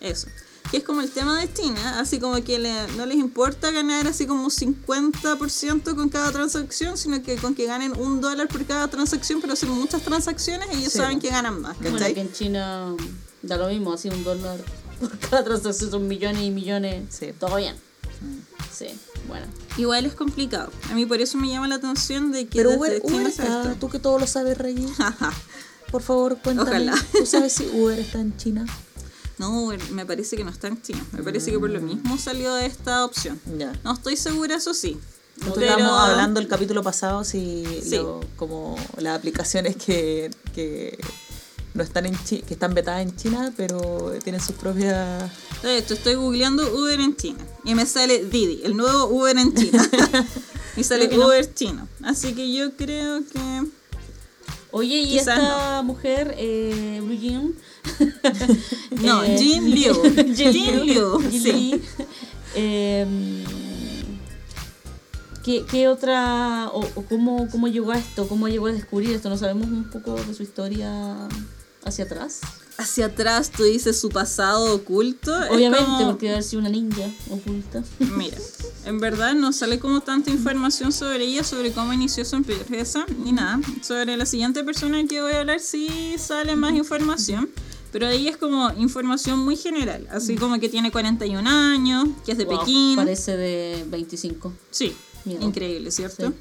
Eso. 0.01 0.27
Que 0.75 0.79
es 0.79 0.85
como 0.85 1.03
el 1.03 1.11
tema 1.11 1.39
de 1.39 1.53
China, 1.53 2.01
así 2.01 2.19
como 2.19 2.35
que 2.43 2.59
le- 2.59 2.89
no 2.97 3.07
les 3.07 3.17
importa 3.17 3.71
ganar 3.71 4.09
así 4.09 4.27
como 4.27 4.43
un 4.43 4.51
50% 4.51 5.95
con 5.95 6.09
cada 6.09 6.33
transacción, 6.33 6.99
sino 6.99 7.23
que 7.23 7.37
con 7.37 7.55
que 7.55 7.65
ganen 7.67 7.93
un 7.97 8.21
dólar 8.21 8.49
por 8.49 8.65
cada 8.65 8.89
transacción, 8.89 9.41
pero 9.41 9.53
hacen 9.53 9.69
muchas 9.71 10.03
transacciones, 10.03 10.69
ellos 10.73 10.93
Sí. 10.93 10.99
saben 10.99 11.21
que 11.21 11.29
ganan 11.31 11.61
más. 11.61 11.79
Bueno, 11.79 11.97
¿cachai? 11.97 12.15
que 12.15 12.23
en 12.23 12.33
China 12.33 12.93
da 13.43 13.57
lo 13.57 13.69
mismo, 13.69 13.93
así 13.93 14.09
un 14.09 14.25
dólar 14.25 14.59
por 15.01 15.17
cada 15.21 15.45
transacción 15.45 15.93
son 15.93 16.09
millones 16.09 16.43
y 16.43 16.51
millones. 16.51 17.05
Sí. 17.17 17.29
Todo 17.39 17.55
bien. 17.55 17.77
Sí, 18.77 18.87
bueno. 19.29 19.47
Igual 19.77 20.07
es 20.07 20.15
complicado. 20.15 20.73
A 20.91 20.95
mí 20.95 21.07
por 21.07 21.21
eso 21.21 21.39
me 21.39 21.49
llama 21.51 21.69
la 21.69 21.77
atención 21.77 22.33
de 22.33 22.49
que 22.49 22.59
Pero 22.59 22.71
Uber, 22.73 23.01
Uber 23.05 23.27
está, 23.29 23.63
esto. 23.63 23.77
tú 23.79 23.89
que 23.91 24.01
todo 24.01 24.19
lo 24.19 24.27
sabes, 24.27 24.59
Reggie. 24.59 24.89
Por 25.93 26.03
favor, 26.03 26.37
cuéntame. 26.43 26.71
Ojalá. 26.71 26.95
¿Tú 27.17 27.25
sabes 27.25 27.53
si 27.53 27.67
Uber 27.73 27.97
está 28.01 28.19
en 28.19 28.37
China? 28.37 28.67
No, 29.39 29.73
me 29.91 30.07
parece 30.07 30.37
que 30.37 30.45
no 30.45 30.51
está 30.51 30.69
en 30.69 30.81
China. 30.81 31.05
Me 31.13 31.23
parece 31.23 31.51
que 31.51 31.59
por 31.59 31.71
lo 31.71 31.81
mismo 31.81 32.17
salió 32.19 32.57
esta 32.57 33.05
opción. 33.05 33.41
Ya. 33.59 33.73
No 33.83 33.93
estoy 33.95 34.17
segura, 34.17 34.57
eso 34.57 34.75
sí. 34.75 34.97
Nosotros 35.39 35.65
Pero- 35.65 35.71
estábamos 35.79 36.09
hablando 36.11 36.39
el 36.41 36.47
capítulo 36.47 36.83
pasado 36.85 37.25
si 37.25 37.65
Sí. 37.83 37.97
lo- 37.97 38.21
como 38.37 38.77
las 38.99 39.19
aplicaciones 39.19 39.75
que, 39.77 40.31
que 40.55 40.97
no 41.75 41.83
están 41.83 42.07
en 42.07 42.17
Chi- 42.25 42.43
que 42.43 42.55
están 42.55 42.73
vetadas 42.75 43.03
en 43.03 43.17
China, 43.17 43.53
pero 43.57 44.13
tienen 44.23 44.41
sus 44.41 44.55
propias 44.55 45.29
De 45.63 45.79
hecho, 45.79 45.95
estoy 45.95 46.15
googleando 46.15 46.63
Uber 46.77 47.01
en 47.01 47.17
China. 47.17 47.45
Y 47.65 47.75
me 47.75 47.85
sale 47.87 48.25
Didi, 48.27 48.61
el 48.63 48.77
nuevo 48.77 49.07
Uber 49.07 49.37
en 49.37 49.53
China. 49.55 49.83
y 50.77 50.85
sale 50.85 51.09
no. 51.09 51.27
Uber 51.27 51.53
chino. 51.53 51.89
Así 52.05 52.33
que 52.35 52.53
yo 52.53 52.77
creo 52.77 53.21
que. 53.27 53.65
Oye, 54.71 54.97
y 55.03 55.09
Quizás 55.19 55.39
esta 55.39 55.83
mujer, 55.83 56.35
eh, 56.39 57.01
Blue 57.03 57.17
Jean. 57.19 57.55
No, 59.03 59.23
eh, 59.25 59.37
Jin 59.39 59.71
Liu. 59.71 59.95
Jin 60.35 60.85
Liu. 60.87 61.21
Sí. 61.31 61.81
Em, 62.55 63.45
¿qué, 65.45 65.65
qué 65.71 65.89
otra, 65.89 66.69
o, 66.73 66.81
o 66.95 67.03
cómo, 67.05 67.49
cómo 67.51 67.69
llegó 67.69 67.93
a 67.93 67.99
esto? 67.99 68.27
¿Cómo 68.29 68.49
llegó 68.49 68.67
a 68.67 68.73
descubrir 68.73 69.11
esto? 69.11 69.29
¿No 69.29 69.37
sabemos 69.37 69.67
un 69.69 69.85
poco 69.91 70.15
de 70.15 70.35
su 70.35 70.43
historia 70.43 71.29
hacia 71.85 72.05
atrás? 72.05 72.41
Hacia 72.77 73.07
atrás 73.07 73.51
tú 73.51 73.63
dices 73.63 74.01
su 74.01 74.09
pasado 74.09 74.75
oculto. 74.75 75.33
Obviamente, 75.51 75.85
como- 75.87 76.07
porque 76.07 76.27
debe 76.27 76.37
haber 76.39 76.45
sido 76.45 76.61
una 76.61 76.71
ninja 76.71 77.09
oculta. 77.31 77.83
Mira, 77.99 78.37
en 78.85 78.99
verdad 78.99 79.35
no 79.35 79.53
sale 79.53 79.79
como 79.79 80.01
tanta 80.01 80.31
información 80.31 80.91
sobre 80.93 81.25
ella, 81.25 81.45
sobre 81.45 81.73
cómo 81.73 81.93
inició 81.93 82.25
su 82.25 82.35
empresa, 82.37 83.05
ni 83.25 83.33
nada. 83.33 83.61
Sobre 83.83 84.17
la 84.17 84.27
siguiente 84.27 84.65
persona 84.65 85.05
que 85.07 85.21
voy 85.23 85.33
a 85.35 85.41
hablar 85.41 85.61
sí 85.61 86.17
sale 86.19 86.57
más 86.57 86.73
información, 86.75 87.49
pero 87.95 88.09
ahí 88.09 88.27
es 88.27 88.37
como 88.37 88.73
información 88.73 89.39
muy 89.39 89.55
general, 89.55 90.09
así 90.11 90.35
como 90.35 90.59
que 90.59 90.69
tiene 90.69 90.91
41 90.91 91.49
años, 91.49 92.09
que 92.27 92.33
es 92.33 92.39
de 92.39 92.45
Wow, 92.45 92.59
Pekín. 92.59 92.97
Parece 92.97 93.37
de 93.37 93.85
25. 93.87 94.53
Sí, 94.69 94.93
Miedo. 95.25 95.41
increíble, 95.47 95.93
¿cierto? 95.93 96.33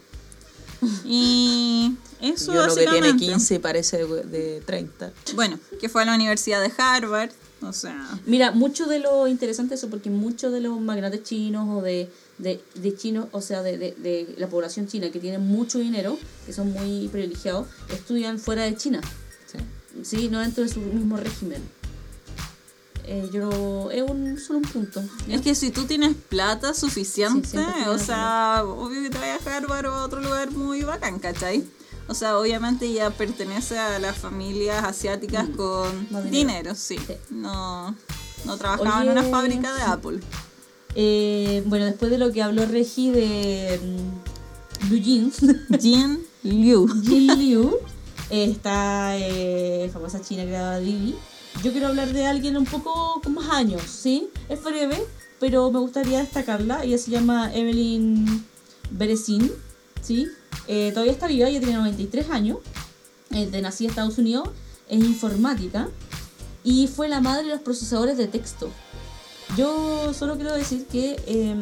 Y 1.06 1.94
eso 2.22 2.56
y 2.56 2.58
uno 2.58 2.70
que 2.70 2.74
tiene 2.74 2.92
básicamente. 3.02 3.26
15 3.28 3.54
y 3.54 3.60
parece 3.60 4.04
de, 4.04 4.24
de 4.24 4.62
30. 4.62 5.14
Bueno, 5.36 5.60
que 5.80 5.90
fue 5.90 6.02
a 6.02 6.06
la 6.06 6.16
Universidad 6.16 6.60
de 6.60 6.72
Harvard, 6.76 7.30
o 7.62 7.72
sea, 7.72 8.04
Mira, 8.26 8.50
mucho 8.50 8.88
de 8.88 8.98
lo 8.98 9.28
interesante 9.28 9.76
eso, 9.76 9.92
porque 9.92 10.10
muchos 10.10 10.52
de 10.52 10.60
los 10.60 10.82
magnates 10.82 11.22
chinos 11.22 11.70
o 11.70 11.84
de, 11.84 12.10
de, 12.40 12.64
de 12.74 12.96
chinos, 12.96 13.28
o 13.32 13.42
sea, 13.42 13.62
de, 13.62 13.78
de, 13.78 13.92
de 13.92 14.34
la 14.40 14.48
población 14.48 14.88
china 14.88 15.12
que 15.12 15.20
tiene 15.20 15.38
mucho 15.38 15.78
dinero, 15.78 16.18
que 16.48 16.52
son 16.52 16.72
muy 16.74 17.10
privilegiados, 17.10 17.68
estudian 17.92 18.40
fuera 18.40 18.64
de 18.64 18.76
China, 18.76 19.02
Sí. 20.02 20.30
No 20.30 20.40
dentro 20.40 20.64
de 20.64 20.70
su 20.70 20.80
mismo 20.80 21.18
régimen. 21.18 21.62
Eh, 23.06 23.30
yo 23.34 23.92
es 23.92 24.02
un 24.10 24.40
solo 24.40 24.60
un 24.60 24.66
punto. 24.66 25.04
¿ya? 25.28 25.36
Es 25.36 25.42
que 25.42 25.56
si 25.56 25.72
tú 25.72 25.84
tienes 25.86 26.16
plata 26.16 26.74
suficiente, 26.74 27.50
Sí, 27.50 27.58
o 27.90 27.98
sea, 28.00 28.64
obvio 28.66 29.02
que 29.04 29.10
te 29.10 29.18
vayas 29.18 29.46
a 29.46 29.58
Harvard 29.58 29.86
o 29.88 29.92
a 29.94 30.06
otro 30.06 30.22
lugar 30.22 30.52
muy 30.52 30.84
bacán, 30.84 31.20
¿cachai? 31.20 31.66
O 32.08 32.14
sea, 32.14 32.38
obviamente 32.38 32.92
ya 32.92 33.10
pertenece 33.10 33.78
a 33.78 34.00
las 34.00 34.18
familias 34.18 34.84
asiáticas 34.86 35.48
con 35.56 36.08
Más 36.12 36.24
dinero. 36.24 36.32
dinero. 36.48 36.76
sí. 36.76 36.98
Sí. 36.98 37.14
No, 37.30 37.94
no 38.46 38.58
trabajaba 38.58 39.04
en 39.04 39.10
una 39.10 39.24
fábrica 39.24 39.74
de 39.74 39.82
Apple. 39.84 40.20
Eh, 40.96 41.64
bueno, 41.66 41.86
después 41.86 42.10
de 42.12 42.18
lo 42.18 42.32
que 42.32 42.42
habló 42.44 42.66
Regi 42.66 43.10
de 43.12 43.80
mm, 43.84 44.88
Blue 44.90 45.00
Jeans, 45.00 45.38
Jin 45.80 46.26
Liu. 46.44 46.88
Jin 47.04 47.28
Liu, 47.40 47.80
esta 48.34 49.16
eh, 49.16 49.90
famosa 49.94 50.20
china 50.20 50.44
creada 50.44 50.80
Didi. 50.80 51.16
Yo 51.64 51.72
quiero 51.72 51.88
hablar 51.88 52.12
de 52.12 52.26
alguien 52.26 52.58
un 52.58 52.66
poco 52.66 53.22
con 53.24 53.36
más 53.36 53.50
años, 53.52 53.84
¿sí? 53.84 54.30
Es 54.50 54.64
breve, 54.64 55.06
pero 55.40 55.72
me 55.72 55.80
gustaría 55.80 56.20
destacarla. 56.20 56.84
Ella 56.84 56.98
se 56.98 57.12
llama 57.12 57.54
Evelyn 57.54 58.44
Beresin, 58.90 59.52
¿sí? 60.02 60.28
Eh, 60.68 60.90
todavía 60.94 61.14
está 61.14 61.28
viva, 61.28 61.48
ella 61.48 61.60
tiene 61.60 61.76
93 61.76 62.32
años, 62.32 62.58
eh, 63.30 63.46
de 63.46 63.62
nacida 63.62 63.88
en 63.88 63.90
Estados 63.92 64.18
Unidos, 64.18 64.50
es 64.90 65.04
informática 65.04 65.90
y 66.64 66.88
fue 66.88 67.10
la 67.10 67.22
madre 67.22 67.44
de 67.44 67.52
los 67.52 67.62
procesadores 67.62 68.18
de 68.18 68.28
texto. 68.28 68.72
Yo 69.56 70.12
solo 70.14 70.38
quiero 70.38 70.56
decir 70.56 70.88
que 70.88 71.22
eh, 71.28 71.56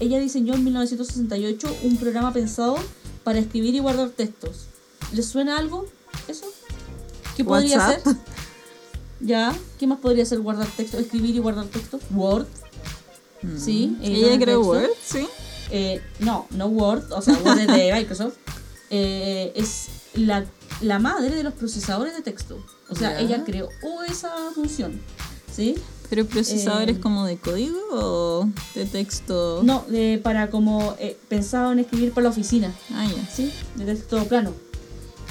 ella 0.00 0.18
diseñó 0.18 0.54
en 0.54 0.64
1968 0.64 1.76
un 1.82 1.98
programa 1.98 2.32
pensado 2.32 2.76
para 3.22 3.38
escribir 3.38 3.74
y 3.74 3.80
guardar 3.80 4.08
textos. 4.10 4.69
¿Les 5.12 5.26
suena 5.26 5.58
algo 5.58 5.86
eso? 6.28 6.46
¿Qué 7.36 7.44
podría 7.44 7.78
WhatsApp. 7.78 8.04
ser? 8.04 8.16
¿Ya? 9.20 9.54
¿Qué 9.78 9.86
más 9.86 9.98
podría 9.98 10.24
ser 10.24 10.40
guardar 10.40 10.66
texto? 10.76 10.98
Escribir 10.98 11.34
y 11.34 11.38
guardar 11.38 11.66
texto. 11.66 12.00
Word. 12.14 12.46
Sí. 13.58 13.96
editor 14.02 14.26
Ella 14.28 14.38
texto. 14.38 14.60
Word, 14.60 14.90
sí. 15.04 15.28
Eh, 15.70 16.02
no, 16.18 16.46
no 16.50 16.66
Word, 16.66 17.12
o 17.12 17.22
sea, 17.22 17.34
Word 17.44 17.58
es 17.60 17.66
de 17.66 17.92
Microsoft. 17.98 18.34
Eh, 18.90 19.52
es 19.54 19.86
la, 20.14 20.44
la 20.80 20.98
madre 20.98 21.34
de 21.34 21.42
los 21.42 21.54
procesadores 21.54 22.14
de 22.16 22.22
texto. 22.22 22.64
O 22.88 22.94
sea, 22.96 23.20
ella 23.20 23.44
creó 23.44 23.68
esa 24.08 24.32
función. 24.54 25.00
¿Sí? 25.54 25.74
¿Pero 26.08 26.26
procesadores 26.26 26.96
Eh, 26.96 27.00
como 27.00 27.24
de 27.24 27.36
código 27.38 27.78
o 27.92 28.48
de 28.74 28.84
texto? 28.86 29.60
No, 29.62 29.84
de- 29.88 30.20
para 30.22 30.50
como 30.50 30.96
eh, 30.98 31.16
pensado 31.28 31.70
en 31.72 31.78
escribir 31.80 32.12
para 32.12 32.24
la 32.24 32.30
oficina, 32.30 32.74
Ah, 32.92 33.06
ya. 33.06 33.28
¿sí? 33.32 33.52
De 33.76 33.84
texto 33.84 34.24
plano. 34.24 34.52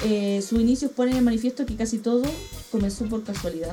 Eh, 0.04 0.42
sus 0.46 0.60
inicios 0.60 0.90
ponen 0.92 1.16
en 1.16 1.24
manifiesto 1.24 1.66
que 1.66 1.76
casi 1.76 1.98
todo 1.98 2.22
comenzó 2.70 3.04
por 3.06 3.22
casualidad. 3.22 3.72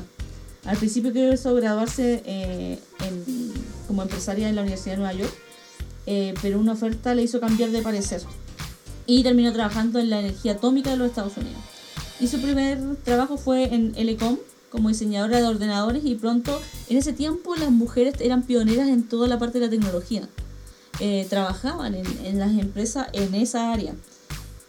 Al 0.66 0.76
principio 0.78 1.14
quiso 1.14 1.56
graduarse 1.56 2.22
eh, 2.26 2.80
en- 3.06 3.54
como 3.88 4.02
empresaria 4.02 4.50
en 4.50 4.56
la 4.56 4.62
Universidad 4.62 4.96
de 4.96 4.98
Nueva 5.02 5.14
York, 5.14 5.34
eh, 6.06 6.34
pero 6.42 6.60
una 6.60 6.74
oferta 6.74 7.16
le 7.16 7.24
hizo 7.24 7.40
cambiar 7.40 7.70
de 7.72 7.82
parecer 7.82 8.22
y 9.06 9.24
terminó 9.24 9.54
trabajando 9.54 10.00
en 10.00 10.10
la 10.10 10.20
energía 10.20 10.54
atómica 10.54 10.90
de 10.92 10.98
los 10.98 11.08
Estados 11.08 11.38
Unidos. 11.38 11.62
Y 12.20 12.28
su 12.28 12.42
primer 12.42 12.80
trabajo 13.06 13.38
fue 13.38 13.74
en 13.74 13.94
Elecom 13.96 14.38
como 14.70 14.90
diseñadora 14.90 15.38
de 15.40 15.48
ordenadores 15.48 16.04
y 16.04 16.16
pronto 16.16 16.60
en 16.90 16.98
ese 16.98 17.14
tiempo 17.14 17.56
las 17.56 17.72
mujeres 17.72 18.16
eran 18.20 18.44
pioneras 18.44 18.90
en 18.90 19.04
toda 19.08 19.30
la 19.30 19.40
parte 19.40 19.60
de 19.60 19.66
la 19.68 19.72
tecnología. 19.72 20.28
Eh, 21.00 21.26
trabajaban 21.30 21.94
en, 21.96 22.06
en 22.26 22.40
las 22.40 22.52
empresas 22.58 23.08
en 23.14 23.34
esa 23.36 23.72
área. 23.72 23.94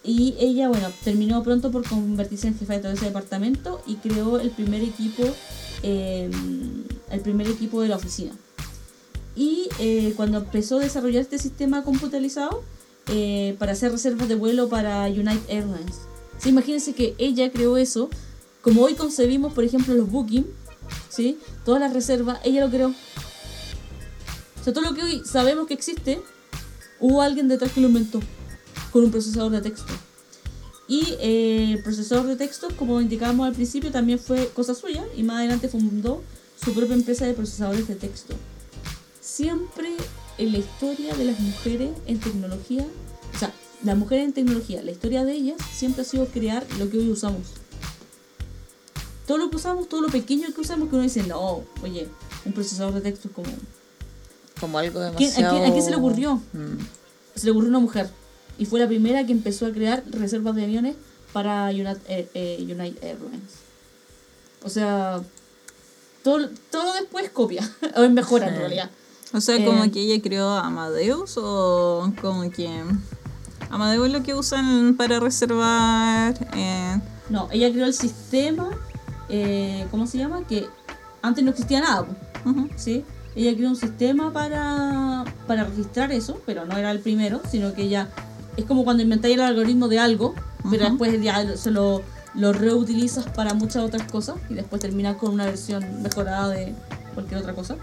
Y 0.08 0.34
ella, 0.38 0.70
bueno, 0.70 0.90
terminó 1.04 1.42
pronto 1.42 1.70
por 1.70 1.86
convertirse 1.86 2.48
en 2.48 2.58
jefa 2.58 2.72
de 2.72 2.78
todo 2.78 2.92
ese 2.92 3.04
departamento 3.04 3.82
y 3.86 3.96
creó 3.96 4.40
el 4.40 4.48
primer 4.48 4.82
equipo, 4.82 5.22
eh, 5.82 6.30
el 7.10 7.20
primer 7.20 7.46
equipo 7.46 7.82
de 7.82 7.88
la 7.88 7.96
oficina. 7.96 8.32
Y 9.36 9.68
eh, 9.78 10.14
cuando 10.16 10.38
empezó 10.38 10.78
a 10.78 10.80
desarrollar 10.80 11.20
este 11.20 11.38
sistema 11.38 11.84
computarizado 11.84 12.62
eh, 13.08 13.54
para 13.58 13.72
hacer 13.72 13.92
reservas 13.92 14.28
de 14.28 14.34
vuelo 14.34 14.70
para 14.70 15.04
United 15.08 15.42
Airlines. 15.46 15.96
Sí, 16.38 16.48
imagínense 16.48 16.94
que 16.94 17.14
ella 17.18 17.52
creó 17.52 17.76
eso, 17.76 18.08
como 18.62 18.84
hoy 18.84 18.94
concebimos, 18.94 19.52
por 19.52 19.64
ejemplo, 19.64 19.92
los 19.92 20.10
booking, 20.10 20.46
¿sí? 21.10 21.36
todas 21.66 21.82
las 21.82 21.92
reservas, 21.92 22.40
ella 22.44 22.64
lo 22.64 22.70
creó. 22.70 22.88
O 22.88 24.64
sea, 24.64 24.72
todo 24.72 24.84
lo 24.84 24.94
que 24.94 25.02
hoy 25.02 25.22
sabemos 25.26 25.66
que 25.66 25.74
existe, 25.74 26.18
hubo 26.98 27.20
alguien 27.20 27.46
detrás 27.46 27.72
que 27.72 27.82
lo 27.82 27.88
inventó 27.88 28.22
con 28.92 29.04
un 29.04 29.10
procesador 29.10 29.52
de 29.52 29.60
texto. 29.60 29.92
Y 30.86 31.16
eh, 31.20 31.72
el 31.72 31.82
procesador 31.82 32.26
de 32.26 32.36
texto, 32.36 32.68
como 32.76 33.00
indicábamos 33.00 33.46
al 33.46 33.52
principio, 33.54 33.90
también 33.90 34.18
fue 34.18 34.48
cosa 34.54 34.74
suya 34.74 35.04
y 35.16 35.22
más 35.22 35.38
adelante 35.38 35.68
fundó 35.68 36.22
su 36.64 36.72
propia 36.72 36.94
empresa 36.94 37.26
de 37.26 37.34
procesadores 37.34 37.86
de 37.88 37.94
texto. 37.94 38.34
Siempre 39.20 39.90
en 40.38 40.52
la 40.52 40.58
historia 40.58 41.14
de 41.14 41.24
las 41.26 41.38
mujeres 41.40 41.90
en 42.06 42.18
tecnología, 42.20 42.86
o 43.34 43.38
sea, 43.38 43.52
las 43.84 43.96
mujeres 43.96 44.24
en 44.24 44.32
tecnología, 44.32 44.82
la 44.82 44.90
historia 44.90 45.24
de 45.24 45.32
ellas 45.34 45.56
siempre 45.74 46.02
ha 46.02 46.04
sido 46.04 46.26
crear 46.26 46.66
lo 46.78 46.88
que 46.88 46.98
hoy 46.98 47.10
usamos. 47.10 47.48
Todo 49.26 49.36
lo 49.38 49.50
que 49.50 49.56
usamos, 49.56 49.88
todo 49.90 50.00
lo 50.00 50.08
pequeño 50.08 50.46
que 50.54 50.60
usamos, 50.62 50.88
que 50.88 50.94
uno 50.94 51.04
dice, 51.04 51.22
no, 51.24 51.62
oye, 51.82 52.08
un 52.46 52.52
procesador 52.52 52.94
de 52.94 53.02
texto 53.02 53.28
es 53.28 53.34
como... 53.34 53.48
Como 54.58 54.78
algo 54.78 55.00
¿Quién- 55.00 55.10
a, 55.10 55.16
quién, 55.16 55.30
demasiado... 55.34 55.66
a 55.66 55.70
quién 55.70 55.84
se 55.84 55.90
le 55.90 55.96
ocurrió? 55.96 56.36
Mm. 56.54 56.78
Se 57.34 57.44
le 57.44 57.50
ocurrió 57.50 57.68
a 57.68 57.70
una 57.70 57.78
mujer. 57.80 58.10
Y 58.58 58.66
fue 58.66 58.80
la 58.80 58.86
primera 58.88 59.24
que 59.24 59.32
empezó 59.32 59.66
a 59.66 59.72
crear 59.72 60.02
reservas 60.10 60.54
de 60.56 60.64
aviones 60.64 60.96
para 61.32 61.66
United, 61.70 62.00
eh, 62.08 62.28
eh, 62.34 62.58
United 62.60 63.02
Airlines. 63.04 63.52
O 64.64 64.68
sea, 64.68 65.20
todo, 66.24 66.48
todo 66.70 66.92
después 66.94 67.30
copia. 67.30 67.62
o 67.96 68.02
es 68.02 68.10
mejora 68.10 68.48
en 68.48 68.54
Sí. 68.54 68.58
realidad. 68.58 68.90
O 69.32 69.40
sea, 69.40 69.62
como 69.64 69.84
Eh, 69.84 69.90
que 69.90 70.00
ella 70.00 70.22
creó 70.22 70.48
Amadeus 70.50 71.34
o 71.36 72.12
como 72.20 72.50
que... 72.50 72.82
Amadeus 73.70 74.06
es 74.06 74.12
lo 74.12 74.22
que 74.22 74.34
usan 74.34 74.94
para 74.96 75.20
reservar... 75.20 76.34
No, 77.28 77.48
ella 77.52 77.70
creó 77.70 77.84
el 77.84 77.92
sistema, 77.92 78.70
¿cómo 79.90 80.06
se 80.06 80.16
llama? 80.16 80.46
Que 80.46 80.66
antes 81.20 81.44
no 81.44 81.50
existía 81.50 81.80
nada. 81.80 82.06
¿sí? 82.76 83.04
Ella 83.36 83.54
creó 83.54 83.68
un 83.68 83.76
sistema 83.76 84.32
para, 84.32 85.24
para 85.46 85.64
registrar 85.64 86.10
eso, 86.10 86.40
pero 86.46 86.64
no 86.64 86.78
era 86.78 86.90
el 86.90 87.00
primero, 87.00 87.42
sino 87.50 87.74
que 87.74 87.82
ella... 87.82 88.08
Es 88.58 88.64
como 88.64 88.82
cuando 88.82 89.04
inventáis 89.04 89.36
el 89.36 89.40
algoritmo 89.40 89.86
de 89.86 90.00
algo, 90.00 90.34
pero 90.68 90.86
Ujú. 90.86 90.98
después 90.98 91.22
ya 91.22 91.56
se 91.56 91.70
lo, 91.70 92.02
lo 92.34 92.52
reutilizas 92.52 93.24
para 93.26 93.54
muchas 93.54 93.84
otras 93.84 94.10
cosas 94.10 94.34
y 94.50 94.54
después 94.54 94.82
terminas 94.82 95.16
con 95.16 95.32
una 95.32 95.44
versión 95.44 96.02
mejorada 96.02 96.48
de 96.48 96.74
cualquier 97.14 97.38
otra 97.38 97.54
cosa. 97.54 97.76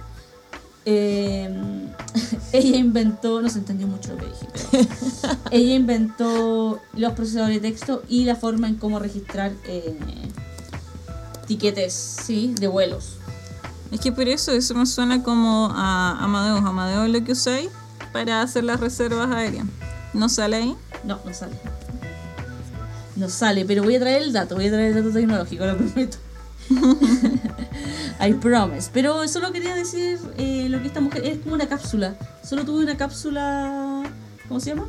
Eh, 0.83 1.49
ella 2.51 2.77
inventó, 2.77 3.41
no 3.41 3.49
se 3.49 3.59
entendió 3.59 3.87
mucho 3.87 4.11
lo 4.11 4.17
que 4.17 4.25
dije, 4.25 4.47
pero 4.69 5.37
ella 5.51 5.75
inventó 5.75 6.81
los 6.93 7.13
procesadores 7.13 7.61
de 7.61 7.69
texto 7.69 8.03
y 8.09 8.25
la 8.25 8.35
forma 8.35 8.67
en 8.67 8.75
cómo 8.75 8.99
registrar 8.99 9.53
eh, 9.65 9.97
tiquetes, 11.47 11.93
¿sí? 11.93 12.53
De 12.59 12.67
vuelos. 12.67 13.13
Es 13.91 14.01
que 14.01 14.11
por 14.11 14.27
eso 14.27 14.51
eso 14.51 14.75
me 14.75 14.85
suena 14.85 15.23
como 15.23 15.69
a 15.73 16.21
Amadeus. 16.21 16.65
Amadeus 16.65 17.07
lo 17.07 17.23
que 17.23 17.31
usáis 17.31 17.69
para 18.11 18.41
hacer 18.41 18.65
las 18.65 18.81
reservas 18.81 19.31
aéreas. 19.31 19.65
¿No 20.15 20.29
sale 20.29 20.55
ahí? 20.57 20.75
No, 21.03 21.19
no 21.25 21.33
sale. 21.33 21.53
No 23.15 23.29
sale, 23.29 23.65
pero 23.65 23.83
voy 23.83 23.95
a 23.95 23.99
traer 23.99 24.23
el 24.23 24.33
dato, 24.33 24.55
voy 24.55 24.67
a 24.67 24.71
traer 24.71 24.87
el 24.89 24.95
dato 25.03 25.11
tecnológico, 25.13 25.65
lo 25.65 25.77
prometo. 25.77 26.17
I 28.19 28.33
promise. 28.33 28.89
Pero 28.93 29.27
solo 29.27 29.51
quería 29.51 29.75
decir 29.75 30.19
eh, 30.37 30.67
lo 30.69 30.81
que 30.81 30.87
esta 30.87 31.01
mujer 31.01 31.25
es 31.25 31.39
como 31.39 31.55
una 31.55 31.67
cápsula. 31.67 32.15
Solo 32.43 32.65
tuve 32.65 32.83
una 32.83 32.97
cápsula. 32.97 34.03
¿Cómo 34.47 34.59
se 34.59 34.71
llama? 34.71 34.87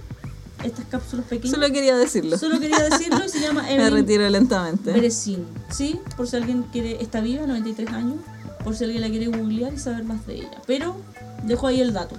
Estas 0.65 0.87
cápsulas 0.87 1.27
pequeñas. 1.27 1.55
Solo 1.55 1.71
quería 1.73 1.97
decirlo. 1.97 2.39
Solo 2.39 2.59
quería 2.59 2.79
decirlo 2.89 3.25
y 3.25 3.29
se 3.29 3.41
llama 3.41 3.63
Me 3.67 3.75
Evelyn 3.75 3.95
retiro 3.95 4.29
lentamente. 4.29 4.93
Berezin. 4.93 5.45
¿Sí? 5.71 6.01
Por 6.17 6.27
si 6.29 6.37
alguien 6.37 6.63
quiere. 6.73 7.03
Está 7.03 7.21
viva, 7.21 7.47
93 7.47 7.91
años. 7.91 8.17
Por 8.65 8.75
si 8.77 8.85
alguien 8.85 9.03
la 9.03 9.09
quiere 9.09 9.27
googlear 9.27 9.73
y 9.75 9.79
saber 9.79 10.05
más 10.05 10.27
de 10.27 10.37
ella. 10.37 10.51
Pero 10.67 10.97
dejo 11.45 11.67
ahí 11.67 11.81
el 11.81 11.93
dato. 11.93 12.17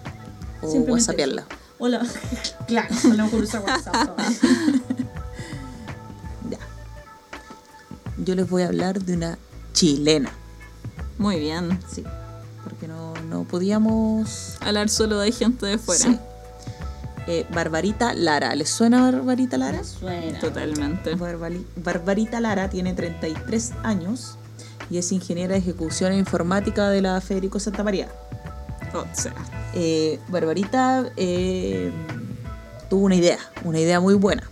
O 0.62 0.72
Simplemente 0.72 0.92
whatsappearla. 0.92 1.42
eso. 1.42 1.67
Hola. 1.80 2.02
claro, 2.68 2.94
WhatsApp. 3.32 4.20
Ya. 6.50 6.58
Yo 8.18 8.36
les 8.36 8.50
voy 8.50 8.64
a 8.64 8.68
hablar 8.68 9.02
de 9.02 9.14
una 9.16 9.38
chilena. 9.74 10.30
Muy 11.18 11.40
bien. 11.40 11.80
Sí. 11.92 12.04
Porque 12.64 12.88
no, 12.88 13.14
no 13.30 13.44
podíamos... 13.44 14.58
Hablar 14.62 14.90
solo 14.90 15.20
de 15.20 15.32
gente 15.32 15.66
de 15.66 15.78
fuera. 15.78 16.04
Sí. 16.06 16.20
Eh, 17.28 17.46
Barbarita 17.54 18.14
Lara. 18.14 18.56
¿Les 18.56 18.70
suena 18.70 19.02
Barbarita 19.02 19.58
Lara? 19.58 19.80
Me 19.80 19.84
suena. 19.84 20.40
Totalmente. 20.40 21.16
Barbali- 21.18 21.66
Barbarita 21.76 22.40
Lara 22.40 22.70
tiene 22.70 22.94
33 22.94 23.74
años 23.84 24.38
y 24.90 24.98
es 25.00 25.12
ingeniera 25.12 25.54
de 25.54 25.60
ejecución 25.60 26.14
e 26.14 26.18
informática 26.18 26.90
de 26.90 27.02
la 27.02 27.20
Federico 27.20 27.60
Santa 27.60 27.84
María. 27.84 28.08
O 29.02 29.08
sea, 29.16 29.34
Eh, 29.74 30.20
Barbarita 30.30 31.06
eh, 31.18 31.92
tuvo 32.90 33.06
una 33.06 33.16
idea, 33.16 33.38
una 33.64 33.80
idea 33.80 34.00
muy 34.00 34.16
buena. 34.16 34.44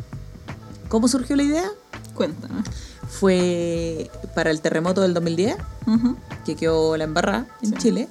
¿Cómo 0.89 1.07
surgió 1.07 1.35
la 1.35 1.43
idea? 1.43 1.69
cuéntame. 2.13 2.63
Fue 3.09 4.09
para 4.35 4.51
el 4.51 4.61
terremoto 4.61 5.01
del 5.01 5.13
2010, 5.13 5.57
Ujú. 5.87 6.15
que 6.45 6.55
quedó 6.55 6.95
la 6.97 7.03
embarrada 7.05 7.45
en 7.61 7.69
Sí. 7.71 7.75
Chile. 7.77 8.07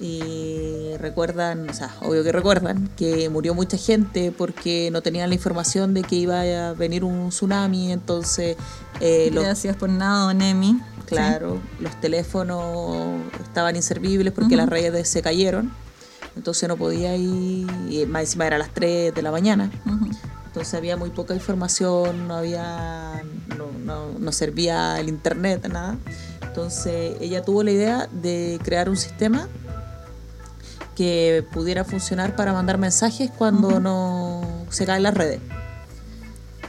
Y 0.00 0.96
recuerdan, 0.98 1.68
o 1.70 1.72
sea, 1.72 1.94
obvio 2.02 2.24
que 2.24 2.32
recuerdan, 2.32 2.88
que 2.96 3.28
murió 3.28 3.54
mucha 3.54 3.76
gente 3.76 4.32
porque 4.36 4.90
no 4.90 5.02
tenían 5.02 5.28
la 5.28 5.36
información 5.36 5.94
de 5.94 6.02
que 6.02 6.16
iba 6.16 6.40
a 6.40 6.72
venir 6.74 7.04
un 7.04 7.28
tsunami, 7.28 7.92
entonces 7.92 8.56
eh, 9.00 9.30
los 9.32 9.44
Gracias 9.44 9.76
por 9.76 9.88
nada, 9.88 10.26
don 10.26 10.42
Emi. 10.42 10.80
Claro, 11.06 11.60
los 11.80 12.00
teléfonos 12.00 13.20
estaban 13.42 13.76
inservibles 13.76 14.32
porque 14.32 14.56
las 14.56 14.68
redes 14.68 15.08
se 15.08 15.22
cayeron. 15.22 15.72
Entonces 16.36 16.68
no 16.68 16.76
podía 16.76 17.14
ir, 17.14 17.68
y 17.88 18.04
más 18.06 18.22
encima 18.22 18.46
era 18.46 18.56
a 18.56 18.58
las 18.58 18.70
3 18.74 19.14
de 19.14 19.22
la 19.22 19.30
mañana. 19.30 19.70
Sí. 19.72 19.90
Ujú. 19.90 20.10
Entonces 20.46 20.74
había 20.74 20.96
muy 20.96 21.10
poca 21.10 21.34
información, 21.34 22.28
no 22.28 22.34
había, 22.36 23.22
no, 23.56 23.70
no, 23.84 24.18
no 24.18 24.32
servía 24.32 24.98
el 25.00 25.08
internet, 25.08 25.68
nada. 25.68 25.96
Entonces 26.42 27.16
ella 27.20 27.42
tuvo 27.42 27.62
la 27.64 27.72
idea 27.72 28.08
de 28.12 28.60
crear 28.62 28.88
un 28.88 28.96
sistema 28.96 29.48
que 30.94 31.44
pudiera 31.52 31.84
funcionar 31.84 32.36
para 32.36 32.52
mandar 32.52 32.78
mensajes 32.78 33.30
cuando 33.30 33.80
no 33.80 34.42
se 34.70 34.86
caen 34.86 35.02
las 35.02 35.14
redes. 35.14 35.40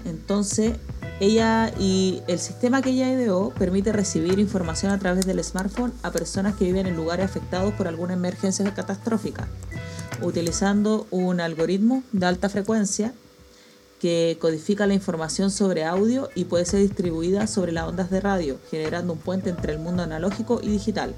Entonces, 0.06 0.74
ella 1.20 1.72
y 1.80 2.22
el 2.28 2.40
sistema 2.40 2.82
que 2.82 2.90
ella 2.90 3.10
ideó 3.10 3.52
permite 3.52 3.94
recibir 3.94 4.38
información 4.38 4.92
a 4.92 5.00
través 5.00 5.26
del 5.26 5.44
smartphone 5.44 5.94
a 6.04 6.12
personas 6.12 6.56
que 6.56 6.66
viven 6.66 6.88
en 6.88 6.96
lugares 6.96 7.26
afectados 7.26 7.74
por 7.74 7.88
alguna 7.88 8.14
emergencia 8.14 8.72
catastrófica, 8.74 9.48
utilizando 10.22 11.08
un 11.12 11.40
algoritmo 11.40 12.04
de 12.12 12.26
alta 12.26 12.50
frecuencia 12.50 13.14
que 14.02 14.38
codifica 14.42 14.88
la 14.88 14.94
información 14.94 15.52
sobre 15.52 15.86
audio 15.86 16.30
y 16.36 16.46
puede 16.46 16.66
ser 16.66 16.82
distribuida 16.82 17.48
sobre 17.48 17.72
las 17.72 17.88
ondas 17.88 18.12
de 18.12 18.20
radio, 18.20 18.60
generando 18.70 19.14
un 19.14 19.20
puente 19.20 19.50
entre 19.50 19.72
el 19.72 19.80
mundo 19.80 20.04
analógico 20.04 20.60
y 20.62 20.68
digital. 20.68 21.16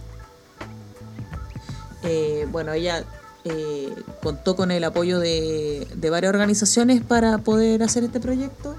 Eh, 2.09 2.47
bueno, 2.51 2.71
ella 2.73 3.03
eh, 3.43 3.93
contó 4.23 4.55
con 4.55 4.71
el 4.71 4.83
apoyo 4.83 5.19
de, 5.19 5.87
de 5.95 6.09
varias 6.09 6.29
organizaciones 6.29 7.01
para 7.01 7.37
poder 7.39 7.83
hacer 7.83 8.03
este 8.03 8.19
proyecto. 8.19 8.75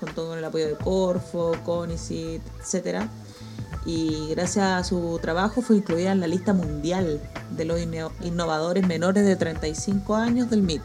Contó 0.00 0.26
con 0.26 0.36
el 0.38 0.44
apoyo 0.44 0.66
de 0.66 0.74
Corfo, 0.74 1.52
Conicet, 1.64 2.42
etc. 2.60 3.02
y 3.86 4.28
gracias 4.30 4.64
a 4.64 4.82
su 4.84 5.18
trabajo 5.22 5.62
fue 5.62 5.76
incluida 5.76 6.10
en 6.10 6.18
la 6.20 6.26
lista 6.26 6.52
mundial 6.52 7.20
de 7.56 7.64
los 7.64 7.78
inno- 7.78 8.10
innovadores 8.22 8.84
menores 8.86 9.24
de 9.24 9.36
35 9.36 10.16
años 10.16 10.50
del 10.50 10.62
MIT. 10.62 10.82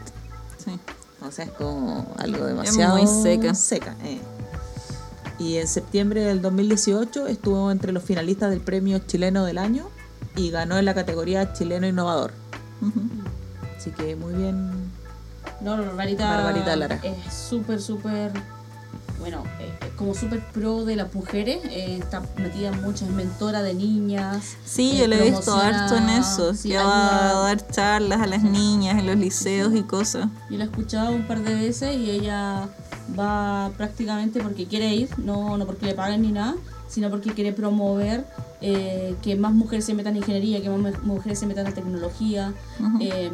Sí. 0.64 0.78
O 1.26 1.32
sea, 1.32 1.46
es 1.46 1.50
como 1.50 2.06
algo 2.16 2.44
demasiado 2.46 2.96
muy 2.96 3.06
seca. 3.08 3.54
seca, 3.54 3.96
eh. 4.04 4.20
Y 5.40 5.56
en 5.56 5.66
septiembre 5.68 6.22
del 6.22 6.40
2018 6.42 7.26
estuvo 7.26 7.70
entre 7.72 7.90
los 7.92 8.02
finalistas 8.04 8.50
del 8.50 8.60
premio 8.60 9.00
chileno 9.00 9.44
del 9.44 9.58
año 9.58 9.88
y 10.38 10.50
ganó 10.50 10.78
en 10.78 10.84
la 10.84 10.94
categoría 10.94 11.52
chileno 11.52 11.86
innovador. 11.86 12.32
Así 13.76 13.90
que 13.90 14.16
muy 14.16 14.34
bien. 14.34 14.70
No, 15.60 15.76
Barbarita, 15.76 16.30
Barbarita 16.30 16.76
Lara. 16.76 17.00
es 17.02 17.34
súper, 17.34 17.80
súper, 17.80 18.30
bueno, 19.18 19.42
eh, 19.58 19.74
es 19.80 19.92
como 19.94 20.14
súper 20.14 20.40
pro 20.52 20.84
de 20.84 20.94
las 20.94 21.12
mujeres, 21.12 21.64
eh, 21.64 21.98
está 22.00 22.22
metida 22.36 22.68
en 22.68 22.80
muchas, 22.82 23.08
es 23.08 23.14
mentora 23.14 23.62
de 23.62 23.74
niñas. 23.74 24.56
Sí, 24.64 24.92
eh, 24.92 24.98
yo 25.00 25.06
le 25.08 25.18
he 25.18 25.30
visto 25.30 25.54
harto 25.56 25.96
en 25.96 26.08
eso. 26.10 26.54
sí, 26.54 26.68
que 26.68 26.76
va 26.76 27.30
a 27.30 27.42
dar 27.42 27.66
charlas 27.68 28.20
a 28.20 28.26
las 28.26 28.44
niñas 28.44 28.98
en 28.98 29.06
los 29.06 29.16
liceos 29.16 29.74
y 29.74 29.82
cosas. 29.82 30.28
Yo 30.48 30.58
la 30.58 30.64
he 30.64 30.66
escuchado 30.68 31.10
un 31.10 31.26
par 31.26 31.40
de 31.42 31.54
veces 31.54 31.96
y 31.96 32.10
ella 32.10 32.68
va 33.18 33.70
prácticamente 33.76 34.40
porque 34.40 34.66
quiere 34.66 34.94
ir, 34.94 35.08
no, 35.18 35.58
no 35.58 35.66
porque 35.66 35.86
le 35.86 35.94
paguen 35.94 36.22
ni 36.22 36.30
nada, 36.30 36.54
sino 36.88 37.10
porque 37.10 37.32
quiere 37.32 37.52
promover 37.52 38.24
eh, 38.60 39.14
que 39.22 39.36
más 39.36 39.52
mujeres 39.54 39.84
se 39.84 39.94
metan 39.94 40.14
en 40.14 40.18
ingeniería, 40.22 40.60
que 40.62 40.68
más 40.70 40.78
mu- 41.04 41.14
mujeres 41.14 41.38
se 41.38 41.46
metan 41.46 41.66
en 41.66 41.74
tecnología. 41.74 42.52
Eh, 43.00 43.30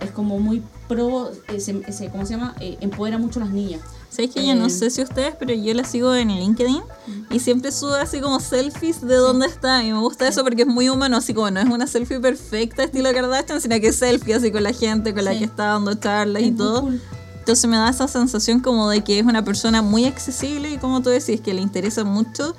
es 0.00 0.10
como 0.10 0.38
muy 0.40 0.62
pro, 0.88 1.30
eh, 1.48 1.60
se- 1.60 1.92
se- 1.92 2.08
¿cómo 2.10 2.26
se 2.26 2.32
llama? 2.34 2.54
Eh, 2.60 2.76
empodera 2.80 3.18
mucho 3.18 3.38
a 3.40 3.44
las 3.44 3.52
niñas. 3.52 3.80
¿Sabes 4.10 4.30
que 4.32 4.44
yo 4.46 4.54
no 4.54 4.66
Eh, 4.66 4.70
sé 4.70 4.90
si 4.90 5.00
ustedes, 5.00 5.34
pero 5.38 5.54
yo 5.54 5.72
la 5.72 5.84
sigo 5.84 6.14
en 6.14 6.28
LinkedIn 6.28 6.82
y 7.30 7.38
siempre 7.38 7.72
sube 7.72 7.98
así 7.98 8.20
como 8.20 8.40
selfies 8.40 9.00
de 9.00 9.14
dónde 9.14 9.46
está. 9.46 9.82
Y 9.84 9.92
me 9.92 10.00
gusta 10.00 10.28
eso 10.28 10.42
porque 10.44 10.62
es 10.62 10.68
muy 10.68 10.88
humano, 10.90 11.16
así 11.16 11.32
como 11.32 11.50
no 11.50 11.60
es 11.60 11.66
una 11.66 11.86
selfie 11.86 12.20
perfecta 12.20 12.82
estilo 12.84 13.10
Kardashian, 13.14 13.60
sino 13.60 13.80
que 13.80 13.86
es 13.86 13.96
selfie 13.96 14.34
así 14.34 14.50
con 14.52 14.64
la 14.64 14.72
gente 14.74 15.14
con 15.14 15.24
la 15.24 15.32
Sí. 15.32 15.38
que 15.38 15.44
está 15.46 15.66
dando 15.68 15.94
charlas 15.94 16.42
Es 16.42 16.48
y 16.48 16.52
todo. 16.52 16.82
cool. 16.82 17.00
Entonces 17.38 17.70
me 17.70 17.76
da 17.76 17.88
esa 17.88 18.06
sensación 18.06 18.60
como 18.60 18.90
de 18.90 19.02
que 19.02 19.18
es 19.18 19.24
una 19.24 19.44
persona 19.44 19.80
muy 19.82 20.04
accesible 20.04 20.70
y 20.72 20.76
como 20.78 21.00
tú 21.00 21.08
decís, 21.10 21.40
que 21.40 21.54
le 21.54 21.62
interesa 21.62 22.04
mucho 22.04 22.54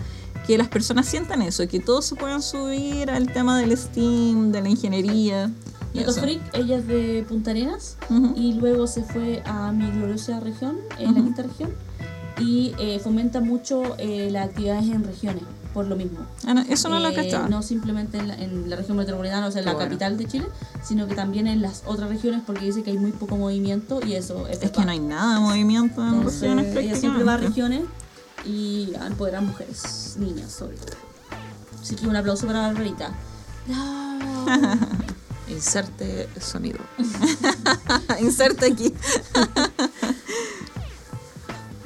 que 0.45 0.57
las 0.57 0.67
personas 0.67 1.05
sientan 1.05 1.41
eso, 1.41 1.67
que 1.67 1.79
todos 1.79 2.05
se 2.05 2.15
puedan 2.15 2.41
subir 2.41 3.09
al 3.09 3.31
tema 3.31 3.59
del 3.59 3.75
STEAM, 3.77 4.51
de 4.51 4.61
la 4.61 4.69
ingeniería. 4.69 5.49
eso. 5.93 6.13
Freak, 6.21 6.41
ella 6.53 6.77
es 6.77 6.87
de 6.87 7.25
Punta 7.27 7.51
Arenas 7.51 7.97
Ujú. 8.09 8.33
y 8.35 8.53
luego 8.53 8.87
se 8.87 9.03
fue 9.03 9.41
a 9.45 9.71
mi 9.71 9.89
gloriosa 9.91 10.39
región, 10.39 10.77
en 10.99 11.05
la 11.05 11.11
Ujú. 11.11 11.23
quinta 11.23 11.43
región, 11.43 11.71
y 12.39 12.73
eh, 12.79 12.99
fomenta 12.99 13.39
mucho 13.41 13.83
eh, 13.99 14.29
las 14.31 14.49
actividades 14.49 14.85
en 14.89 15.03
regiones, 15.03 15.43
por 15.73 15.85
lo 15.87 15.95
mismo. 15.95 16.19
Ah, 16.45 16.53
no, 16.55 16.61
eso 16.61 16.89
no 16.89 16.99
lo 16.99 17.09
Eh, 17.09 17.13
cachaba. 17.13 17.47
No 17.47 17.61
simplemente 17.61 18.17
en 18.17 18.27
la, 18.27 18.35
en 18.35 18.69
la 18.69 18.75
región 18.75 18.97
metropolitana, 18.97 19.47
o 19.47 19.51
sea, 19.51 19.59
en 19.59 19.65
la 19.65 19.73
bueno. 19.73 19.87
capital 19.87 20.17
de 20.17 20.25
Chile, 20.25 20.45
sino 20.83 21.07
que 21.07 21.15
también 21.15 21.47
en 21.47 21.61
las 21.61 21.83
otras 21.85 22.09
regiones 22.09 22.41
porque 22.45 22.65
dice 22.65 22.83
que 22.83 22.91
hay 22.91 22.97
muy 22.97 23.11
poco 23.11 23.37
movimiento 23.37 23.99
y 24.05 24.13
eso 24.13 24.47
es 24.47 24.61
Es 24.63 24.71
que 24.71 24.83
no 24.83 24.91
hay 24.91 24.99
nada 24.99 25.35
de 25.35 25.39
movimiento 25.41 26.01
en 26.05 26.15
Entonces, 26.15 26.41
regiones 26.41 26.75
ella 26.75 26.95
siempre 26.95 27.23
va 27.23 27.35
a 27.35 27.37
regiones 27.37 27.83
y 28.45 28.93
a 28.99 29.07
empoderar 29.07 29.41
mujeres, 29.41 30.15
niñas 30.17 30.51
sobre 30.51 30.77
todo. 30.77 30.95
Así 31.81 31.95
que 31.95 32.07
un 32.07 32.15
aplauso 32.15 32.47
para 32.47 32.61
Barbarita. 32.61 33.11
Inserte 35.49 36.29
sonido. 36.39 36.79
Inserta 38.19 38.65
aquí. 38.65 38.93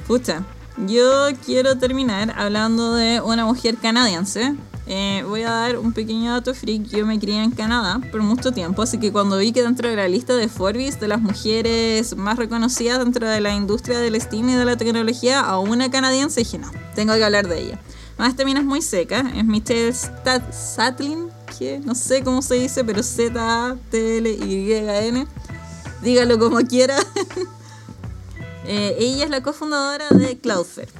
Pucha, 0.06 0.44
yo 0.86 1.28
quiero 1.44 1.76
terminar 1.76 2.32
hablando 2.36 2.94
de 2.94 3.20
una 3.20 3.44
mujer 3.44 3.76
canadiense. 3.76 4.54
Eh, 4.90 5.22
voy 5.28 5.42
a 5.42 5.50
dar 5.50 5.78
un 5.78 5.92
pequeño 5.92 6.32
dato 6.32 6.54
freak. 6.54 6.84
Yo 6.84 7.04
me 7.04 7.18
crié 7.18 7.42
en 7.42 7.50
Canadá 7.50 8.00
por 8.10 8.22
mucho 8.22 8.52
tiempo, 8.52 8.80
así 8.80 8.96
que 8.98 9.12
cuando 9.12 9.36
vi 9.36 9.52
que 9.52 9.62
dentro 9.62 9.86
de 9.86 9.96
la 9.96 10.08
lista 10.08 10.34
de 10.34 10.48
Forbes 10.48 10.98
de 10.98 11.08
las 11.08 11.20
mujeres 11.20 12.16
más 12.16 12.38
reconocidas 12.38 12.98
dentro 12.98 13.28
de 13.28 13.42
la 13.42 13.54
industria 13.54 13.98
del 13.98 14.18
STEAM 14.18 14.48
y 14.48 14.54
de 14.54 14.64
la 14.64 14.78
tecnología, 14.78 15.40
a 15.40 15.58
una 15.58 15.90
canadiense, 15.90 16.40
dije 16.40 16.56
no, 16.56 16.70
tengo 16.94 17.12
que 17.14 17.22
hablar 17.22 17.48
de 17.48 17.60
ella. 17.60 17.78
Más 18.16 18.30
esta 18.30 18.44
es 18.44 18.64
muy 18.64 18.80
seca, 18.80 19.30
es 19.36 19.44
Michelle 19.44 19.92
Stat 19.92 20.54
Satlin, 20.54 21.28
que 21.58 21.80
no 21.80 21.94
sé 21.94 22.24
cómo 22.24 22.40
se 22.40 22.54
dice, 22.54 22.82
pero 22.82 23.02
Z-T-L-Y-N. 23.02 23.66
Dígalo 26.02 26.38
como 26.38 26.58
quiera. 26.60 26.96
Eh, 28.70 28.96
ella 28.98 29.24
es 29.24 29.30
la 29.30 29.42
cofundadora 29.42 30.10
de 30.10 30.36
Cloudflare. 30.36 30.90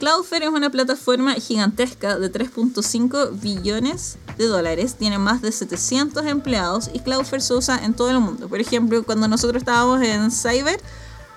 Cloudflare 0.00 0.46
es 0.46 0.50
una 0.50 0.70
plataforma 0.70 1.34
gigantesca 1.34 2.18
de 2.18 2.32
3.5 2.32 3.38
billones 3.38 4.16
de 4.38 4.46
dólares, 4.46 4.94
tiene 4.94 5.18
más 5.18 5.42
de 5.42 5.52
700 5.52 6.24
empleados 6.24 6.90
y 6.94 7.00
Cloudflare 7.00 7.42
se 7.42 7.52
usa 7.52 7.84
en 7.84 7.92
todo 7.92 8.08
el 8.08 8.18
mundo. 8.18 8.48
Por 8.48 8.60
ejemplo, 8.60 9.04
cuando 9.04 9.28
nosotros 9.28 9.60
estábamos 9.60 10.00
en 10.00 10.30
Cyber, 10.30 10.80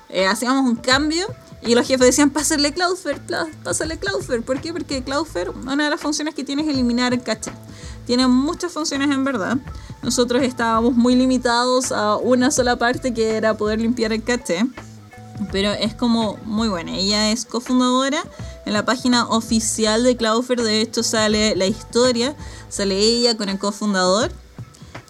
eh, 0.08 0.28
hacíamos 0.28 0.64
un 0.64 0.78
cambio 0.78 1.28
y 1.62 1.76
los 1.76 1.86
jefes 1.86 2.08
decían, 2.08 2.30
pásale 2.30 2.72
Cloudflare, 2.74 3.20
pásale 3.66 4.00
Cloudflare. 4.00 4.44
¿Por 4.44 4.62
qué? 4.62 4.72
Porque 4.72 5.04
Cloudflare, 5.04 5.50
una 5.50 5.84
de 5.84 5.90
las 5.90 6.00
funciones 6.00 6.34
que 6.34 6.46
tiene 6.46 6.62
es 6.62 6.70
eliminar 6.70 7.12
el 7.14 7.22
caché. 7.22 7.52
Tiene 8.06 8.28
muchas 8.28 8.72
funciones 8.72 9.12
en 9.12 9.26
verdad. 9.26 9.58
Nosotros 10.02 10.42
estábamos 10.42 10.94
muy 10.94 11.16
limitados 11.18 11.92
a 11.92 12.16
una 12.16 12.50
sola 12.50 12.78
parte 12.78 13.14
que 13.14 13.36
era 13.36 13.58
poder 13.58 13.82
limpiar 13.82 14.14
el 14.14 14.24
caché. 14.24 14.66
Pero 15.52 15.72
es 15.72 15.94
como 15.94 16.38
muy 16.46 16.68
buena. 16.68 16.96
Ella 16.96 17.32
es 17.32 17.46
cofundadora. 17.46 18.24
En 18.66 18.74
la 18.74 18.86
página 18.86 19.28
oficial 19.28 20.04
de 20.04 20.16
Cloudflare, 20.16 20.64
de 20.64 20.82
hecho, 20.82 21.04
sale 21.04 21.56
la 21.56 21.66
historia. 21.66 22.36
Sale 22.70 22.98
ella 22.98 23.36
con 23.38 23.50
el 23.50 23.60
cofundador. 23.60 24.32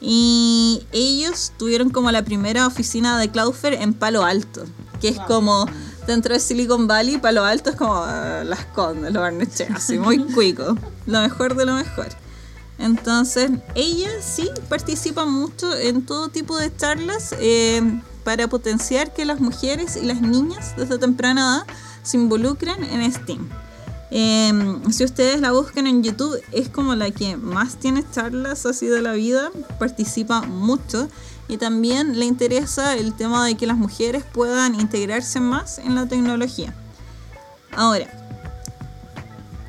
Y 0.01 0.86
ellos 0.91 1.53
tuvieron 1.57 1.89
como 1.89 2.11
la 2.11 2.23
primera 2.23 2.67
oficina 2.67 3.17
de 3.17 3.29
Cloudflare 3.29 3.81
en 3.81 3.93
Palo 3.93 4.23
Alto. 4.23 4.65
Que 4.99 5.09
es 5.09 5.17
Wow. 5.17 5.27
como 5.27 5.65
dentro 6.07 6.34
de 6.34 6.39
Silicon 6.39 6.88
Valley, 6.88 7.17
Palo 7.17 7.45
Alto 7.45 7.69
es 7.69 7.75
como 7.75 7.95
ah, 7.95 8.43
las 8.45 8.65
condes, 8.65 9.13
los 9.13 9.21
Barnechea, 9.21 9.69
así 9.75 9.97
muy 9.97 10.19
cuico. 10.34 10.77
Lo 11.05 11.21
mejor 11.21 11.55
de 11.55 11.65
lo 11.65 11.73
mejor. 11.73 12.07
Entonces, 12.79 13.51
ella 13.75 14.09
sí 14.21 14.49
participa 14.67 15.25
mucho 15.25 15.73
en 15.77 16.05
todo 16.05 16.27
tipo 16.29 16.57
de 16.57 16.75
charlas 16.75 17.34
eh, 17.39 17.81
para 18.24 18.47
potenciar 18.47 19.13
que 19.13 19.26
las 19.26 19.39
mujeres 19.39 19.97
y 19.97 20.05
las 20.05 20.21
niñas 20.21 20.76
desde 20.78 20.97
temprana 20.97 21.65
edad 21.65 21.76
se 22.03 22.17
involucren 22.17 22.84
en 22.84 23.11
STEAM. 23.11 23.49
Eh, 24.15 24.51
si 24.91 25.03
ustedes 25.03 25.41
la 25.41 25.51
buscan 25.51 25.88
en 25.88 26.03
YouTube, 26.03 26.39
es 26.51 26.69
como 26.69 26.93
la 26.93 27.09
que 27.09 27.36
más 27.36 27.78
tiene 27.78 28.03
charlas 28.11 28.65
así 28.65 28.86
de 28.86 29.01
la 29.01 29.13
vida, 29.13 29.49
participa 29.80 30.43
mucho 30.43 31.09
y 31.47 31.57
también 31.57 32.19
le 32.19 32.26
interesa 32.26 32.95
el 32.95 33.15
tema 33.15 33.43
de 33.45 33.55
que 33.55 33.65
las 33.65 33.78
mujeres 33.78 34.24
puedan 34.24 34.80
integrarse 34.80 35.39
más 35.39 35.80
en 35.80 35.95
la 35.95 36.05
tecnología. 36.05 36.76
Ahora, 37.76 38.07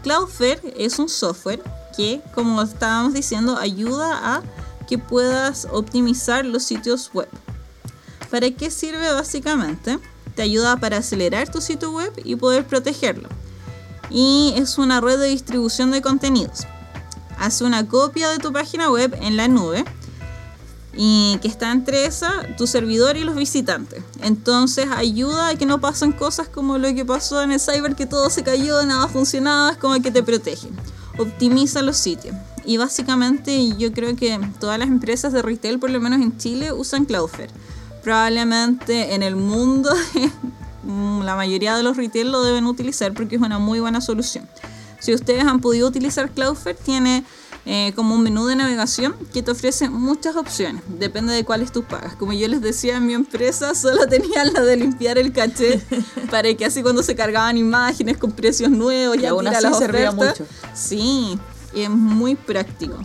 Cloudflare 0.02 0.74
es 0.76 0.98
un 0.98 1.09
software 1.09 1.62
que, 1.96 2.20
como 2.34 2.61
estábamos 2.61 3.14
diciendo, 3.14 3.57
ayuda 3.57 4.36
a 4.36 4.42
que 4.86 4.98
puedas 4.98 5.66
optimizar 5.72 6.44
los 6.44 6.64
sitios 6.64 7.11
web. 7.14 7.28
¿Para 8.31 8.51
qué 8.51 8.70
sirve 8.70 9.12
básicamente? 9.12 9.99
Te 10.35 10.43
ayuda 10.43 10.77
para 10.77 10.99
acelerar 10.99 11.49
tu 11.49 11.61
sitio 11.61 11.93
web 11.93 12.12
y 12.25 12.37
poder 12.37 12.66
protegerlo. 12.66 13.29
Y 14.11 14.55
es 14.57 14.79
una 14.79 15.01
red 15.01 15.18
de 15.18 15.29
distribución 15.29 15.91
de 15.91 16.03
contenidos. 16.03 16.66
Hace 17.39 17.64
una 17.64 17.87
copia 17.87 18.31
de 18.31 18.39
tu 18.39 18.53
página 18.53 18.91
web 18.91 19.16
en 19.20 19.37
la 19.37 19.49
nube 19.49 19.85
y 20.97 21.39
que 21.43 21.49
está 21.49 21.72
entre 21.72 22.07
esa, 22.07 22.43
tu 22.57 22.66
servidor 22.66 23.16
y 23.16 23.25
los 23.25 23.37
visitantes. 23.37 24.03
Entonces 24.20 24.87
ayuda 24.95 25.49
a 25.49 25.55
que 25.57 25.66
no 25.66 25.81
pasen 25.81 26.12
cosas 26.12 26.49
como 26.49 26.79
lo 26.79 26.95
que 26.95 27.05
pasó 27.05 27.43
en 27.43 27.53
el 27.53 27.61
cyber, 27.61 27.97
que 27.97 28.07
todo 28.07 28.31
se 28.31 28.43
cayó, 28.43 28.85
nada 28.85 29.09
funcionaba, 29.09 29.72
es 29.72 29.79
como 29.79 30.01
que 30.01 30.11
te 30.11 30.22
protege. 30.22 30.68
Optimiza 31.18 31.83
los 31.83 31.97
sitios. 31.97 32.37
Y 32.64 32.77
básicamente 32.77 33.77
yo 33.77 33.93
creo 33.93 34.16
que 34.16 34.39
todas 34.59 34.79
las 34.79 34.89
empresas 34.89 35.33
de 35.33 35.43
retail, 35.43 35.79
por 35.79 35.91
lo 35.91 36.01
menos 36.01 36.20
en 36.20 36.37
Chile, 36.39 36.72
usan 36.72 37.05
Cloudflare. 37.05 37.51
Probablemente 38.05 39.14
en 39.14 39.22
el 39.22 39.34
mundo 39.34 39.90
la 41.24 41.34
mayoría 41.36 41.74
de 41.74 41.82
los 41.82 41.96
retail 41.96 42.30
lo 42.30 42.42
deben 42.42 42.66
utilizar 42.66 43.14
porque 43.14 43.36
es 43.36 43.42
una 43.42 43.59
muy 43.59 43.80
buena 43.80 44.00
solución. 44.00 44.46
Si 45.00 45.12
ustedes 45.14 45.44
han 45.44 45.61
podido 45.61 45.88
utilizar 45.88 46.30
Cloudflare, 46.30 46.78
tiene 46.82 47.24
eh, 47.66 47.94
como 47.96 48.14
un 48.14 48.22
menú 48.22 48.46
de 48.46 48.57
navegación 48.57 49.14
que 49.32 49.42
te 49.42 49.50
ofrece 49.50 49.88
muchas 49.88 50.36
opciones. 50.36 50.82
Depende 50.86 51.32
de 51.32 51.44
cuáles 51.44 51.72
tú 51.72 51.82
pagas. 51.82 52.14
Como 52.14 52.34
yo 52.34 52.46
les 52.46 52.61
decía 52.61 52.98
en 52.98 53.07
mi 53.07 53.14
empresa, 53.14 53.74
solo 53.74 54.07
tenían 54.09 54.52
la 54.52 54.61
de 54.61 54.76
limpiar 54.76 55.16
el 55.16 55.32
caché 55.32 55.82
para 56.30 56.52
que 56.55 56.66
así 56.66 56.82
cuando 56.82 57.02
se 57.02 57.14
cargaban 57.14 57.57
imágenes 57.57 58.18
con 58.18 58.32
precios 58.32 58.70
nuevos 58.70 59.16
Y 59.16 59.20
ya 59.20 59.30
aún 59.30 59.46
así 59.46 59.62
las 59.62 59.78
servía 59.78 60.12
mucho. 60.12 60.46
Sí, 60.74 61.38
y 61.74 61.80
es 61.80 61.90
muy 61.90 62.34
práctico. 62.34 62.98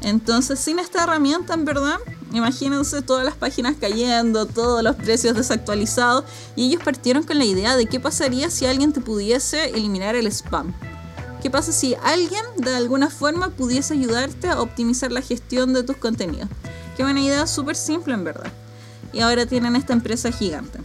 Entonces, 0.00 0.58
sin 0.58 0.80
esta 0.80 1.04
herramienta, 1.04 1.54
en 1.54 1.64
verdad, 1.64 1.98
imagínense 2.32 3.02
todas 3.02 3.24
las 3.24 3.34
páginas 3.34 3.76
cayendo, 3.80 4.46
todos 4.46 4.82
los 4.82 4.96
precios 4.96 5.36
desactualizados. 5.36 6.24
Y 6.56 6.66
ellos 6.66 6.82
partieron 6.82 7.22
con 7.22 7.38
la 7.38 7.44
idea 7.44 7.76
de 7.76 7.86
qué 7.86 8.00
pasaría 8.00 8.50
si 8.50 8.66
alguien 8.66 8.92
te 8.92 9.00
pudiese 9.00 9.70
eliminar 9.70 10.14
el 10.16 10.26
spam. 10.26 10.72
¿Qué 11.42 11.50
pasa 11.50 11.72
si 11.72 11.96
alguien 12.04 12.44
de 12.56 12.74
alguna 12.74 13.10
forma 13.10 13.50
pudiese 13.50 13.94
ayudarte 13.94 14.48
a 14.48 14.60
optimizar 14.60 15.10
la 15.10 15.22
gestión 15.22 15.72
de 15.72 15.82
tus 15.82 15.96
contenidos? 15.96 16.48
Qué 16.96 17.02
buena 17.02 17.20
idea, 17.20 17.46
súper 17.46 17.74
simple 17.74 18.14
en 18.14 18.24
verdad. 18.24 18.52
Y 19.12 19.20
ahora 19.20 19.44
tienen 19.46 19.74
esta 19.74 19.92
empresa 19.92 20.30
gigante. 20.30 20.78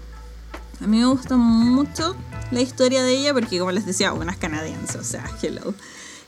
A 0.82 0.88
mí 0.88 0.98
me 0.98 1.06
gusta 1.06 1.38
mucho 1.38 2.16
la 2.52 2.62
historia 2.62 3.04
de 3.04 3.18
ella 3.18 3.34
porque, 3.34 3.60
como 3.60 3.72
les 3.72 3.86
decía, 3.86 4.14
una 4.14 4.32
es 4.32 4.38
canadiense, 4.38 4.98
o 4.98 5.04
sea, 5.04 5.30
hello. 5.42 5.74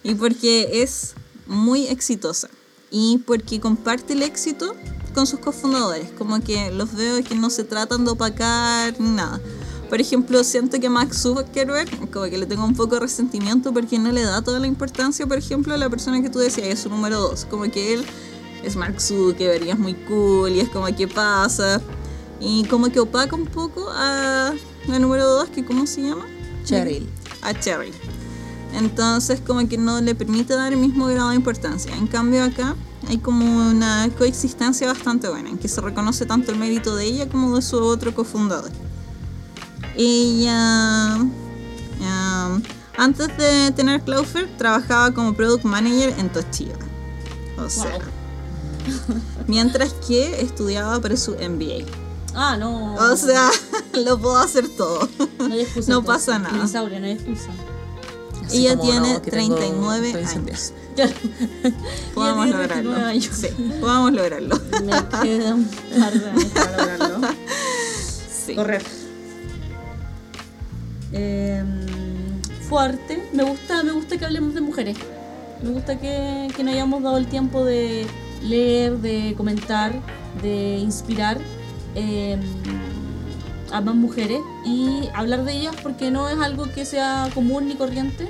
Y 0.03 0.15
porque 0.15 0.83
es 0.83 1.15
muy 1.47 1.87
exitosa. 1.87 2.49
Y 2.91 3.19
porque 3.25 3.59
comparte 3.59 4.13
el 4.13 4.23
éxito 4.23 4.75
con 5.11 5.27
sus 5.27 5.39
cofundadores. 5.39 6.11
Como 6.17 6.39
que 6.41 6.71
los 6.71 6.93
veo 6.93 7.23
que 7.23 7.35
no 7.35 7.49
se 7.49 7.63
tratan 7.63 8.05
de 8.05 8.11
opacar 8.11 8.99
ni 8.99 9.09
nada. 9.09 9.39
Por 9.89 9.99
ejemplo, 9.99 10.43
siento 10.43 10.79
que 10.79 10.87
Max 10.87 11.23
Zuckerberg, 11.23 11.89
como 12.11 12.29
que 12.29 12.37
le 12.37 12.45
tengo 12.45 12.63
un 12.63 12.75
poco 12.75 12.95
de 12.95 13.01
resentimiento 13.01 13.73
porque 13.73 13.97
no 13.97 14.11
le 14.11 14.21
da 14.21 14.43
toda 14.43 14.59
la 14.59 14.67
importancia, 14.67 15.25
por 15.25 15.37
ejemplo, 15.37 15.73
a 15.73 15.77
la 15.77 15.89
persona 15.89 16.21
que 16.21 16.29
tú 16.29 16.37
decías, 16.37 16.67
es 16.67 16.79
su 16.81 16.89
número 16.89 17.19
dos. 17.19 17.45
Como 17.45 17.63
que 17.63 17.95
él 17.95 18.05
es 18.63 18.75
Mark 18.75 19.01
Zuckerberg 19.01 19.65
y 19.65 19.69
es 19.71 19.79
muy 19.79 19.95
cool 19.95 20.51
y 20.51 20.59
es 20.59 20.69
como 20.69 20.85
que 20.95 21.07
pasa. 21.07 21.81
Y 22.39 22.65
como 22.65 22.89
que 22.89 22.99
opaca 22.99 23.35
un 23.35 23.47
poco 23.47 23.89
a 23.89 24.53
la 24.87 24.99
número 24.99 25.27
dos, 25.27 25.49
que 25.49 25.65
¿cómo 25.65 25.87
se 25.87 26.03
llama? 26.03 26.25
Cheryl. 26.63 27.09
A 27.41 27.59
Cheryl. 27.59 27.93
Entonces 28.75 29.41
como 29.41 29.67
que 29.67 29.77
no 29.77 30.01
le 30.01 30.13
permite 30.13 30.53
dar 30.53 30.71
el 30.71 30.79
mismo 30.79 31.07
grado 31.07 31.29
de 31.29 31.35
importancia. 31.35 31.95
En 31.95 32.05
cambio 32.05 32.43
acá 32.43 32.75
hay 33.09 33.17
como 33.17 33.43
una 33.43 34.07
coexistencia 34.17 34.87
bastante 34.87 35.27
buena, 35.27 35.49
en 35.49 35.57
que 35.57 35.67
se 35.67 35.81
reconoce 35.81 36.27
tanto 36.27 36.51
el 36.51 36.59
mérito 36.59 36.95
de 36.95 37.05
ella 37.05 37.27
como 37.27 37.55
de 37.55 37.63
su 37.63 37.77
otro 37.83 38.13
cofundador. 38.13 38.69
Ella, 39.97 41.17
um, 41.17 42.61
antes 42.97 43.35
de 43.35 43.71
tener 43.71 44.01
Clover, 44.01 44.47
trabajaba 44.57 45.11
como 45.11 45.33
product 45.33 45.65
manager 45.65 46.13
en 46.19 46.29
Toshiba. 46.31 46.77
O 47.57 47.67
sea, 47.67 47.97
mientras 49.47 49.93
que 50.07 50.41
estudiaba 50.41 51.01
para 51.01 51.17
su 51.17 51.31
MBA. 51.31 51.85
Ah, 52.35 52.57
no. 52.57 52.93
O 52.93 53.17
sea, 53.17 53.49
lo 53.93 54.19
puedo 54.19 54.37
hacer 54.37 54.69
todo. 54.69 55.09
no, 55.39 55.45
hay 55.45 55.61
excusa, 55.61 55.91
no 55.91 56.03
pasa 56.03 56.37
nada. 56.37 56.53
Dinosaurio, 56.53 56.99
no 56.99 57.07
hay 57.07 57.13
excusa. 57.13 57.49
Así 58.49 58.65
Ella 58.65 58.75
como 58.77 58.91
tiene 58.91 59.13
no, 59.13 59.21
que 59.21 59.31
tengo- 59.31 59.55
39 59.55 60.07
estoy 60.07 60.25
sin 60.25 60.39
años. 60.39 60.73
Podamos 62.13 62.47
lograrlo. 62.49 62.89
29 62.91 63.05
años. 63.11 63.29
Sí, 63.33 63.47
podamos 63.79 64.11
lograrlo. 64.13 64.59
Me 64.83 65.21
queda 65.21 65.55
un 65.55 65.65
par 65.65 66.13
de 66.13 66.29
años 66.29 66.45
para 66.45 66.77
lograrlo. 66.77 67.27
Sí. 68.45 68.55
Correcto. 68.55 68.89
Eh, 71.11 71.63
fuerte. 72.67 73.21
Me 73.33 73.43
gusta, 73.43 73.83
me 73.83 73.91
gusta 73.91 74.17
que 74.17 74.25
hablemos 74.25 74.53
de 74.55 74.61
mujeres. 74.61 74.97
Me 75.61 75.69
gusta 75.69 75.99
que, 75.99 76.47
que 76.55 76.63
nos 76.63 76.73
hayamos 76.73 77.03
dado 77.03 77.17
el 77.17 77.27
tiempo 77.27 77.63
de 77.63 78.07
leer, 78.43 78.97
de 78.99 79.33
comentar, 79.37 79.93
de 80.41 80.77
inspirar 80.77 81.37
eh, 81.95 82.37
a 83.71 83.81
más 83.81 83.95
mujeres 83.95 84.39
y 84.65 85.09
hablar 85.13 85.43
de 85.45 85.53
ellas 85.53 85.75
porque 85.81 86.11
no 86.11 86.29
es 86.29 86.39
algo 86.39 86.65
que 86.71 86.85
sea 86.85 87.29
común 87.33 87.67
ni 87.67 87.75
corriente. 87.75 88.29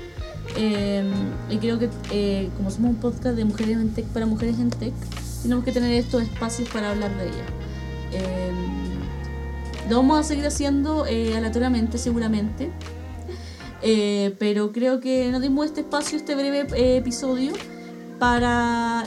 Eh, 0.58 1.04
y 1.50 1.58
creo 1.58 1.78
que 1.78 1.90
eh, 2.12 2.50
como 2.58 2.72
somos 2.72 2.92
un 2.92 2.98
podcast 2.98 3.36
de 3.36 3.46
mujeres 3.46 3.78
en 3.78 3.94
tech 3.94 4.06
para 4.08 4.26
mujeres 4.26 4.60
en 4.60 4.70
tech, 4.70 4.94
tenemos 5.44 5.64
que 5.64 5.72
tener 5.72 5.92
estos 5.94 6.24
espacios 6.24 6.68
para 6.70 6.92
hablar 6.92 7.16
de 7.18 7.26
ellas. 7.26 7.48
Eh, 8.14 8.52
lo 9.90 9.98
vamos 9.98 10.20
a 10.20 10.24
seguir 10.24 10.46
haciendo 10.46 11.08
eh, 11.08 11.36
aleatoriamente, 11.36 11.98
seguramente. 11.98 12.70
Eh, 13.82 14.36
pero 14.38 14.72
creo 14.72 15.00
que 15.00 15.32
nos 15.32 15.42
dimos 15.42 15.66
este 15.66 15.82
espacio, 15.82 16.18
este 16.18 16.36
breve 16.36 16.68
eh, 16.76 16.98
episodio, 16.98 17.54
para 18.20 19.06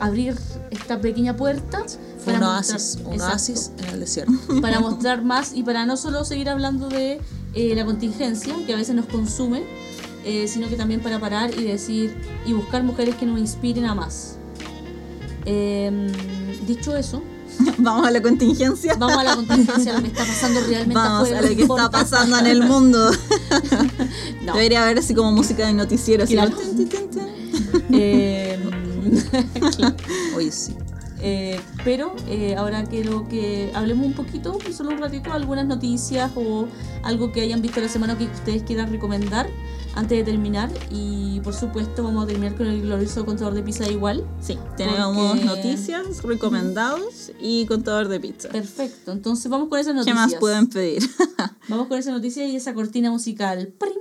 abrir 0.00 0.34
esta 0.70 1.00
pequeña 1.00 1.36
puerta. 1.36 1.84
Para 2.24 2.38
un 2.38 2.44
mostrar- 2.44 2.76
oasis, 2.76 2.98
un 3.04 3.12
Exacto. 3.14 3.32
oasis 3.34 3.70
en 3.78 3.84
el 3.94 4.00
desierto. 4.00 4.32
para 4.62 4.80
mostrar 4.80 5.22
más 5.24 5.52
y 5.54 5.62
para 5.62 5.86
no 5.86 5.96
solo 5.96 6.24
seguir 6.24 6.48
hablando 6.48 6.88
de 6.88 7.20
eh, 7.54 7.74
la 7.74 7.84
contingencia, 7.84 8.54
que 8.66 8.72
a 8.72 8.76
veces 8.76 8.94
nos 8.94 9.06
consume, 9.06 9.62
eh, 10.24 10.46
sino 10.48 10.68
que 10.68 10.76
también 10.76 11.00
para 11.00 11.18
parar 11.18 11.50
y 11.58 11.64
decir 11.64 12.14
y 12.46 12.52
buscar 12.52 12.82
mujeres 12.84 13.16
que 13.16 13.26
nos 13.26 13.38
inspiren 13.38 13.84
a 13.86 13.94
más. 13.94 14.36
Em, 15.44 16.06
dicho 16.66 16.96
eso, 16.96 17.22
Vamos 17.78 18.06
a 18.06 18.10
la 18.10 18.22
contingencia. 18.22 18.94
vamos 18.94 19.18
a 19.18 19.24
la 19.24 19.34
contingencia, 19.36 19.92
a 19.92 19.96
lo 19.96 20.02
que 20.02 20.08
está 20.08 20.24
pasando 20.24 20.60
realmente 20.60 20.94
Vamos 20.94 21.22
afuera 21.28 21.38
a 21.38 21.42
lo 21.42 21.48
que 21.56 21.62
está 21.62 21.90
pasando 21.90 22.38
en 22.38 22.46
el 22.46 22.62
mundo. 22.62 23.10
No. 24.42 24.54
Debería 24.54 24.82
haber 24.82 24.98
así 24.98 25.14
como 25.14 25.30
música 25.30 25.66
de 25.66 25.72
noticiero. 25.72 26.24
así 26.24 26.32
Claro. 26.34 26.56
tin, 26.56 26.88
tin. 26.88 27.20
Em, 27.92 28.60
Oye, 30.36 30.50
sí. 30.50 30.74
Eh, 31.24 31.60
pero 31.84 32.14
eh, 32.28 32.56
ahora 32.56 32.82
quiero 32.84 33.28
que 33.28 33.70
hablemos 33.74 34.04
un 34.06 34.12
poquito, 34.14 34.58
solo 34.76 34.90
un 34.90 34.98
ratito, 34.98 35.32
algunas 35.32 35.64
noticias 35.66 36.32
o 36.34 36.66
algo 37.04 37.30
que 37.30 37.40
hayan 37.42 37.62
visto 37.62 37.80
la 37.80 37.88
semana 37.88 38.18
que 38.18 38.24
ustedes 38.24 38.64
quieran 38.64 38.90
recomendar 38.90 39.48
antes 39.94 40.18
de 40.18 40.24
terminar. 40.24 40.68
Y 40.90 41.38
por 41.44 41.54
supuesto, 41.54 42.02
vamos 42.02 42.24
a 42.24 42.26
terminar 42.26 42.56
con 42.56 42.66
el 42.66 42.82
glorioso 42.82 43.24
contador 43.24 43.54
de 43.54 43.62
pizza 43.62 43.88
igual. 43.88 44.26
Sí, 44.40 44.58
tenemos 44.76 45.28
Porque- 45.30 45.44
noticias, 45.44 46.22
recomendados 46.24 47.30
y 47.40 47.66
contador 47.66 48.08
de 48.08 48.18
pizza. 48.18 48.48
Perfecto, 48.48 49.12
entonces 49.12 49.48
vamos 49.50 49.68
con 49.68 49.78
esas 49.78 49.92
¿Qué 49.92 49.98
noticias. 49.98 50.16
más 50.16 50.34
pueden 50.40 50.66
pedir? 50.68 51.02
Vamos 51.68 51.86
con 51.86 51.96
esa 51.98 52.10
noticia 52.10 52.44
y 52.46 52.56
esa 52.56 52.74
cortina 52.74 53.10
musical. 53.12 53.72
¡Prim! 53.78 53.92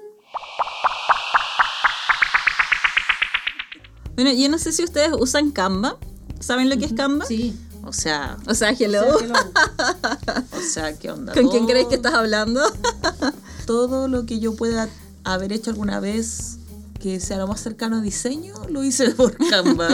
bueno, 4.16 4.32
yo 4.34 4.50
no 4.50 4.58
sé 4.58 4.72
si 4.72 4.84
ustedes 4.84 5.12
usan 5.20 5.52
Canva. 5.52 5.98
¿Saben 6.42 6.70
lo 6.70 6.78
que 6.78 6.86
es 6.86 6.94
Canva? 6.94 7.26
Sí. 7.26 7.56
O 7.84 7.94
sea, 7.94 8.38
O 8.48 8.54
sea, 8.54 8.72
hello. 8.72 9.04
o 10.52 10.62
sea, 10.62 10.94
¿qué 11.00 11.12
onda? 11.12 11.34
¿Con 11.34 11.50
quién 11.50 11.66
crees 11.66 11.88
que 11.88 11.96
estás 11.96 12.14
hablando? 12.14 12.62
Todo 13.66 14.08
lo 14.08 14.26
que 14.26 14.40
yo 14.40 14.56
pueda 14.56 14.90
haber 15.24 15.52
hecho 15.54 15.72
alguna 15.72 16.00
vez 16.00 16.58
que 17.00 17.20
sea 17.20 17.38
lo 17.38 17.48
más 17.48 17.60
cercano 17.62 17.98
a 17.98 18.02
diseño, 18.02 18.54
lo 18.70 18.84
hice 18.84 19.10
por 19.16 19.36
Canva. 19.50 19.88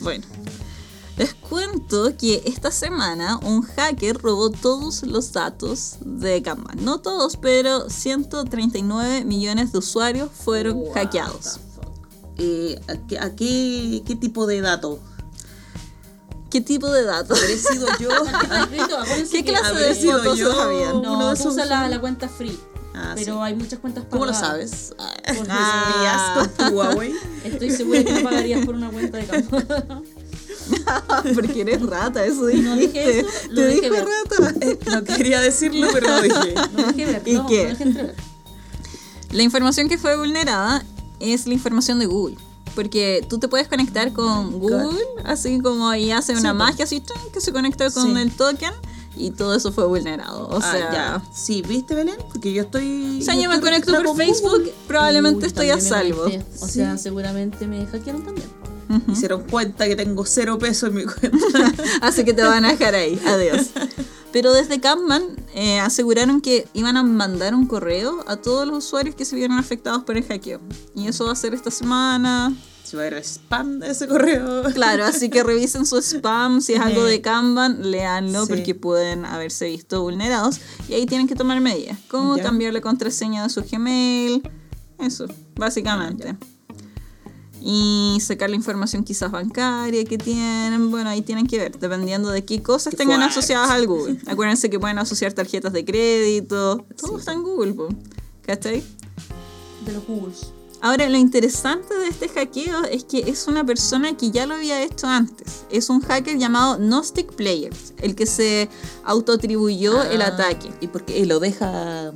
Bueno, 0.00 0.24
les 1.16 1.34
cuento 1.34 2.16
que 2.16 2.42
esta 2.46 2.72
semana 2.72 3.38
un 3.38 3.62
hacker 3.62 4.18
robó 4.18 4.50
todos 4.50 5.04
los 5.04 5.32
datos 5.32 5.96
de 6.00 6.42
Canva. 6.42 6.72
No 6.76 6.98
todos, 6.98 7.36
pero 7.36 7.88
139 7.88 9.24
millones 9.24 9.70
de 9.72 9.78
usuarios 9.78 10.30
fueron 10.32 10.90
hackeados. 10.92 11.60
Eh, 12.38 12.80
¿a, 12.88 12.94
qué, 13.06 13.18
a 13.18 13.34
qué- 13.36 14.02
qué 14.06 14.16
tipo 14.16 14.46
de 14.46 14.60
dato? 14.60 14.98
¿Qué 16.50 16.60
tipo 16.60 16.90
de 16.90 17.04
datos? 17.04 17.38
¿Habré 17.42 17.56
sido 17.58 17.86
yo? 17.98 18.08
¿Qué 19.30 19.44
clase 19.44 19.66
¿Habré 19.66 19.86
de 19.88 19.94
sido 19.94 20.34
yo? 20.34 20.60
habían? 20.60 20.96
uno 20.96 21.18
No, 21.18 21.28
de 21.30 21.34
tú 21.36 21.40
esos 21.42 21.54
usas 21.54 21.68
la, 21.68 21.88
la 21.88 22.00
cuenta 22.00 22.28
free. 22.28 22.58
Ah, 22.94 23.12
pero 23.14 23.36
sí. 23.36 23.40
hay 23.42 23.54
muchas 23.54 23.78
cuentas 23.78 24.04
¿Cómo 24.10 24.26
lo 24.26 24.32
pagadas. 24.32 24.50
sabes? 24.50 24.94
Porque 25.36 25.50
Ah. 25.50 26.34
¿Espías 26.34 26.48
con 26.58 26.68
tu 26.68 26.76
Huawei? 26.76 27.14
Estoy 27.44 27.70
segura 27.70 28.04
que 28.04 28.12
no 28.12 28.22
pagarías 28.22 28.66
por 28.66 28.74
una 28.74 28.90
cuenta 28.90 29.16
de 29.16 29.24
campo. 29.24 29.62
Porque 31.34 31.60
eres 31.62 31.82
rata, 31.82 32.24
eso 32.24 32.46
dijiste. 32.46 32.68
No 32.68 32.76
dije 32.76 33.20
eso, 33.20 33.28
lo 33.50 33.62
Te 33.62 33.66
dijo 33.68 33.90
ver. 33.94 34.04
rata. 34.06 34.54
No 34.90 35.04
quería 35.04 35.40
decirlo, 35.40 35.88
pero 35.92 36.08
lo 36.08 36.20
dije. 36.22 36.54
No 36.76 36.86
dejé 36.92 37.06
ver, 37.06 37.22
¿Y 37.26 37.32
no, 37.34 37.46
qué? 37.46 37.62
no 37.64 37.68
dejé. 37.92 38.14
La 39.30 39.42
información 39.42 39.88
que 39.88 39.96
fue 39.98 40.16
vulnerada 40.16 40.84
es 41.22 41.46
la 41.46 41.54
información 41.54 41.98
de 41.98 42.06
Google. 42.06 42.36
Porque 42.74 43.24
tú 43.28 43.38
te 43.38 43.48
puedes 43.48 43.68
conectar 43.68 44.12
con 44.12 44.58
Google, 44.58 44.96
así 45.24 45.60
como 45.60 45.94
y 45.94 46.10
hace 46.10 46.32
una 46.32 46.52
Sí, 46.52 46.56
magia 46.56 46.84
así 46.84 47.02
que 47.32 47.40
se 47.40 47.52
conecta 47.52 47.90
con 47.90 48.14
Sí. 48.14 48.20
el 48.22 48.30
token 48.32 48.72
y 49.14 49.30
todo 49.32 49.54
eso 49.54 49.72
fue 49.72 49.86
vulnerado. 49.86 50.48
O 50.48 50.56
Ah, 50.56 50.72
sea, 50.72 50.92
ya. 50.92 51.22
Sí, 51.34 51.60
¿viste, 51.60 51.94
Belén? 51.94 52.16
Porque 52.32 52.52
yo 52.54 52.62
estoy. 52.62 53.18
o 53.20 53.24
sea, 53.24 53.34
yo 53.34 53.50
me 53.50 53.56
estoy 53.56 53.70
conecto 53.72 53.92
por 54.02 54.16
Facebook, 54.16 54.50
Google. 54.60 54.74
probablemente 54.88 55.40
Uy, 55.40 55.46
estoy 55.48 55.68
a 55.70 55.74
me 55.74 55.80
salvo. 55.82 56.22
O 56.22 56.28
Sí. 56.30 56.40
sea, 56.72 56.96
seguramente 56.96 57.66
me 57.66 57.84
hackearon 57.86 58.22
también. 58.22 58.48
Y 59.08 59.14
se 59.14 59.20
dieron 59.20 59.42
cuenta 59.44 59.86
que 59.86 59.96
tengo 59.96 60.24
cero 60.24 60.58
pesos 60.58 60.88
en 60.90 60.94
mi 60.96 61.04
cuenta. 61.04 61.28
Así 62.02 62.24
que 62.24 62.32
te 62.34 62.42
van 62.42 62.64
a 62.64 62.70
dejar 62.72 62.94
ahí. 62.94 63.20
Adiós. 63.26 63.66
Pero 64.32 64.52
desde 64.52 64.80
Kanban 64.80 65.22
eh, 65.54 65.78
aseguraron 65.80 66.40
que 66.40 66.66
iban 66.72 66.96
a 66.96 67.02
mandar 67.02 67.54
un 67.54 67.66
correo 67.66 68.24
a 68.26 68.36
todos 68.36 68.66
los 68.66 68.84
usuarios 68.84 69.14
que 69.14 69.24
se 69.24 69.36
vieron 69.36 69.58
afectados 69.58 70.04
por 70.04 70.16
el 70.16 70.24
hackeo. 70.24 70.60
Y 70.94 71.06
eso 71.08 71.26
va 71.26 71.32
a 71.32 71.36
ser 71.36 71.52
esta 71.54 71.70
semana. 71.70 72.54
Se 72.82 72.96
va 72.96 73.04
a 73.04 73.06
ir 73.06 73.14
el 73.14 73.22
spam 73.24 73.78
de 73.78 73.90
ese 73.90 74.08
correo. 74.08 74.64
Claro, 74.74 75.04
así 75.04 75.30
que 75.30 75.42
revisen 75.42 75.86
su 75.86 75.96
spam. 76.00 76.60
Si 76.60 76.74
es 76.74 76.80
algo 76.80 77.04
de 77.04 77.20
Kanban, 77.20 77.90
leanlo 77.90 78.46
Sí. 78.46 78.52
porque 78.54 78.74
pueden 78.74 79.24
haberse 79.24 79.66
visto 79.66 80.02
vulnerados. 80.02 80.60
Y 80.88 80.94
ahí 80.94 81.06
tienen 81.06 81.26
que 81.28 81.34
tomar 81.34 81.60
medidas. 81.60 81.98
Como 82.08 82.36
cambiar 82.38 82.72
la 82.72 82.80
contraseña 82.80 83.42
de 83.44 83.50
su 83.50 83.62
Gmail. 83.62 84.42
Eso, 84.98 85.26
básicamente. 85.56 86.36
Y 87.64 88.18
sacar 88.20 88.50
la 88.50 88.56
información 88.56 89.04
quizás 89.04 89.30
bancaria 89.30 90.04
que 90.04 90.18
tienen. 90.18 90.90
Bueno, 90.90 91.10
ahí 91.10 91.22
tienen 91.22 91.46
que 91.46 91.58
ver, 91.58 91.78
dependiendo 91.78 92.30
de 92.30 92.44
qué 92.44 92.62
cosas 92.62 92.90
Qué 92.92 92.96
tengan 92.98 93.20
fuerte. 93.20 93.38
asociadas 93.38 93.70
al 93.70 93.86
Google. 93.86 94.18
Acuérdense 94.26 94.68
que 94.68 94.80
pueden 94.80 94.98
asociar 94.98 95.32
tarjetas 95.32 95.72
de 95.72 95.84
crédito. 95.84 96.84
Todo 96.96 97.12
Sí. 97.14 97.18
está 97.20 97.32
en 97.32 97.42
Google, 97.42 97.74
po. 97.74 97.88
¿cachai? 98.44 98.82
De 99.86 99.92
los 99.92 100.06
Googles. 100.06 100.52
Ahora, 100.84 101.08
lo 101.08 101.16
interesante 101.16 101.94
de 101.96 102.08
este 102.08 102.28
hackeo 102.28 102.82
es 102.86 103.04
que 103.04 103.20
es 103.20 103.46
una 103.46 103.64
persona 103.64 104.16
que 104.16 104.32
ya 104.32 104.46
lo 104.46 104.54
había 104.54 104.82
hecho 104.82 105.06
antes. 105.06 105.64
Es 105.70 105.88
un 105.90 106.00
hacker 106.00 106.36
llamado 106.38 106.76
Gnostic 106.78 107.32
Players, 107.34 107.94
el 107.98 108.16
que 108.16 108.26
se 108.26 108.68
autoatribuyó 109.04 110.02
el 110.02 110.22
Ah, 110.22 110.26
ataque. 110.28 110.70
Y 110.80 110.88
porque 110.88 111.16
y 111.16 111.24
lo 111.26 111.38
deja. 111.38 112.12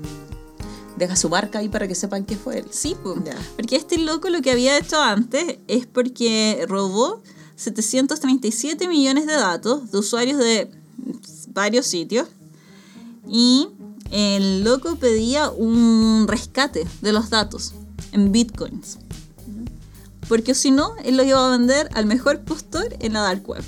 Deja 0.96 1.16
su 1.16 1.28
marca 1.28 1.58
ahí 1.58 1.68
para 1.68 1.86
que 1.86 1.94
sepan 1.94 2.24
que 2.24 2.36
fue 2.36 2.58
él. 2.58 2.66
Sí, 2.70 2.96
pues. 3.02 3.22
Ya. 3.24 3.36
Porque 3.56 3.76
este 3.76 3.98
loco 3.98 4.30
lo 4.30 4.40
que 4.40 4.50
había 4.50 4.78
hecho 4.78 5.00
antes 5.00 5.58
es 5.68 5.86
porque 5.86 6.64
robó 6.68 7.22
737 7.56 8.88
millones 8.88 9.26
de 9.26 9.34
datos 9.34 9.90
de 9.90 9.98
usuarios 9.98 10.38
de 10.38 10.70
varios 11.48 11.86
sitios 11.86 12.28
y 13.28 13.68
el 14.10 14.62
loco 14.62 14.96
pedía 14.96 15.50
un 15.50 16.26
rescate 16.28 16.86
de 17.00 17.12
los 17.12 17.30
datos 17.30 17.72
en 18.12 18.32
bitcoins. 18.32 18.98
Porque 20.28 20.54
si 20.54 20.70
no, 20.70 20.96
él 21.04 21.16
los 21.16 21.26
iba 21.26 21.46
a 21.46 21.56
vender 21.56 21.88
al 21.94 22.06
mejor 22.06 22.40
postor 22.40 22.96
en 23.00 23.12
la 23.12 23.20
dark 23.20 23.48
web. 23.48 23.64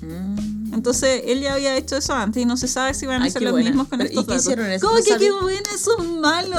Mm. 0.00 0.51
Entonces, 0.72 1.22
él 1.26 1.40
ya 1.40 1.54
había 1.54 1.76
hecho 1.76 1.96
eso 1.96 2.14
antes 2.14 2.42
y 2.42 2.46
no 2.46 2.56
se 2.56 2.66
sabe 2.68 2.94
si 2.94 3.06
van 3.06 3.22
a 3.22 3.30
qué 3.30 3.40
los 3.40 3.52
buena. 3.52 3.70
mismos 3.70 3.88
con 3.88 3.98
Pero, 3.98 4.10
¿y 4.10 4.18
estos 4.18 4.24
qué 4.26 4.30
datos. 4.32 4.42
hicieron 4.44 4.70
eso? 4.70 4.86
¿Cómo 4.86 4.98
¿No 4.98 5.04
que 5.04 5.10
qué 5.18 5.28
saben? 5.28 5.40
buena? 5.42 5.70
Eso 5.74 5.98
es 5.98 6.08
malo. 6.08 6.56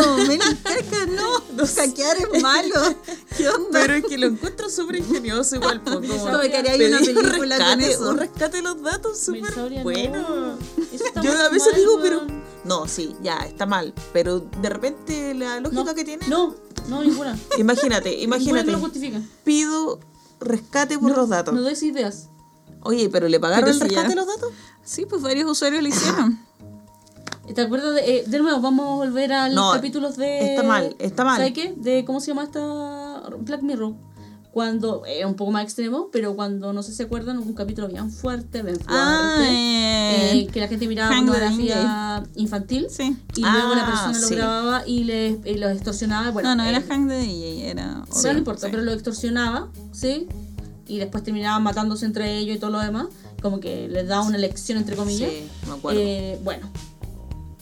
Caca, 0.64 1.06
no. 1.08 1.66
Hackear 1.66 2.18
es 2.18 2.42
malo. 2.42 2.76
¿Qué 3.38 3.50
onda? 3.50 3.68
Pero 3.82 3.94
es 3.96 4.06
que 4.06 4.18
lo 4.18 4.28
encuentro 4.28 4.70
súper 4.70 4.96
ingenioso 4.98 5.56
igual. 5.56 5.84
como 5.84 5.96
Como 6.08 6.40
que 6.42 6.58
haría 6.58 6.88
una 6.88 7.00
película 7.00 7.38
con 7.38 7.50
rescate, 7.50 7.92
eso. 7.92 8.10
Un 8.10 8.18
rescate 8.18 8.58
de 8.58 8.64
los 8.64 8.82
datos 8.82 9.20
súper 9.20 9.58
no. 9.58 9.84
bueno. 9.84 10.58
Eso 10.94 11.06
está 11.06 11.22
Yo 11.22 11.32
a 11.32 11.50
veces 11.50 11.72
mal, 11.74 11.76
digo, 11.82 12.00
pero... 12.02 12.22
No, 12.66 12.88
sí, 12.88 13.16
ya, 13.22 13.38
está 13.40 13.66
mal. 13.66 13.94
Pero 14.14 14.40
de 14.40 14.70
repente 14.70 15.34
la 15.34 15.60
lógica 15.60 15.84
No, 15.84 15.96
que 15.96 16.04
tiene... 16.06 16.28
No, 16.28 16.56
no, 16.88 17.04
ninguna. 17.04 17.38
Imagínate, 17.58 18.10
Ninguna 18.12 18.24
imagínate. 18.38 18.66
que 18.68 18.72
lo 18.72 18.80
justifica. 18.80 19.22
Pido 19.44 20.00
rescate 20.40 20.98
por 21.00 21.12
No, 21.12 21.18
los 21.18 21.30
datos. 21.30 21.54
No 21.54 21.62
des 21.62 21.82
ideas. 21.84 22.30
Oye, 22.84 23.10
pero 23.10 23.28
¿le 23.28 23.40
pagaron 23.40 23.66
Pero 23.66 23.74
el 23.76 23.80
rescate 23.82 24.10
de 24.10 24.16
los 24.16 24.28
datos? 24.28 24.50
Sí, 24.84 25.06
pues 25.06 25.22
varios 25.22 25.50
usuarios 25.50 25.82
lo 25.82 25.90
hicieron. 25.90 26.40
¿Te 27.54 27.62
acuerdas 27.62 27.94
de, 27.96 28.18
eh, 28.20 28.24
de 28.26 28.40
nuevo? 28.40 28.62
Vamos 28.62 28.86
a 28.86 28.96
volver 29.06 29.34
a 29.34 29.48
los 29.48 29.56
No, 29.56 29.72
capítulos 29.74 30.16
de. 30.16 30.52
está 30.52 30.64
mal, 30.64 30.96
está 31.00 31.24
mal. 31.26 31.38
¿Sabes 31.38 31.54
qué? 31.54 31.74
De 31.78 32.06
cómo 32.06 32.20
se 32.20 32.28
llama 32.28 32.44
esta. 32.44 33.22
Black 33.40 33.62
Mirror. 33.62 33.94
Cuando. 34.52 35.04
Era 35.06 35.28
un 35.28 35.36
poco 35.36 35.52
más 35.52 35.64
extremo, 35.64 36.10
pero 36.12 36.36
cuando 36.36 36.72
no 36.74 36.84
sé 36.84 36.92
si 36.92 36.98
se 36.98 37.04
acuerdan, 37.04 37.38
un 37.40 37.54
capítulo 37.54 37.88
bien 37.90 38.10
fuerte, 38.12 38.62
bien 38.62 38.76
fuerte. 38.76 38.94
Ah, 38.96 39.38
eh, 39.42 40.32
eh, 40.40 40.48
que 40.52 40.60
la 40.62 40.68
gente 40.68 40.88
miraba 40.88 41.10
Hang 41.14 41.26
the 41.26 41.32
pornografía 41.32 42.24
infantil. 42.36 42.88
Sí. 42.90 43.16
Y 43.36 43.42
luego 43.42 43.76
la 43.76 43.84
Ah, 43.84 43.92
persona 43.92 44.20
lo 44.20 44.28
sí. 44.28 44.36
grababa 44.36 44.84
y, 44.88 45.04
le, 45.04 45.40
y 45.44 45.56
los 45.56 45.72
extorsionaba. 45.72 46.32
Bueno, 46.32 46.50
no, 46.56 46.64
no 46.64 46.70
era 46.70 46.78
eh, 46.80 46.84
Hank 46.88 47.08
de 47.10 47.18
DJ, 47.20 47.70
era. 47.72 48.04
Otro. 48.10 48.32
no 48.34 48.38
importa, 48.40 48.68
Sí. 48.68 48.72
pero 48.72 48.84
lo 48.84 48.92
extorsionaba, 48.94 49.70
¿sí? 49.92 50.28
Y 50.88 51.00
después 51.00 51.24
terminaban 51.24 51.64
matándose 51.64 52.06
entre 52.06 52.38
ellos 52.38 52.58
y 52.58 52.60
todo 52.60 52.72
lo 52.72 52.80
demás. 52.80 53.08
Como 53.42 53.60
que 53.60 53.88
les 53.88 54.08
daba 54.08 54.24
una 54.26 54.38
lección, 54.38 54.78
entre 54.78 54.96
comillas. 54.96 55.30
Sí, 55.32 55.48
me 55.68 55.74
acuerdo. 55.74 56.00
Eh, 56.02 56.40
bueno, 56.44 56.70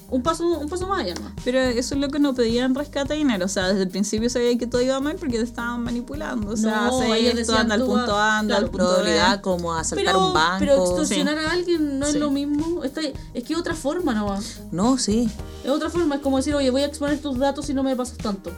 un 0.09 0.21
paso, 0.23 0.43
un 0.59 0.67
paso 0.67 0.87
más 0.87 0.99
allá 1.01 1.13
nomás. 1.13 1.31
Pero 1.45 1.59
esos 1.59 1.97
locos 1.97 2.19
no 2.19 2.33
pedían 2.33 2.75
rescate 2.75 3.13
de 3.13 3.19
dinero. 3.19 3.45
O 3.45 3.47
sea, 3.47 3.67
desde 3.69 3.83
el 3.83 3.89
principio 3.89 4.29
sabía 4.29 4.57
que 4.57 4.67
todo 4.67 4.81
iba 4.81 4.99
mal 4.99 5.15
porque 5.15 5.37
te 5.37 5.43
estaban 5.43 5.83
manipulando. 5.83 6.51
O 6.51 6.57
sea, 6.57 6.87
No, 6.87 6.97
hace 6.99 7.05
ellos 7.17 7.29
esto, 7.29 7.53
decían, 7.53 7.57
anda 7.61 7.75
al 7.75 7.85
punto 7.85 8.15
A, 8.17 8.39
anda 8.39 8.55
claro, 8.57 8.65
al 8.65 8.71
punto 8.71 9.03
B. 9.03 9.41
Como 9.41 9.73
asaltar 9.73 10.05
Pero, 10.05 10.27
un 10.27 10.33
banco. 10.33 10.55
pero 10.59 10.73
extorsionar 10.83 11.37
a 11.37 11.51
alguien 11.51 11.99
no 11.99 12.07
Sí. 12.07 12.13
es 12.15 12.19
lo 12.19 12.29
mismo. 12.31 12.83
Está- 12.83 13.01
es 13.01 13.43
que 13.43 13.53
es 13.53 13.59
otra 13.59 13.73
forma 13.75 14.13
nomás. 14.13 14.61
No, 14.71 14.97
sí. 14.97 15.29
Es 15.63 15.69
otra 15.69 15.89
forma. 15.89 16.15
Es 16.15 16.21
como 16.21 16.37
decir, 16.37 16.53
oye, 16.55 16.69
voy 16.71 16.81
a 16.81 16.85
exponer 16.87 17.19
tus 17.21 17.37
datos 17.37 17.65
si 17.67 17.73
no 17.73 17.81
me 17.83 17.95
pasas 17.95 18.17
tanto. 18.17 18.51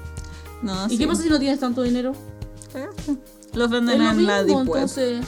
No, 0.63 0.87
¿Y 0.87 0.91
sí. 0.91 0.97
qué 0.97 1.07
pasa 1.07 1.21
si 1.21 1.29
no 1.29 1.37
tienes 1.39 1.59
tanto 1.59 1.81
dinero? 1.83 2.13
Los 3.53 3.69
venden 3.69 4.03
lo 4.03 4.09
en 4.11 4.25
la 4.25 4.43
Deep 4.43 4.57
entonces... 4.59 5.25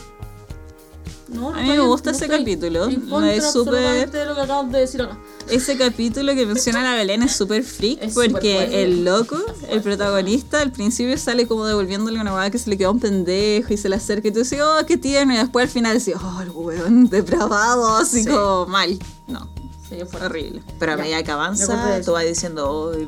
No 1.27 1.49
A 1.55 1.61
mí 1.61 1.69
me 1.69 1.79
gusta 1.79 2.11
ese 2.11 2.27
capítulo. 2.27 2.87
No 2.87 3.23
es 3.25 3.51
súper- 3.51 4.09
de. 4.11 5.09
Ese 5.49 5.75
capítulo 5.75 6.35
que 6.35 6.45
menciona 6.45 6.83
la 6.83 6.93
Belén 6.95 7.23
es 7.23 7.35
súper 7.35 7.63
freak 7.63 8.01
Es 8.03 8.13
porque 8.13 8.83
el 8.83 9.03
loco, 9.05 9.37
el 9.69 9.81
protagonista, 9.81 10.61
al 10.61 10.71
principio 10.71 11.17
sale 11.17 11.47
como 11.47 11.65
devolviéndole 11.65 12.19
una 12.21 12.33
hueá 12.33 12.51
que 12.51 12.59
se 12.59 12.69
le 12.69 12.77
quedó 12.77 12.91
un 12.91 12.99
pendejo 12.99 13.73
y 13.73 13.77
se 13.77 13.89
le 13.89 13.95
acerca 13.95 14.27
y 14.27 14.31
tú 14.31 14.39
dices, 14.39 14.59
oh, 14.61 14.85
qué 14.85 14.97
tierno. 14.97 15.33
Y 15.33 15.37
después 15.37 15.63
al 15.63 15.69
final 15.71 15.97
decís, 15.97 16.13
oh, 16.15 16.41
el 16.43 16.51
weón 16.51 17.09
depravado, 17.09 17.95
así 17.97 18.23
Sí. 18.23 18.29
como 18.29 18.67
mal. 18.67 18.97
No, 19.27 19.49
Sí, 19.89 19.97
horrible. 20.19 20.63
Pero 20.79 20.93
a 20.93 20.97
medida 20.97 21.21
que 21.23 21.31
avanza, 21.31 22.01
tú 22.03 22.11
vas 22.13 22.25
diciendo, 22.25 22.91
"Ay, 22.95 23.07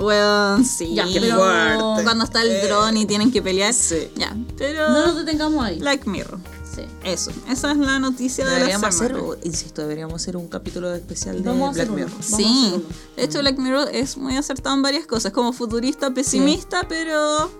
Weón, 0.00 0.64
sí. 0.64 0.94
Ya, 0.94 1.06
pero- 1.12 1.36
fuerte". 1.36 2.04
Cuando 2.04 2.24
está 2.24 2.42
el 2.42 2.62
dron 2.66 2.96
y 2.96 3.06
tienen 3.06 3.30
que 3.30 3.42
pelear. 3.42 3.72
Sí. 3.74 4.08
Ya, 4.16 4.34
pero... 4.56 4.88
No 4.90 5.06
nos 5.06 5.16
detengamos 5.16 5.64
ahí. 5.64 5.78
Black 5.78 6.06
Mirror. 6.06 6.38
Sí. 6.74 6.82
Eso, 7.04 7.32
esa 7.48 7.72
es 7.72 7.78
la 7.78 7.98
noticia 7.98 8.44
de 8.44 8.50
la 8.52 8.56
Deberíamos 8.58 8.94
semana. 8.94 9.18
hacer, 9.18 9.38
insisto, 9.46 9.82
deberíamos 9.82 10.14
hacer 10.22 10.36
un 10.36 10.46
capítulo 10.48 10.94
especial 10.94 11.42
de 11.42 11.50
Black 11.50 11.88
uno. 11.88 11.94
Mirror. 11.96 12.10
Sí, 12.22 12.82
de 13.16 13.24
hecho 13.24 13.40
Black 13.40 13.58
Mirror 13.58 13.88
es 13.92 14.16
muy 14.16 14.36
acertado 14.36 14.76
en 14.76 14.82
varias 14.82 15.04
cosas, 15.04 15.32
como 15.32 15.52
futurista, 15.52 16.14
pesimista, 16.14 16.86
pero 16.88 17.50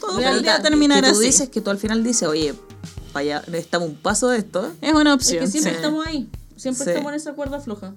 todo 0.00 0.12
podría 0.20 0.56
Que 0.58 0.62
terminar 0.62 1.02
tú 1.04 1.10
así. 1.12 1.24
dices 1.24 1.48
que 1.48 1.62
tú 1.62 1.70
al 1.70 1.78
final 1.78 2.04
dices, 2.04 2.28
oye, 2.28 2.54
vaya, 3.14 3.42
estamos 3.54 3.88
un 3.88 3.96
paso 3.96 4.28
de 4.28 4.38
esto. 4.38 4.70
Es 4.82 4.92
una 4.92 5.10
Es 5.10 5.16
opción. 5.16 5.44
que 5.46 5.50
siempre 5.50 5.72
Sí. 5.72 5.76
estamos 5.76 6.06
ahí. 6.06 6.28
Siempre 6.56 6.84
Sí. 6.84 6.90
estamos 6.90 7.10
en 7.12 7.16
esa 7.16 7.32
cuerda 7.32 7.58
floja. 7.60 7.94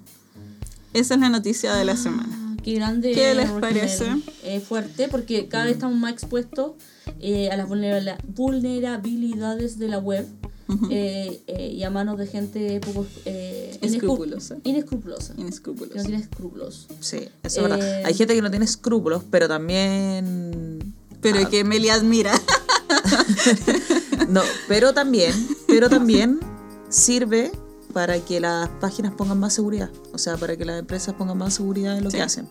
Esa 0.94 1.14
es 1.14 1.20
la 1.20 1.28
noticia 1.28 1.74
de 1.74 1.84
la 1.84 1.96
semana. 1.96 2.49
Qué 2.62 2.74
grande. 2.74 3.12
¿Qué 3.12 3.34
les 3.34 3.50
parece? 3.50 4.06
Es 4.44 4.62
fuerte 4.64 5.08
porque 5.08 5.48
cada 5.48 5.64
vez 5.64 5.74
estamos 5.74 5.96
más 5.98 6.12
expuestos 6.12 6.72
eh, 7.20 7.50
a 7.50 7.56
las 7.56 7.68
vulnera- 7.68 8.18
vulnerabilidades 8.26 9.78
de 9.78 9.88
la 9.88 9.98
web 9.98 10.26
eh, 10.90 11.40
eh, 11.48 11.68
y 11.74 11.82
a 11.82 11.90
manos 11.90 12.16
de 12.18 12.26
gente 12.28 12.78
poco 12.80 13.04
eh, 13.24 13.76
Escrupulosa. 13.82 14.56
Inescrupulosa. 14.62 15.34
Que 15.34 15.98
no 15.98 16.04
tiene 16.04 16.22
escrúpulos. 16.22 16.86
Sí, 17.00 17.28
eso 17.42 17.60
es 17.62 17.68
verdad. 17.68 18.00
Eh, 18.00 18.02
Hay 18.04 18.14
gente 18.14 18.34
que 18.34 18.42
no 18.42 18.50
tiene 18.50 18.64
escrúpulos, 18.66 19.24
pero 19.30 19.48
también. 19.48 20.94
Pero 21.20 21.40
Ah, 21.44 21.48
que 21.50 21.64
Meli 21.64 21.88
admira. 21.88 22.32
No, 24.28 24.42
pero 24.68 24.92
también, 24.94 25.32
pero 25.66 25.88
también 25.88 26.38
sirve 26.88 27.50
para 27.90 28.18
que 28.20 28.40
las 28.40 28.68
páginas 28.80 29.12
pongan 29.16 29.38
más 29.38 29.52
seguridad. 29.52 29.90
O 30.12 30.18
sea, 30.18 30.36
para 30.36 30.56
que 30.56 30.64
las 30.64 30.78
empresas 30.78 31.14
pongan 31.14 31.38
más 31.38 31.54
seguridad 31.54 31.96
en 31.98 32.04
lo 32.04 32.10
Sí. 32.10 32.16
que 32.18 32.22
hacen. 32.22 32.48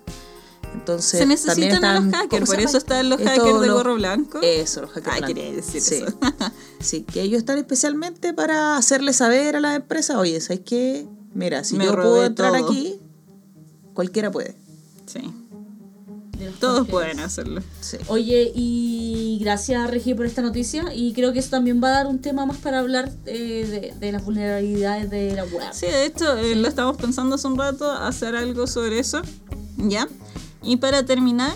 Entonces, 0.73 1.09
Se 1.11 1.17
también 1.19 1.29
necesitan 1.29 1.71
a 1.71 1.75
están, 1.75 1.95
los 1.95 2.03
¿cómo 2.03 2.17
hackers, 2.23 2.45
por 2.49 2.59
eso 2.59 2.77
están 2.77 3.09
los 3.09 3.19
hackers 3.19 3.61
de 3.61 3.67
los- 3.67 3.75
gorro 3.75 3.95
blanco. 3.95 4.39
Eso, 4.43 4.81
los 4.81 4.91
hackers 4.91 5.07
Ah, 5.15 5.17
blancos. 5.19 5.27
quería 5.35 5.51
decir 5.55 5.81
sí. 5.81 5.95
eso. 5.95 6.05
sí, 6.79 7.01
que 7.03 7.21
ellos 7.21 7.39
están 7.39 7.57
especialmente 7.57 8.33
para 8.33 8.77
hacerle 8.77 9.13
saber 9.13 9.55
a 9.55 9.59
las 9.61 9.75
empresas, 9.75 10.17
oye, 10.17 10.39
¿sabes 10.41 10.61
qué? 10.63 11.07
Mira, 11.33 11.63
si 11.63 11.75
Me 11.75 11.85
yo 11.85 11.95
puedo 11.95 12.23
entrar 12.23 12.51
todo". 12.55 12.67
aquí, 12.69 12.99
cualquiera 13.95 14.29
puede. 14.31 14.55
Sí, 15.07 15.19
los 15.23 15.33
todos 16.59 16.79
hackers. 16.79 16.91
pueden 16.91 17.19
hacerlo. 17.19 17.61
Sí. 17.81 17.97
Oye, 18.07 18.51
y 18.55 19.39
gracias 19.41 19.89
Regi 19.89 20.13
por 20.13 20.25
esta 20.25 20.41
noticia 20.41 20.93
y 20.93 21.13
creo 21.13 21.33
que 21.33 21.39
eso 21.39 21.49
también 21.49 21.81
va 21.83 21.89
a 21.89 21.91
dar 21.91 22.07
un 22.07 22.19
tema 22.19 22.45
más 22.45 22.57
para 22.57 22.79
hablar 22.79 23.11
eh, 23.25 23.93
de, 23.93 23.99
de 23.99 24.11
las 24.11 24.23
vulnerabilidades 24.23 25.09
de 25.09 25.33
la 25.33 25.43
web. 25.43 25.67
Sí, 25.71 25.85
de 25.85 26.05
hecho, 26.05 26.37
eh, 26.37 26.55
lo 26.55 26.67
estamos 26.67 26.97
pensando 26.97 27.35
hace 27.35 27.47
un 27.47 27.57
rato, 27.57 27.91
hacer 27.91 28.35
algo 28.35 28.67
sobre 28.67 28.99
eso. 28.99 29.21
¿Ya? 29.77 30.07
Y 30.61 30.77
para 30.77 31.05
terminar, 31.05 31.53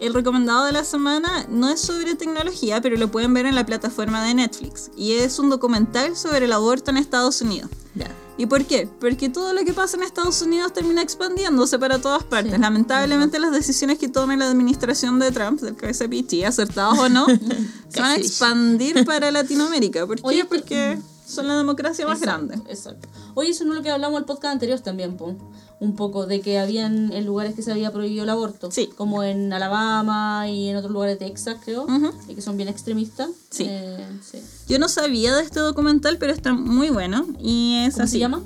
el 0.00 0.14
recomendado 0.14 0.66
de 0.66 0.72
la 0.72 0.84
semana 0.84 1.46
no 1.48 1.68
es 1.70 1.80
sobre 1.80 2.14
tecnología, 2.14 2.80
pero 2.80 2.96
lo 2.96 3.10
pueden 3.10 3.34
ver 3.34 3.46
en 3.46 3.54
la 3.54 3.66
plataforma 3.66 4.24
de 4.24 4.34
Netflix. 4.34 4.90
Y 4.96 5.12
es 5.14 5.38
un 5.38 5.50
documental 5.50 6.14
sobre 6.16 6.44
el 6.44 6.52
aborto 6.52 6.90
en 6.90 6.98
Estados 6.98 7.40
Unidos. 7.40 7.70
Ya. 7.94 8.10
¿Y 8.36 8.46
por 8.46 8.64
qué? 8.64 8.88
Porque 9.00 9.28
todo 9.28 9.52
lo 9.52 9.64
que 9.64 9.72
pasa 9.72 9.96
en 9.96 10.02
Estados 10.02 10.42
Unidos 10.42 10.72
termina 10.72 11.02
expandiéndose 11.02 11.78
para 11.78 12.00
todas 12.00 12.24
partes. 12.24 12.54
Sí. 12.54 12.58
Lamentablemente 12.60 13.38
las 13.38 13.52
decisiones 13.52 13.98
que 13.98 14.08
tome 14.08 14.36
la 14.36 14.48
administración 14.48 15.18
de 15.20 15.30
Trump, 15.30 15.60
del 15.60 15.76
pichi, 16.08 16.42
acertados 16.44 16.98
o 16.98 17.08
no, 17.08 17.26
se 17.88 18.00
van 18.00 18.12
a 18.12 18.16
expandir 18.16 19.04
para 19.04 19.30
Latinoamérica. 19.30 20.06
¿Por 20.06 20.16
qué? 20.16 20.22
Oye, 20.24 20.44
Porque 20.44 20.98
son 21.26 21.46
la 21.46 21.56
democracia 21.56 22.06
más 22.06 22.18
Exacto, 22.18 22.46
grande. 22.48 22.72
Exacto. 22.72 23.08
Oye, 23.34 23.50
eso 23.50 23.64
no 23.64 23.72
es 23.72 23.78
lo 23.78 23.82
que 23.82 23.90
hablamos 23.90 24.16
en 24.16 24.22
el 24.22 24.26
podcast 24.26 24.52
anterior 24.52 24.80
también, 24.80 25.16
po. 25.16 25.36
Un 25.80 25.96
poco 25.96 26.26
de 26.26 26.40
que 26.40 26.58
habían 26.58 27.12
en 27.12 27.26
lugares 27.26 27.54
que 27.54 27.62
se 27.62 27.70
había 27.70 27.92
prohibido 27.92 28.24
el 28.24 28.30
aborto. 28.30 28.70
Sí. 28.70 28.88
Como 28.96 29.22
en 29.22 29.52
Alabama 29.52 30.48
y 30.48 30.68
en 30.68 30.76
otros 30.76 30.92
lugares 30.92 31.18
de 31.18 31.26
Texas, 31.26 31.58
creo. 31.64 31.84
Ujú. 31.84 32.10
y 32.28 32.34
que 32.34 32.42
son 32.42 32.56
bien 32.56 32.68
extremistas. 32.68 33.30
Sí. 33.50 33.66
Eh, 33.68 34.06
sí. 34.28 34.38
Yo 34.68 34.78
no 34.78 34.88
sabía 34.88 35.34
de 35.36 35.42
este 35.42 35.60
documental, 35.60 36.16
pero 36.18 36.32
está 36.32 36.54
muy 36.54 36.88
bueno. 36.88 37.26
Y 37.40 37.76
es 37.86 37.94
¿Cómo 37.94 38.04
así. 38.04 38.12
se 38.12 38.18
llama? 38.20 38.42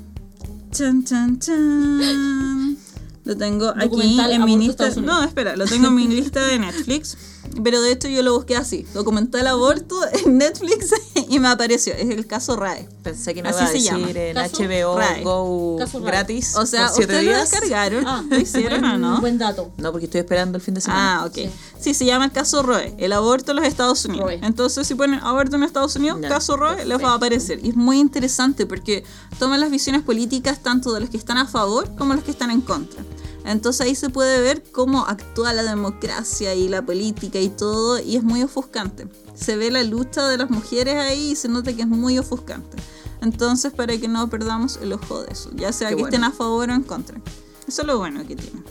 Chan, 0.72 1.04
chan, 1.04 1.38
chan. 1.38 2.76
Lo 3.24 3.36
tengo 3.36 3.74
aquí 3.76 4.18
en 4.30 4.44
mi 4.44 4.56
lista. 4.56 4.88
No, 5.02 5.22
espera, 5.22 5.54
lo 5.54 5.66
tengo 5.66 5.88
en 5.88 5.94
mi 5.94 6.08
lista 6.08 6.46
de 6.46 6.58
Netflix. 6.58 7.16
Pero 7.62 7.80
de 7.82 7.92
hecho 7.92 8.08
yo 8.08 8.22
lo 8.22 8.34
busqué 8.34 8.56
así: 8.56 8.86
documental 8.94 9.46
aborto 9.46 9.96
en 10.24 10.38
Netflix 10.38 10.92
y 11.28 11.38
me 11.38 11.48
apareció. 11.48 11.94
Es 11.94 12.08
el 12.10 12.26
caso 12.26 12.56
RAE. 12.56 12.88
Pensé 13.02 13.34
que 13.34 13.42
no 13.42 13.48
Así 13.48 13.58
iba 13.58 13.64
a 13.64 13.68
se 13.68 13.72
decir 13.74 13.92
llama. 13.92 14.10
en 14.10 14.34
Caso 14.34 14.62
HBO 14.62 14.98
Rai. 14.98 15.22
Go 15.24 15.76
Caso 15.78 15.98
Rai. 16.00 16.06
gratis. 16.08 16.56
O 16.56 16.66
sea, 16.66 16.90
ustedes 16.90 17.24
lo 17.24 17.32
descargaron. 17.38 18.06
Ah. 18.06 18.24
¿Lo 18.28 18.38
hicieron 18.38 18.84
o 18.84 18.98
no? 18.98 19.20
Buen 19.20 19.38
dato. 19.38 19.72
No, 19.78 19.90
porque 19.92 20.06
estoy 20.06 20.20
esperando 20.20 20.56
el 20.58 20.62
fin 20.62 20.74
de 20.74 20.80
semana. 20.80 21.20
Ah, 21.22 21.26
ok. 21.26 21.38
Sí, 21.80 21.94
se 21.94 22.04
llama 22.04 22.24
el 22.26 22.32
caso 22.32 22.62
Roe, 22.62 22.94
el 22.98 23.12
aborto 23.12 23.52
en 23.52 23.58
los 23.58 23.66
Estados 23.66 24.04
Unidos. 24.04 24.24
Roe. 24.26 24.40
Entonces, 24.42 24.86
si 24.86 24.94
ponen 24.94 25.20
aborto 25.20 25.56
en 25.56 25.62
Estados 25.62 25.94
Unidos, 25.96 26.18
Ya, 26.20 26.28
caso 26.28 26.56
Roe, 26.56 26.84
les 26.84 27.02
va 27.02 27.12
a 27.12 27.14
aparecer. 27.14 27.60
Y 27.64 27.70
es 27.70 27.76
muy 27.76 27.98
interesante 27.98 28.66
porque 28.66 29.04
toman 29.38 29.60
las 29.60 29.70
visiones 29.70 30.02
políticas 30.02 30.62
tanto 30.62 30.92
de 30.92 31.00
los 31.00 31.10
que 31.10 31.16
están 31.16 31.38
a 31.38 31.46
favor 31.46 31.94
como 31.96 32.14
los 32.14 32.24
que 32.24 32.30
están 32.32 32.50
en 32.50 32.60
contra. 32.60 33.02
Entonces 33.48 33.80
ahí 33.80 33.94
se 33.94 34.10
puede 34.10 34.42
ver 34.42 34.62
cómo 34.72 35.06
actúa 35.06 35.54
la 35.54 35.62
democracia 35.62 36.54
y 36.54 36.68
la 36.68 36.82
política 36.84 37.38
y 37.40 37.48
todo, 37.48 37.98
y 37.98 38.16
es 38.16 38.22
muy 38.22 38.42
ofuscante. 38.42 39.08
Se 39.34 39.56
ve 39.56 39.70
la 39.70 39.82
lucha 39.84 40.28
de 40.28 40.36
las 40.36 40.50
mujeres 40.50 40.96
ahí 40.96 41.30
y 41.30 41.36
se 41.36 41.48
nota 41.48 41.72
que 41.72 41.82
es 41.82 41.88
muy 41.88 42.18
ofuscante. 42.18 42.76
Entonces, 43.22 43.72
para 43.72 43.96
que 43.96 44.06
no 44.06 44.28
perdamos 44.28 44.78
el 44.82 44.92
ojo 44.92 45.22
de 45.22 45.32
eso, 45.32 45.50
ya 45.54 45.72
sea 45.72 45.88
Qué 45.88 45.96
que 45.96 46.02
bueno. 46.02 46.14
estén 46.14 46.24
a 46.24 46.32
favor 46.32 46.68
o 46.68 46.74
en 46.74 46.82
contra. 46.82 47.18
Eso 47.66 47.82
es 47.82 47.86
lo 47.88 47.98
bueno 47.98 48.26
que 48.26 48.36
tiene. 48.36 48.62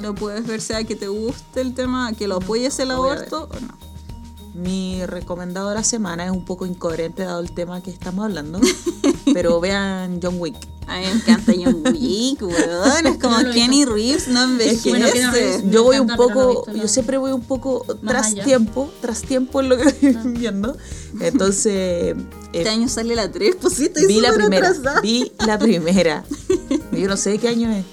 Lo 0.00 0.14
puedes 0.14 0.46
ver, 0.46 0.60
sea 0.60 0.84
que 0.84 0.94
te 0.94 1.08
guste 1.08 1.60
el 1.60 1.74
tema, 1.74 2.12
que 2.12 2.28
lo 2.28 2.36
apoyes 2.36 2.78
el 2.78 2.92
aborto 2.92 3.48
o 3.50 3.60
no. 3.60 3.83
Mi 4.54 5.04
recomendado 5.06 5.68
de 5.70 5.74
la 5.74 5.82
semana 5.84 6.24
es 6.24 6.30
un 6.30 6.44
poco 6.44 6.64
incoherente 6.64 7.24
dado 7.24 7.40
el 7.40 7.52
tema 7.52 7.82
que 7.82 7.90
estamos 7.90 8.24
hablando. 8.24 8.60
pero 9.34 9.60
vean 9.60 10.20
John 10.22 10.36
Wick. 10.38 10.54
A 10.86 10.98
mí 10.98 11.06
me 11.06 11.10
encanta 11.12 11.52
John 11.56 11.82
Wick, 11.92 12.40
weón. 12.42 13.06
Es 13.06 13.18
como 13.18 13.40
No 13.40 13.50
Kenny 13.52 13.84
Reeves 13.84 14.28
no 14.28 14.42
envejece. 14.44 14.90
bueno, 14.90 15.06
Keanu 15.12 15.32
Reeves- 15.32 15.70
Yo 15.70 15.82
voy 15.82 15.96
un 15.98 16.04
encanta, 16.10 16.24
no 16.24 16.30
he 16.30 16.34
poco, 16.44 16.66
visto 16.66 16.82
yo 16.82 16.88
siempre 16.88 17.16
voy 17.16 17.32
un 17.32 17.40
poco 17.42 17.84
Más 18.02 18.12
tras 18.12 18.26
allá. 18.28 18.44
tiempo, 18.44 18.90
tras 19.00 19.22
tiempo 19.22 19.60
en 19.60 19.70
lo 19.70 19.76
que 19.76 19.84
voy 19.84 20.32
viendo. 20.34 20.76
Entonces, 21.20 21.72
eh, 21.74 22.16
Este 22.52 22.68
año 22.68 22.88
sale 22.88 23.16
la 23.16 23.32
3, 23.32 23.56
pues 23.60 23.74
sí, 23.74 23.84
estoy 23.86 24.06
vi 24.06 24.20
la 24.20 24.32
primera, 24.34 24.68
atrasada. 24.68 25.00
vi 25.00 25.32
la 25.46 25.58
primera. 25.58 26.24
Yo 26.92 27.08
no 27.08 27.16
sé 27.16 27.30
de 27.30 27.38
qué 27.38 27.48
año 27.48 27.70
es, 27.72 27.84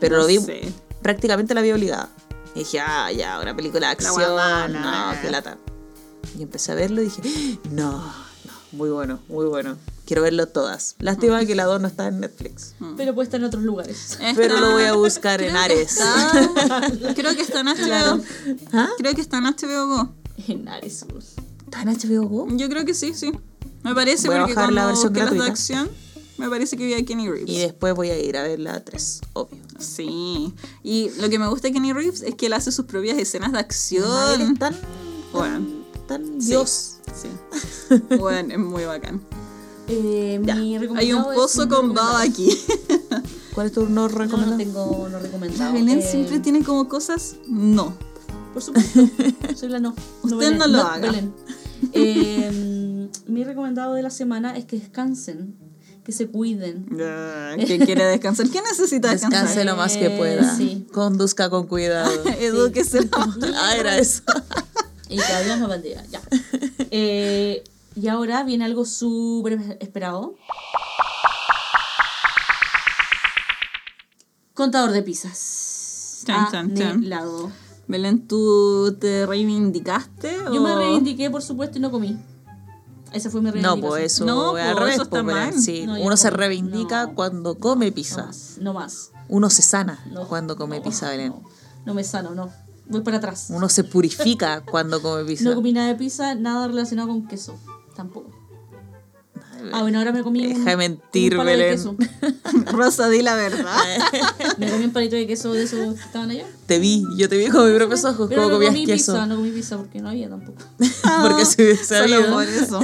pero 0.00 0.16
lo 0.16 0.26
vi, 0.26 0.36
No 0.38 0.46
sé. 0.46 0.72
prácticamente 1.02 1.52
la 1.52 1.60
vi 1.60 1.72
obligada. 1.72 2.08
Y 2.54 2.60
dije, 2.60 2.78
ah, 2.80 3.10
ya, 3.12 3.40
una 3.40 3.54
película 3.56 3.88
de 3.88 3.92
acción, 3.94 4.14
guabana. 4.14 5.12
no, 5.14 5.20
qué 5.20 5.30
lata. 5.30 5.58
Y 6.38 6.42
empecé 6.42 6.72
a 6.72 6.74
verlo 6.74 7.00
y 7.00 7.04
dije, 7.06 7.22
no, 7.70 7.92
no, 7.92 8.12
muy 8.72 8.90
bueno, 8.90 9.20
muy 9.28 9.46
bueno. 9.46 9.76
Quiero 10.04 10.22
verlo 10.22 10.46
todas. 10.48 10.96
Lástima 10.98 11.44
que 11.46 11.54
la 11.54 11.64
2 11.64 11.80
no 11.80 11.88
está 11.88 12.08
en 12.08 12.20
Netflix. 12.20 12.74
Pero 12.96 13.14
puede 13.14 13.24
estar 13.26 13.40
en 13.40 13.46
otros 13.46 13.62
lugares. 13.62 14.18
Pero 14.36 14.58
lo 14.60 14.72
voy 14.72 14.82
a 14.84 14.92
buscar 14.96 15.40
en 15.40 15.56
Ares. 15.56 15.92
está- 15.98 17.14
creo 17.14 17.34
que 17.34 17.40
está 17.42 17.60
en 17.60 17.66
HBO. 17.68 18.22
¿Ah? 18.72 18.88
Creo 18.98 19.14
que 19.14 19.20
está 19.22 19.38
en 19.38 19.44
HBO 19.44 19.86
Go. 19.86 20.14
En 20.48 20.68
Ares. 20.68 21.06
¿Está 21.64 21.82
en 21.82 21.88
HBO 21.88 22.28
Go? 22.28 22.48
Yo 22.56 22.68
creo 22.68 22.84
que 22.84 22.92
sí, 22.94 23.14
sí. 23.14 23.32
Me 23.82 23.94
parece 23.94 24.28
Voy 24.28 24.38
porque 24.38 24.54
bajar 24.54 24.72
la 24.72 24.82
cuando 24.82 24.86
versión 25.02 25.12
busqué 25.12 25.24
las 25.36 25.44
de 25.46 25.50
acción, 25.50 25.90
me 26.38 26.48
parece 26.50 26.76
que 26.76 26.84
vi 26.86 26.94
a 26.94 27.04
Kenny 27.04 27.28
Reeves. 27.30 27.48
Y 27.48 27.58
después 27.60 27.94
voy 27.94 28.10
a 28.10 28.18
ir 28.18 28.36
a 28.36 28.42
ver 28.42 28.58
la 28.60 28.82
3, 28.84 29.20
obvio. 29.34 29.58
Sí. 29.78 30.52
Y 30.82 31.10
lo 31.20 31.28
que 31.30 31.38
me 31.38 31.46
gusta 31.48 31.68
de 31.68 31.74
Kenny 31.74 31.92
Reeves 31.92 32.22
es 32.22 32.34
que 32.34 32.46
él 32.46 32.52
hace 32.54 32.72
sus 32.72 32.84
propias 32.86 33.16
escenas 33.18 33.52
de 33.52 33.58
acción. 33.58 34.40
es 34.40 34.58
tan, 34.58 34.76
Bueno, 35.32 35.83
tan 36.06 36.40
Sí. 36.40 36.48
Dios. 36.48 36.96
sí. 37.14 37.28
Bueno, 38.18 38.52
es 38.54 38.58
muy 38.58 38.84
bacán. 38.84 39.20
Eh, 39.88 40.40
mi 40.42 40.50
Hay 40.50 40.78
recomendado 40.78 41.28
un 41.28 41.34
pozo 41.34 41.62
un 41.62 41.68
con 41.68 41.76
recomendado. 41.88 42.06
baba 42.08 42.22
aquí. 42.22 42.48
¿Cuál 43.54 43.66
es 43.66 43.72
tu 43.72 43.82
no 43.82 43.88
No, 43.88 44.02
no 44.02 44.08
recomendado? 44.08 44.56
tengo 44.56 45.08
no 45.10 45.18
recomendado. 45.18 45.72
Belén 45.74 45.98
Eh, 45.98 46.02
siempre 46.10 46.40
tiene 46.40 46.64
como 46.64 46.88
cosas. 46.88 47.36
No. 47.46 47.94
Por 48.54 48.62
supuesto. 48.62 49.00
Soy 49.56 49.68
la 49.68 49.80
no. 49.80 49.94
Usted 50.22 50.36
Belén. 50.38 50.58
no 50.58 50.66
lo 50.66 50.80
haga. 50.80 50.98
Belén. 51.10 51.32
Eh, 51.92 53.08
mi 53.26 53.44
recomendado 53.44 53.94
de 53.94 54.02
la 54.02 54.10
semana 54.10 54.56
es 54.56 54.64
que 54.64 54.78
descansen, 54.78 55.54
que 56.02 56.12
se 56.12 56.28
cuiden. 56.28 56.86
¿Quién 57.66 57.84
quiere 57.84 58.04
descansar? 58.06 58.48
¿Quién 58.48 58.64
necesita 58.64 59.10
descansar? 59.10 59.42
Descanse 59.42 59.64
lo 59.64 59.76
más 59.76 59.96
que 59.96 60.06
Eh, 60.06 60.16
pueda. 60.18 60.56
sí. 60.56 60.86
Conduzca 60.92 61.50
con 61.50 61.66
cuidado. 61.66 62.10
Edúquese. 62.40 63.08
ah, 63.12 63.76
era 63.78 63.98
eso. 63.98 64.22
Y 65.08 65.16
Dios 65.16 65.58
nos 65.58 65.68
bendiga. 65.68 66.02
Ya. 66.10 66.20
Eh, 66.90 67.62
y 67.96 68.08
ahora 68.08 68.42
viene 68.44 68.64
algo 68.64 68.84
súper 68.84 69.76
esperado. 69.80 70.34
Contador 74.54 74.92
de 74.92 75.02
pizzas. 75.02 76.22
Chan, 76.26 76.48
chan, 76.50 76.74
chan. 76.74 76.86
Anhelado. 76.92 77.50
Belén, 77.86 78.26
¿tú 78.26 78.96
te 78.98 79.26
reivindicaste? 79.26 80.36
Yo 80.52 80.60
me 80.62 80.70
o- 80.72 80.78
reivindiqué, 80.78 81.30
por 81.30 81.42
supuesto, 81.42 81.78
y 81.78 81.80
no 81.80 81.90
comí. 81.90 82.16
Esa 83.12 83.30
fue 83.30 83.40
mi 83.40 83.46
No, 83.48 83.52
reivindicación. 83.52 83.88
pues 83.90 84.04
eso 84.12 84.24
No, 84.24 84.56
al 84.56 84.76
revés. 84.76 84.94
eso 84.94 85.02
está 85.02 85.22
pues, 85.22 85.26
Belén. 85.26 85.50
mal. 85.50 85.60
Sí, 85.62 85.86
No, 85.86 86.00
uno 86.00 86.16
se 86.16 86.28
como- 86.28 86.38
reivindica 86.38 87.06
no. 87.06 87.14
cuando 87.14 87.58
come 87.58 87.88
No 87.90 87.94
pizza. 87.94 88.26
más. 88.26 88.56
No 88.60 88.72
más. 88.72 89.10
Uno 89.28 89.50
se 89.50 89.62
sana 89.62 90.02
No, 90.10 90.26
cuando 90.28 90.56
come 90.56 90.78
no, 90.78 90.82
pizza, 90.84 91.10
Belén. 91.10 91.28
No, 91.30 91.42
no 91.84 91.94
me 91.94 92.04
sano, 92.04 92.34
no. 92.34 92.50
Voy 92.86 93.00
para 93.00 93.16
atrás. 93.18 93.46
Uno 93.48 93.68
se 93.68 93.84
purifica 93.84 94.60
cuando 94.70 95.00
come 95.02 95.24
pizza. 95.24 95.44
No 95.44 95.54
comí 95.54 95.72
nada 95.72 95.88
de 95.88 95.94
pizza, 95.94 96.34
nada 96.34 96.66
relacionado 96.68 97.08
con 97.08 97.26
queso. 97.26 97.58
Tampoco. 97.96 98.30
Ah, 99.72 99.80
bueno, 99.80 99.98
ahora 99.98 100.12
me 100.12 100.22
comí 100.22 100.44
un, 100.46 100.58
Deja 100.58 100.70
de 100.70 100.76
mentir, 100.76 101.32
un 101.32 101.38
palo 101.38 101.50
de 101.50 101.56
Belén. 101.56 101.74
queso. 101.74 101.96
Rosa, 102.72 103.08
di 103.08 103.22
la 103.22 103.34
verdad. 103.34 103.74
Me 104.58 104.70
comí 104.70 104.84
un 104.84 104.92
palito 104.92 105.16
de 105.16 105.26
queso 105.26 105.54
de 105.54 105.62
esos 105.62 105.94
que 105.94 106.00
estaban 106.02 106.28
allá. 106.30 106.44
Te 106.66 106.78
vi, 106.78 107.02
yo 107.16 107.30
te 107.30 107.38
vi 107.38 107.46
con 107.48 107.66
mis 107.66 107.74
propios 107.78 108.04
ojos 108.04 108.28
Pero 108.28 108.42
cómo 108.42 108.48
no 108.50 108.54
comías 108.56 108.74
comí 108.74 108.84
queso. 108.84 109.12
pizza, 109.12 109.26
no 109.26 109.36
comí 109.36 109.50
pizza 109.52 109.78
porque 109.78 110.00
no 110.02 110.10
había 110.10 110.28
tampoco. 110.28 110.58
Porque 111.22 111.46
se 111.46 111.62
hubiese 111.62 111.84
Solo 111.84 112.08
sabido. 112.14 112.32
por 112.34 112.44
eso. 112.44 112.80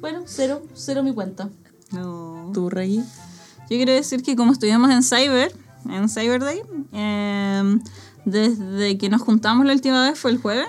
Bueno, 0.00 0.22
cero, 0.24 0.62
cero 0.74 1.02
mi 1.02 1.12
cuenta. 1.12 1.50
No. 1.90 2.50
¿Tu 2.54 2.70
rey? 2.70 2.96
Yo 2.98 3.66
quiero 3.68 3.92
decir 3.92 4.22
que 4.22 4.34
como 4.34 4.52
estuvimos 4.52 4.90
en 4.90 5.02
Cyber, 5.02 5.54
en 5.90 6.08
Cyber 6.08 6.40
Day, 6.42 6.62
eh, 6.92 7.78
desde 8.26 8.98
que 8.98 9.08
nos 9.08 9.22
juntamos 9.22 9.64
la 9.64 9.72
última 9.72 10.06
vez 10.06 10.18
fue 10.18 10.32
el 10.32 10.38
jueves, 10.38 10.66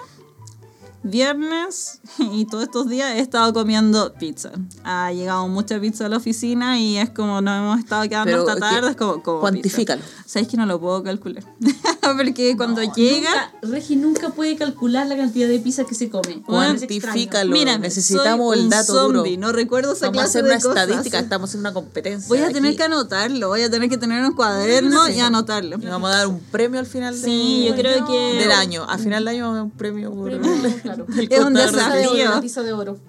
viernes 1.09 1.99
y 2.19 2.45
todos 2.45 2.63
estos 2.65 2.89
días 2.89 3.15
he 3.15 3.19
estado 3.19 3.53
comiendo 3.53 4.13
pizza. 4.13 4.51
Ha 4.83 5.11
llegado 5.11 5.47
mucha 5.47 5.79
pizza 5.79 6.05
a 6.05 6.09
la 6.09 6.17
oficina 6.17 6.79
y 6.79 6.97
es 6.97 7.09
como 7.09 7.41
nos 7.41 7.57
hemos 7.57 7.79
estado 7.79 8.03
quedando 8.03 8.25
Pero, 8.31 8.41
hasta 8.49 8.55
tarde. 8.59 8.89
Es 8.91 8.95
como, 8.95 9.21
como 9.23 9.39
Cuantifícalo. 9.41 10.01
pizza. 10.01 10.23
Sabes 10.25 10.47
que 10.47 10.57
no 10.57 10.65
lo 10.65 10.79
puedo 10.79 11.03
calcular. 11.03 11.43
Porque 12.01 12.55
cuando 12.55 12.81
llega... 12.83 13.29
Nunca, 13.29 13.53
Regi 13.75 13.95
nunca 13.97 14.29
puede 14.29 14.55
calcular 14.55 15.07
la 15.07 15.17
cantidad 15.17 15.47
de 15.47 15.59
pizza 15.59 15.83
que 15.83 15.93
se 15.95 16.09
come. 16.09 16.41
Cuantifícalo. 16.43 17.51
Mira, 17.51 17.77
necesitamos 17.77 18.47
soy 18.53 18.59
el 18.59 18.63
un 18.65 18.69
dato 18.69 18.93
zombie, 18.93 19.35
duro. 19.35 19.47
no 19.47 19.51
recuerdo 19.51 19.93
esa 19.93 20.07
Vamos 20.07 20.19
a 20.19 20.23
clase 20.23 20.39
hacer 20.39 20.43
una 20.45 20.55
de 20.55 20.61
cosas. 20.61 20.83
estadística, 20.83 21.19
estamos 21.19 21.53
en 21.53 21.59
una 21.61 21.73
competencia. 21.73 22.27
Voy 22.29 22.39
a 22.39 22.47
tener 22.51 22.69
aquí. 22.69 22.77
que 22.77 22.83
anotarlo, 22.83 23.49
voy 23.49 23.61
a 23.61 23.69
tener 23.69 23.89
que 23.89 23.97
tener 23.97 24.23
un 24.23 24.33
cuaderno 24.33 25.09
y 25.09 25.19
anotarlo. 25.19 25.77
Y 25.81 25.85
vamos 25.85 26.09
a 26.11 26.17
dar 26.17 26.27
un 26.27 26.39
premio 26.39 26.79
al 26.79 26.85
final 26.85 27.13
de- 27.19 27.27
Sí, 27.27 27.65
yo 27.67 27.75
creo 27.75 28.05
que 28.05 28.13
del 28.39 28.51
año. 28.51 28.85
Al 28.87 28.99
final 28.99 29.25
del 29.25 29.35
año 29.35 29.43
vamos 29.43 29.55
a 29.55 29.57
dar 29.57 29.63
un 29.65 29.71
premio 29.71 30.11
por 30.13 30.27
Premio, 30.27 30.96
el 31.17 31.31
Es 31.31 31.39
un 31.45 31.53
de 31.53 31.61
oro, 31.63 31.71
desafío. 31.71 32.63
de 32.63 32.73
oro. 32.73 32.99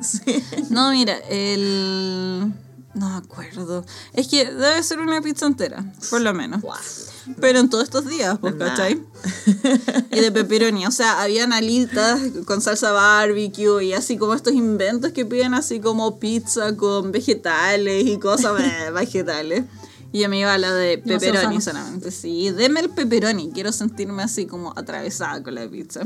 No, 0.70 0.90
mira, 0.92 1.16
el. 1.28 2.52
No 2.94 3.10
me 3.10 3.16
acuerdo. 3.16 3.84
Es 4.12 4.26
que 4.28 4.46
debe 4.46 4.82
ser 4.82 4.98
una 4.98 5.20
pizza 5.20 5.46
entera, 5.46 5.84
por 6.10 6.20
lo 6.20 6.34
menos. 6.34 6.62
Pero 7.40 7.60
en 7.60 7.68
todos 7.68 7.84
estos 7.84 8.08
días, 8.08 8.38
pues. 8.40 8.54
¿cachai? 8.54 9.00
Y 10.10 10.20
de 10.20 10.32
pepperoni. 10.32 10.86
O 10.86 10.90
sea, 10.90 11.20
habían 11.22 11.52
alitas 11.52 12.18
con 12.46 12.60
salsa 12.60 12.90
barbecue 12.92 13.84
y 13.84 13.92
así 13.92 14.16
como 14.16 14.34
estos 14.34 14.54
inventos 14.54 15.12
que 15.12 15.24
piden 15.26 15.54
así 15.54 15.80
como 15.80 16.18
pizza 16.18 16.76
con 16.76 17.12
vegetales 17.12 18.06
y 18.06 18.18
cosas 18.18 18.60
eh, 18.60 18.90
vegetales. 18.92 19.64
Y 20.10 20.20
yo 20.20 20.28
me 20.30 20.38
iba 20.38 20.54
a 20.54 20.58
la 20.58 20.72
de 20.72 20.96
pepperoni 20.98 21.60
solamente. 21.60 22.10
Sí, 22.10 22.50
deme 22.50 22.80
el 22.80 22.88
pepperoni. 22.88 23.50
Quiero 23.52 23.72
sentirme 23.72 24.22
así 24.22 24.46
como 24.46 24.72
atravesada 24.74 25.42
con 25.42 25.54
la 25.54 25.68
pizza. 25.68 26.00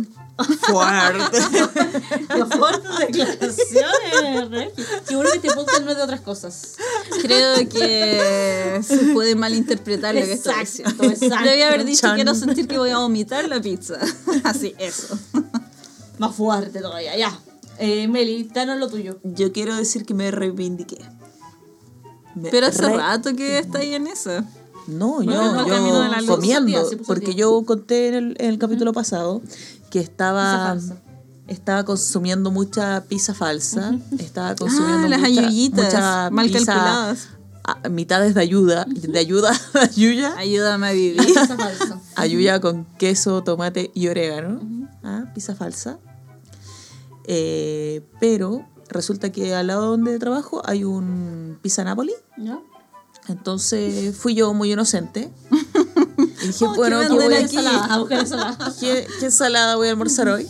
Fuerte. 0.68 1.38
Qué 2.34 2.44
fuertes 2.46 2.98
declaraciones, 2.98 4.50
Regi. 4.50 4.72
Qué 5.08 5.14
bueno 5.14 5.30
que 5.30 5.36
este 5.36 5.54
podcast 5.54 5.82
no 5.84 5.90
es 5.92 5.96
de 5.98 6.02
otras 6.02 6.20
cosas. 6.22 6.74
Creo 7.22 7.56
que 7.68 8.80
se 8.82 8.96
puede 9.14 9.36
malinterpretar 9.36 10.14
lo 10.16 10.20
que 10.22 10.32
estoy 10.32 10.54
Exacto, 10.54 10.90
diciendo. 11.02 11.26
exacto. 11.26 11.48
Debí 11.48 11.62
haber 11.62 11.84
dicho 11.84 12.00
Chan. 12.00 12.16
quiero 12.16 12.34
sentir 12.34 12.66
que 12.66 12.78
voy 12.78 12.90
a 12.90 12.98
vomitar 12.98 13.48
la 13.48 13.60
pizza. 13.60 13.98
Así, 14.44 14.74
eso. 14.78 15.16
Más 16.18 16.34
fuerte 16.34 16.80
todavía, 16.80 17.16
ya. 17.16 17.38
Eh, 17.78 18.08
Meli, 18.08 18.50
danos 18.52 18.78
lo 18.78 18.88
tuyo. 18.88 19.20
Yo 19.22 19.52
quiero 19.52 19.76
decir 19.76 20.04
que 20.04 20.14
me 20.14 20.30
reivindiqué. 20.32 20.98
Me 22.34 22.50
Pero 22.50 22.66
hace 22.68 22.86
re- 22.88 22.96
rato 22.96 23.34
que 23.36 23.58
está 23.58 23.78
ahí 23.78 23.94
en 23.94 24.06
eso. 24.06 24.42
No, 24.86 25.22
yo, 25.22 25.32
yo 25.32 25.42
luz. 26.20 26.26
comiendo, 26.28 26.66
día, 26.66 26.80
al 26.80 26.98
porque 27.06 27.26
día. 27.26 27.34
yo 27.36 27.62
conté 27.64 28.08
en 28.08 28.14
el, 28.14 28.36
en 28.40 28.46
el 28.50 28.58
capítulo 28.58 28.92
pasado 28.92 29.40
que 29.90 30.00
estaba 30.00 30.76
estaba 31.46 31.84
consumiendo 31.84 32.50
mucha 32.50 33.04
pizza 33.08 33.34
falsa, 33.34 33.94
estaba 34.18 34.54
consumiendo 34.56 35.06
Ah, 35.06 35.10
las 35.10 35.22
ayuyitas, 35.22 35.84
mucha 35.84 36.30
mal 36.30 36.46
pizza 36.46 36.64
calculadas. 36.66 37.28
a- 37.64 37.88
mitades 37.90 38.34
de 38.34 38.40
ayuda, 38.40 38.86
de 38.88 39.18
ayuda, 39.18 39.52
ayuya, 39.74 40.34
Ayúdame 40.36 40.86
a 40.88 40.92
vivir. 40.92 41.26
Pizza 41.26 41.56
falsa. 41.56 42.00
ayuya 42.16 42.60
con 42.60 42.84
queso, 42.98 43.42
tomate 43.44 43.90
y 43.94 44.08
orégano, 44.08 44.60
ah, 45.04 45.26
pizza 45.34 45.54
falsa. 45.54 45.98
Eh, 47.24 48.02
pero 48.18 48.66
resulta 48.92 49.30
que 49.32 49.54
al 49.54 49.66
lado 49.68 49.90
donde 49.90 50.18
trabajo 50.18 50.62
hay 50.64 50.84
un 50.84 51.58
Pizza 51.62 51.84
Napoli. 51.84 52.12
¿Ya? 52.38 52.58
Entonces 53.28 54.16
fui 54.16 54.34
yo 54.34 54.52
muy 54.54 54.72
inocente. 54.72 55.32
Y 56.42 56.46
dije, 56.48 56.64
Oh, 56.64 56.74
bueno, 56.74 56.98
¿qué 57.00 57.06
¿qué 57.06 57.12
venden 57.12 57.28
voy 57.28 57.34
aquí? 57.44 57.56
Ensalada, 57.56 57.94
a 57.94 57.98
buscar 57.98 58.18
ensalada. 58.20 58.74
¿Qué, 58.80 59.06
qué 59.20 59.26
ensalada 59.26 59.76
voy 59.76 59.86
a 59.86 59.90
almorzar 59.92 60.28
hoy? 60.28 60.46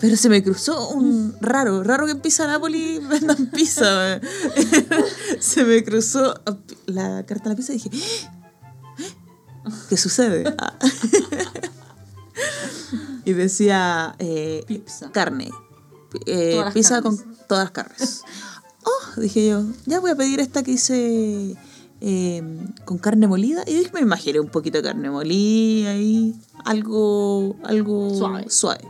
Pero 0.00 0.16
se 0.18 0.28
me 0.28 0.42
cruzó 0.42 0.90
un 0.90 1.34
raro, 1.40 1.82
raro 1.82 2.04
que 2.04 2.12
en 2.12 2.20
Pizza 2.20 2.46
Napoli 2.46 2.98
vendan 2.98 3.46
pizza. 3.54 4.20
se 5.40 5.64
me 5.64 5.82
cruzó 5.82 6.34
la 6.86 7.24
carta 7.24 7.44
de 7.44 7.50
la 7.50 7.56
pizza 7.56 7.72
y 7.72 7.76
dije, 7.76 7.90
"¿Eh? 8.98 9.10
¿qué 9.88 9.96
sucede? 9.96 10.54
Y 13.24 13.32
decía 13.32 14.14
eh, 14.18 14.62
Pizza. 14.66 15.10
carne, 15.12 15.50
eh, 16.26 16.62
pizza 16.74 17.00
carnes. 17.00 17.22
con 17.22 17.33
todas 17.46 17.64
las 17.64 17.70
carnes. 17.72 18.22
Oh, 18.86 19.20
dije 19.20 19.48
yo, 19.48 19.64
ya 19.86 20.00
voy 20.00 20.10
a 20.10 20.16
pedir 20.16 20.40
esta 20.40 20.62
que 20.62 20.72
hice 20.72 21.56
eh, 22.00 22.42
con 22.84 22.98
carne 22.98 23.26
molida. 23.26 23.62
Y 23.66 23.74
dije, 23.74 23.90
me 23.94 24.00
imaginé 24.00 24.40
un 24.40 24.48
poquito 24.48 24.78
de 24.78 24.84
carne 24.84 25.08
molida 25.10 25.96
y 25.96 26.34
algo, 26.64 27.56
algo 27.64 28.14
Suave. 28.14 28.50
suave. 28.50 28.84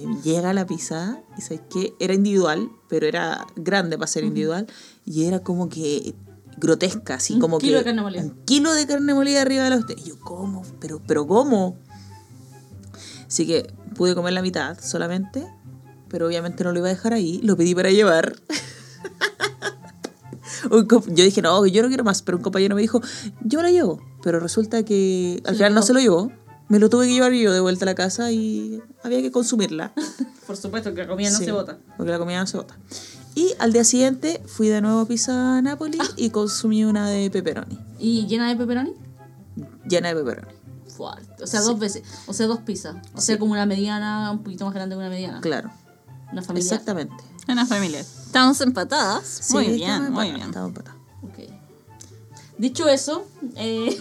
Y 0.00 0.22
llega 0.22 0.52
la 0.52 0.66
pizza 0.66 1.20
y 1.36 1.42
sabes 1.42 1.62
que 1.70 1.94
era 2.00 2.14
individual, 2.14 2.70
pero 2.88 3.06
era 3.06 3.46
grande 3.56 3.96
para 3.98 4.06
ser 4.06 4.24
individual. 4.24 4.66
Y 5.04 5.24
era 5.24 5.40
como 5.40 5.68
que 5.68 6.14
grotesca, 6.58 7.14
así 7.14 7.34
Un 7.34 7.40
como 7.40 7.58
kilo 7.58 7.72
que 7.72 7.78
de 7.78 7.84
carne 7.86 8.02
molida. 8.02 8.22
un 8.22 8.44
kilo 8.44 8.72
de 8.72 8.86
carne 8.86 9.14
molida 9.14 9.42
arriba 9.42 9.64
de 9.64 9.70
la 9.70 9.76
usted. 9.78 9.96
Y 9.98 10.10
yo, 10.10 10.20
¿cómo? 10.20 10.62
Pero, 10.80 11.00
pero 11.06 11.26
¿cómo? 11.26 11.76
Así 13.26 13.46
que 13.46 13.72
pude 13.96 14.14
comer 14.14 14.32
la 14.34 14.42
mitad 14.42 14.78
solamente, 14.80 15.44
pero 16.12 16.28
obviamente 16.28 16.62
no 16.62 16.70
lo 16.70 16.78
iba 16.78 16.86
a 16.86 16.90
dejar 16.90 17.12
ahí, 17.14 17.40
lo 17.42 17.56
pedí 17.56 17.74
para 17.74 17.90
llevar. 17.90 18.36
Yo 20.70 21.24
dije, 21.24 21.42
no, 21.42 21.66
yo 21.66 21.82
no 21.82 21.88
quiero 21.88 22.04
más, 22.04 22.22
pero 22.22 22.36
un 22.38 22.42
compañero 22.42 22.74
me 22.76 22.82
dijo, 22.82 23.00
yo 23.42 23.58
me 23.58 23.64
lo 23.64 23.68
llevo. 23.68 24.00
Pero 24.22 24.38
resulta 24.38 24.84
que 24.84 25.42
al 25.44 25.56
final 25.56 25.74
no 25.74 25.82
se 25.82 25.92
lo 25.92 25.98
llevó, 25.98 26.30
me 26.68 26.78
lo 26.78 26.88
tuve 26.88 27.06
que 27.06 27.12
llevar 27.14 27.32
yo 27.32 27.52
de 27.52 27.60
vuelta 27.60 27.84
a 27.84 27.86
la 27.86 27.94
casa 27.94 28.30
y 28.30 28.80
había 29.02 29.20
que 29.20 29.32
consumirla. 29.32 29.92
Por 30.46 30.56
supuesto, 30.56 30.94
que 30.94 31.02
la 31.02 31.08
comida 31.08 31.30
no 31.30 31.38
Sí, 31.38 31.46
se 31.46 31.52
bota. 31.52 31.78
Porque 31.96 32.12
la 32.12 32.18
comida 32.18 32.38
no 32.40 32.46
se 32.46 32.56
bota. 32.56 32.76
Y 33.34 33.54
al 33.58 33.72
día 33.72 33.82
siguiente 33.84 34.40
fui 34.46 34.68
de 34.68 34.80
nuevo 34.80 35.00
a 35.00 35.06
Pizza 35.06 35.60
Napoli 35.62 35.98
y 36.16 36.30
consumí 36.30 36.84
una 36.84 37.08
de 37.10 37.30
pepperoni, 37.30 37.78
¿Y 37.98 38.26
llena 38.26 38.48
de 38.48 38.56
pepperoni? 38.56 38.92
llena 39.88 40.08
de 40.08 40.14
pepperoni. 40.14 40.52
Fuerte. 40.86 41.42
O 41.42 41.46
sea, 41.46 41.62
dos 41.62 41.78
veces. 41.78 42.02
O 42.26 42.34
sea, 42.34 42.46
dos 42.46 42.60
pizzas. 42.60 42.96
O 43.14 43.20
sea, 43.20 43.38
como 43.38 43.52
una 43.52 43.64
mediana, 43.66 44.30
un 44.30 44.42
poquito 44.42 44.66
más 44.66 44.74
grande 44.74 44.94
que 44.94 44.98
una 44.98 45.08
mediana. 45.08 45.40
Claro, 45.40 45.70
Una 46.32 46.42
familia. 46.42 46.70
exactamente. 46.72 47.14
Una 47.48 47.66
familia. 47.66 48.00
Estamos 48.00 48.60
empatadas. 48.60 49.26
Sí, 49.42 49.54
muy 49.54 49.68
bien, 49.68 50.12
muy 50.12 50.30
bien. 50.30 50.42
estamos 50.48 50.68
empatados. 50.68 51.00
Ok. 51.22 51.38
Dicho 52.58 52.88
eso, 52.88 53.24
eh, 53.56 53.98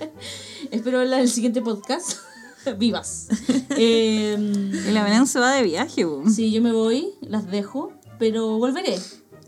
espero 0.70 0.98
verla 0.98 1.16
en 1.16 1.22
el 1.22 1.30
siguiente 1.30 1.62
podcast. 1.62 2.12
Vivas. 2.78 3.28
Eh, 3.70 4.36
Y 4.88 4.90
la 4.92 5.04
Belén 5.04 5.26
se 5.26 5.38
va 5.38 5.52
de 5.52 5.62
viaje, 5.62 6.04
boom. 6.04 6.32
sí, 6.32 6.50
yo 6.50 6.60
me 6.62 6.72
voy, 6.72 7.12
las 7.20 7.48
dejo, 7.50 7.92
pero 8.18 8.58
volveré. 8.58 8.98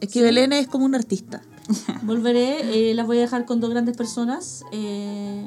Es 0.01 0.09
que 0.13 0.23
Belén 0.23 0.53
es 0.53 0.69
como 0.69 0.85
un 0.85 0.95
artista. 0.95 1.43
Volveré, 2.03 2.91
eh, 2.91 2.95
las 2.95 3.07
voy 3.07 3.19
a 3.19 3.23
dejar 3.23 3.45
con 3.45 3.61
dos 3.61 3.71
grandes 3.71 3.97
personas, 3.97 4.63
eh, 4.73 5.47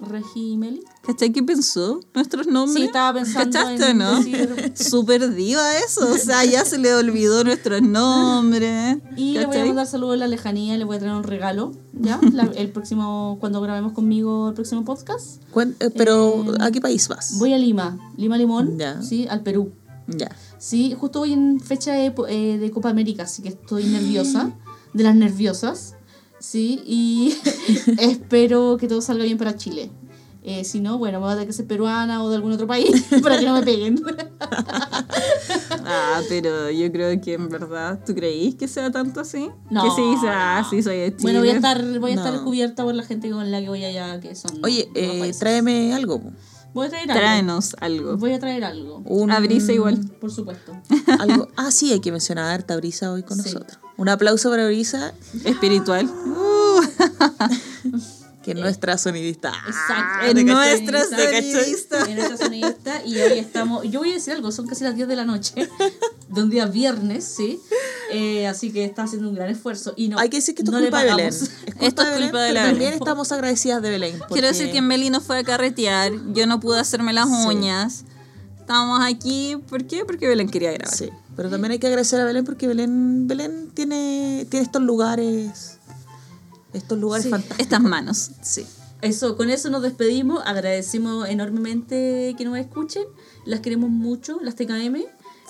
Regi 0.00 0.52
y 0.52 0.56
Meli. 0.56 0.82
¿Cachai 1.02 1.30
qué 1.32 1.42
pensó? 1.42 2.00
Nuestros 2.14 2.46
nombres. 2.46 2.76
Sí, 2.76 2.84
estaba 2.84 3.18
pensando 3.18 3.50
¿Cachaste, 3.58 3.90
en 3.90 3.98
no? 3.98 4.18
decir- 4.20 4.72
Súper 4.74 5.34
diva 5.34 5.76
eso. 5.78 6.10
O 6.12 6.16
sea, 6.18 6.44
ya 6.44 6.64
se 6.64 6.78
le 6.78 6.94
olvidó 6.94 7.44
nuestros 7.44 7.82
nombres. 7.82 8.98
Y 9.16 9.32
le 9.34 9.46
voy 9.46 9.56
a 9.56 9.58
¿Cachai? 9.58 9.66
mandar 9.68 9.86
saludos 9.86 10.14
en 10.14 10.20
la 10.20 10.28
lejanía, 10.28 10.76
le 10.78 10.84
voy 10.84 10.96
a 10.96 10.98
traer 11.00 11.14
un 11.14 11.22
regalo, 11.24 11.72
¿ya? 11.92 12.18
La- 12.32 12.44
el 12.56 12.70
próximo, 12.70 13.36
cuando 13.40 13.60
grabemos 13.60 13.92
conmigo 13.92 14.48
el 14.48 14.54
próximo 14.54 14.84
podcast. 14.84 15.42
Eh, 15.80 15.90
pero, 15.96 16.44
Eh, 16.54 16.56
¿a 16.60 16.70
qué 16.70 16.80
país 16.80 17.08
vas? 17.08 17.38
Voy 17.38 17.52
a 17.52 17.58
Lima, 17.58 17.98
Lima 18.16 18.36
Limón, 18.38 18.78
Ya. 18.78 19.02
sí, 19.02 19.26
al 19.28 19.42
Perú. 19.42 19.72
Ya. 20.06 20.34
Sí, 20.58 20.94
justo 20.98 21.20
voy 21.20 21.32
en 21.32 21.60
fecha 21.60 21.92
de, 21.92 22.12
eh, 22.28 22.58
de 22.58 22.70
Copa 22.70 22.90
América, 22.90 23.22
así 23.24 23.42
que 23.42 23.50
estoy 23.50 23.84
nerviosa, 23.84 24.50
de 24.92 25.04
las 25.04 25.14
nerviosas, 25.14 25.94
sí, 26.40 26.82
y 26.84 27.36
espero 27.98 28.76
que 28.78 28.88
todo 28.88 29.00
salga 29.00 29.22
bien 29.24 29.38
para 29.38 29.56
Chile. 29.56 29.90
Eh, 30.42 30.64
si 30.64 30.80
no, 30.80 30.96
bueno, 30.96 31.18
me 31.20 31.24
voy 31.26 31.32
a 31.32 31.34
tener 31.34 31.48
que 31.48 31.52
ser 31.52 31.66
peruana 31.66 32.24
o 32.24 32.30
de 32.30 32.36
algún 32.36 32.52
otro 32.52 32.66
país 32.66 33.04
para 33.22 33.38
que 33.38 33.44
no 33.44 33.54
me 33.54 33.62
peguen. 33.62 34.02
Ah, 35.92 36.20
pero 36.28 36.70
yo 36.70 36.90
creo 36.92 37.20
que 37.20 37.34
en 37.34 37.48
verdad, 37.48 38.00
¿tú 38.06 38.14
creís 38.14 38.54
que 38.54 38.68
sea 38.68 38.90
tanto 38.90 39.20
así? 39.20 39.50
No, 39.70 39.82
Que 39.84 39.90
sí, 39.90 40.14
ah, 40.26 40.60
no. 40.62 40.70
sí, 40.70 40.82
soy 40.82 40.98
de 40.98 41.10
Chile. 41.10 41.22
Bueno, 41.22 41.40
voy 41.40 41.48
a 41.50 41.54
estar, 41.54 41.98
voy 41.98 42.10
a 42.12 42.14
estar 42.14 42.40
cubierta 42.42 42.84
por 42.84 42.94
la 42.94 43.02
gente 43.02 43.30
con 43.30 43.50
la 43.50 43.60
que 43.60 43.68
voy 43.68 43.84
allá, 43.84 44.20
que 44.20 44.34
son. 44.34 44.64
Oye, 44.64 44.88
eh, 44.94 45.32
tráeme 45.38 45.92
algo. 45.94 46.22
Voy 46.72 46.86
a 46.86 46.90
traer 46.90 47.10
algo. 47.10 47.20
Tráenos 47.20 47.76
algo. 47.80 48.16
Voy 48.16 48.32
a 48.32 48.38
traer 48.38 48.64
algo, 48.64 48.98
Un, 49.04 49.30
A 49.32 49.40
Brisa 49.40 49.72
igual. 49.72 49.98
por 50.20 50.30
supuesto. 50.30 50.72
Algo. 51.18 51.48
Ah, 51.56 51.70
sí, 51.70 51.92
hay 51.92 52.00
que 52.00 52.12
mencionar 52.12 52.44
a 52.44 52.54
harta 52.54 52.76
Brisa 52.76 53.10
hoy 53.12 53.22
con 53.24 53.38
Sí. 53.38 53.52
nosotros. 53.52 53.78
Un 54.00 54.08
aplauso 54.08 54.48
para 54.48 54.66
Brisa, 54.66 55.12
Espiritual. 55.44 56.10
que 58.42 58.52
es 58.52 58.56
nuestra 58.56 58.96
sonidista. 58.96 59.52
Exacto. 59.66 60.26
es 60.26 60.34
¿te 60.34 60.44
nuestra 60.44 61.04
sonidista. 61.04 62.04
En 62.08 62.16
nuestra 62.16 62.38
sonidista. 62.38 63.02
Y 63.04 63.20
hoy 63.20 63.38
estamos. 63.38 63.82
Yo 63.90 64.00
voy 64.00 64.12
a 64.12 64.14
decir 64.14 64.32
algo, 64.32 64.52
son 64.52 64.66
casi 64.66 64.84
las 64.84 64.96
10 64.96 65.06
de 65.06 65.16
la 65.16 65.26
noche. 65.26 65.68
De 66.30 66.42
un 66.42 66.48
día 66.48 66.64
viernes, 66.64 67.24
¿sí? 67.24 67.60
Eh, 68.10 68.46
así 68.46 68.72
que 68.72 68.86
está 68.86 69.02
haciendo 69.02 69.28
un 69.28 69.34
gran 69.34 69.50
esfuerzo. 69.50 69.92
Y 69.96 70.08
no, 70.08 70.18
Hay 70.18 70.30
que 70.30 70.38
decir 70.38 70.54
que 70.54 70.62
esto 70.62 70.72
no 70.72 70.78
es 70.78 70.84
culpa 70.84 71.02
de 71.02 71.10
Belén. 71.10 71.28
Es 71.28 71.50
Esto 71.78 72.00
es 72.00 72.20
culpa 72.22 72.40
de 72.40 72.52
la 72.54 72.62
También 72.62 72.78
Belén. 72.78 72.94
estamos 72.94 73.30
agradecidas 73.32 73.82
de 73.82 73.90
Belén. 73.90 74.18
Quiero 74.30 74.48
decir 74.48 74.72
que 74.72 74.80
Meli 74.80 75.10
no 75.10 75.20
fue 75.20 75.40
a 75.40 75.44
carretear, 75.44 76.10
yo 76.32 76.46
no 76.46 76.58
pude 76.58 76.80
hacerme 76.80 77.12
las 77.12 77.28
Sí. 77.28 77.34
uñas. 77.48 78.04
Estábamos 78.60 79.00
aquí, 79.02 79.58
¿por 79.68 79.86
qué? 79.86 80.06
Porque 80.06 80.26
Belén 80.26 80.48
quería 80.48 80.72
grabar. 80.72 80.96
Sí, 80.96 81.10
pero 81.36 81.48
también 81.50 81.72
hay 81.72 81.78
que 81.78 81.86
agradecer 81.86 82.20
a 82.20 82.24
Belén 82.24 82.44
porque 82.44 82.66
Belén, 82.66 83.26
Belén 83.26 83.70
tiene, 83.74 84.46
tiene 84.50 84.64
estos 84.64 84.82
lugares. 84.82 85.78
Estos 86.72 86.98
lugares 86.98 87.24
Sí. 87.24 87.30
fantásticos. 87.30 87.60
Estas 87.60 87.80
manos. 87.80 88.30
Sí. 88.42 88.64
Eso, 89.02 89.36
con 89.36 89.50
eso 89.50 89.70
nos 89.70 89.82
despedimos. 89.82 90.42
Agradecemos 90.44 91.28
enormemente 91.28 92.34
que 92.36 92.44
nos 92.44 92.58
escuchen. 92.58 93.04
Las 93.46 93.60
queremos 93.60 93.90
mucho, 93.90 94.38
las 94.42 94.54
TKM. 94.54 94.96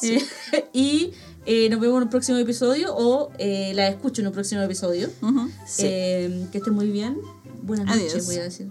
Eh, 0.02 0.24
y 0.72 1.12
eh, 1.46 1.68
nos 1.68 1.80
vemos 1.80 1.96
en 1.98 2.04
un 2.04 2.10
próximo 2.10 2.38
episodio 2.38 2.94
o 2.96 3.30
eh, 3.38 3.72
las 3.74 3.90
escucho 3.90 4.22
en 4.22 4.28
un 4.28 4.32
próximo 4.32 4.62
episodio. 4.62 5.10
Ujú. 5.20 5.50
Sí. 5.66 5.82
Eh, 5.86 6.46
que 6.52 6.58
estén 6.58 6.74
muy 6.74 6.90
bien. 6.90 7.18
Buenas 7.62 7.86
noches, 7.86 8.24
voy 8.26 8.36
a 8.36 8.42
decir. 8.44 8.68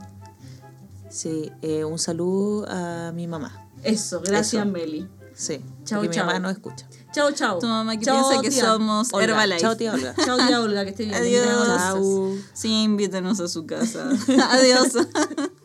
Sí, 1.09 1.51
eh, 1.61 1.83
un 1.83 1.99
saludo 1.99 2.65
a 2.69 3.11
mi 3.13 3.27
mamá. 3.27 3.69
Eso, 3.83 4.21
gracias, 4.21 4.63
Eso. 4.63 4.71
Meli. 4.71 5.07
Sí, 5.39 5.61
Chao, 5.85 6.01
porque 6.01 6.15
chao. 6.17 6.25
mi 6.25 6.33
mamá 6.33 6.39
no 6.39 6.49
escucha. 6.49 6.85
Chao, 7.13 7.31
chao. 7.31 7.59
Tu 7.59 7.65
mamá 7.65 7.93
que 7.97 8.05
piensa 8.05 8.41
que 8.41 8.49
tía. 8.49 8.65
somos 8.65 9.07
Olga. 9.13 9.23
Herbalife. 9.23 9.61
Chao, 9.61 9.77
tía 9.77 9.93
Olga. 9.93 10.13
Chao, 10.25 10.37
tía 10.37 10.59
Olga, 10.59 10.83
que 10.83 10.89
esté 10.89 11.05
bien. 11.05 11.15
Adiós. 11.15 12.39
Sí, 12.51 12.83
invítanos 12.83 13.39
a 13.39 13.47
su 13.47 13.65
casa. 13.65 14.09
Adiós. 14.51 14.93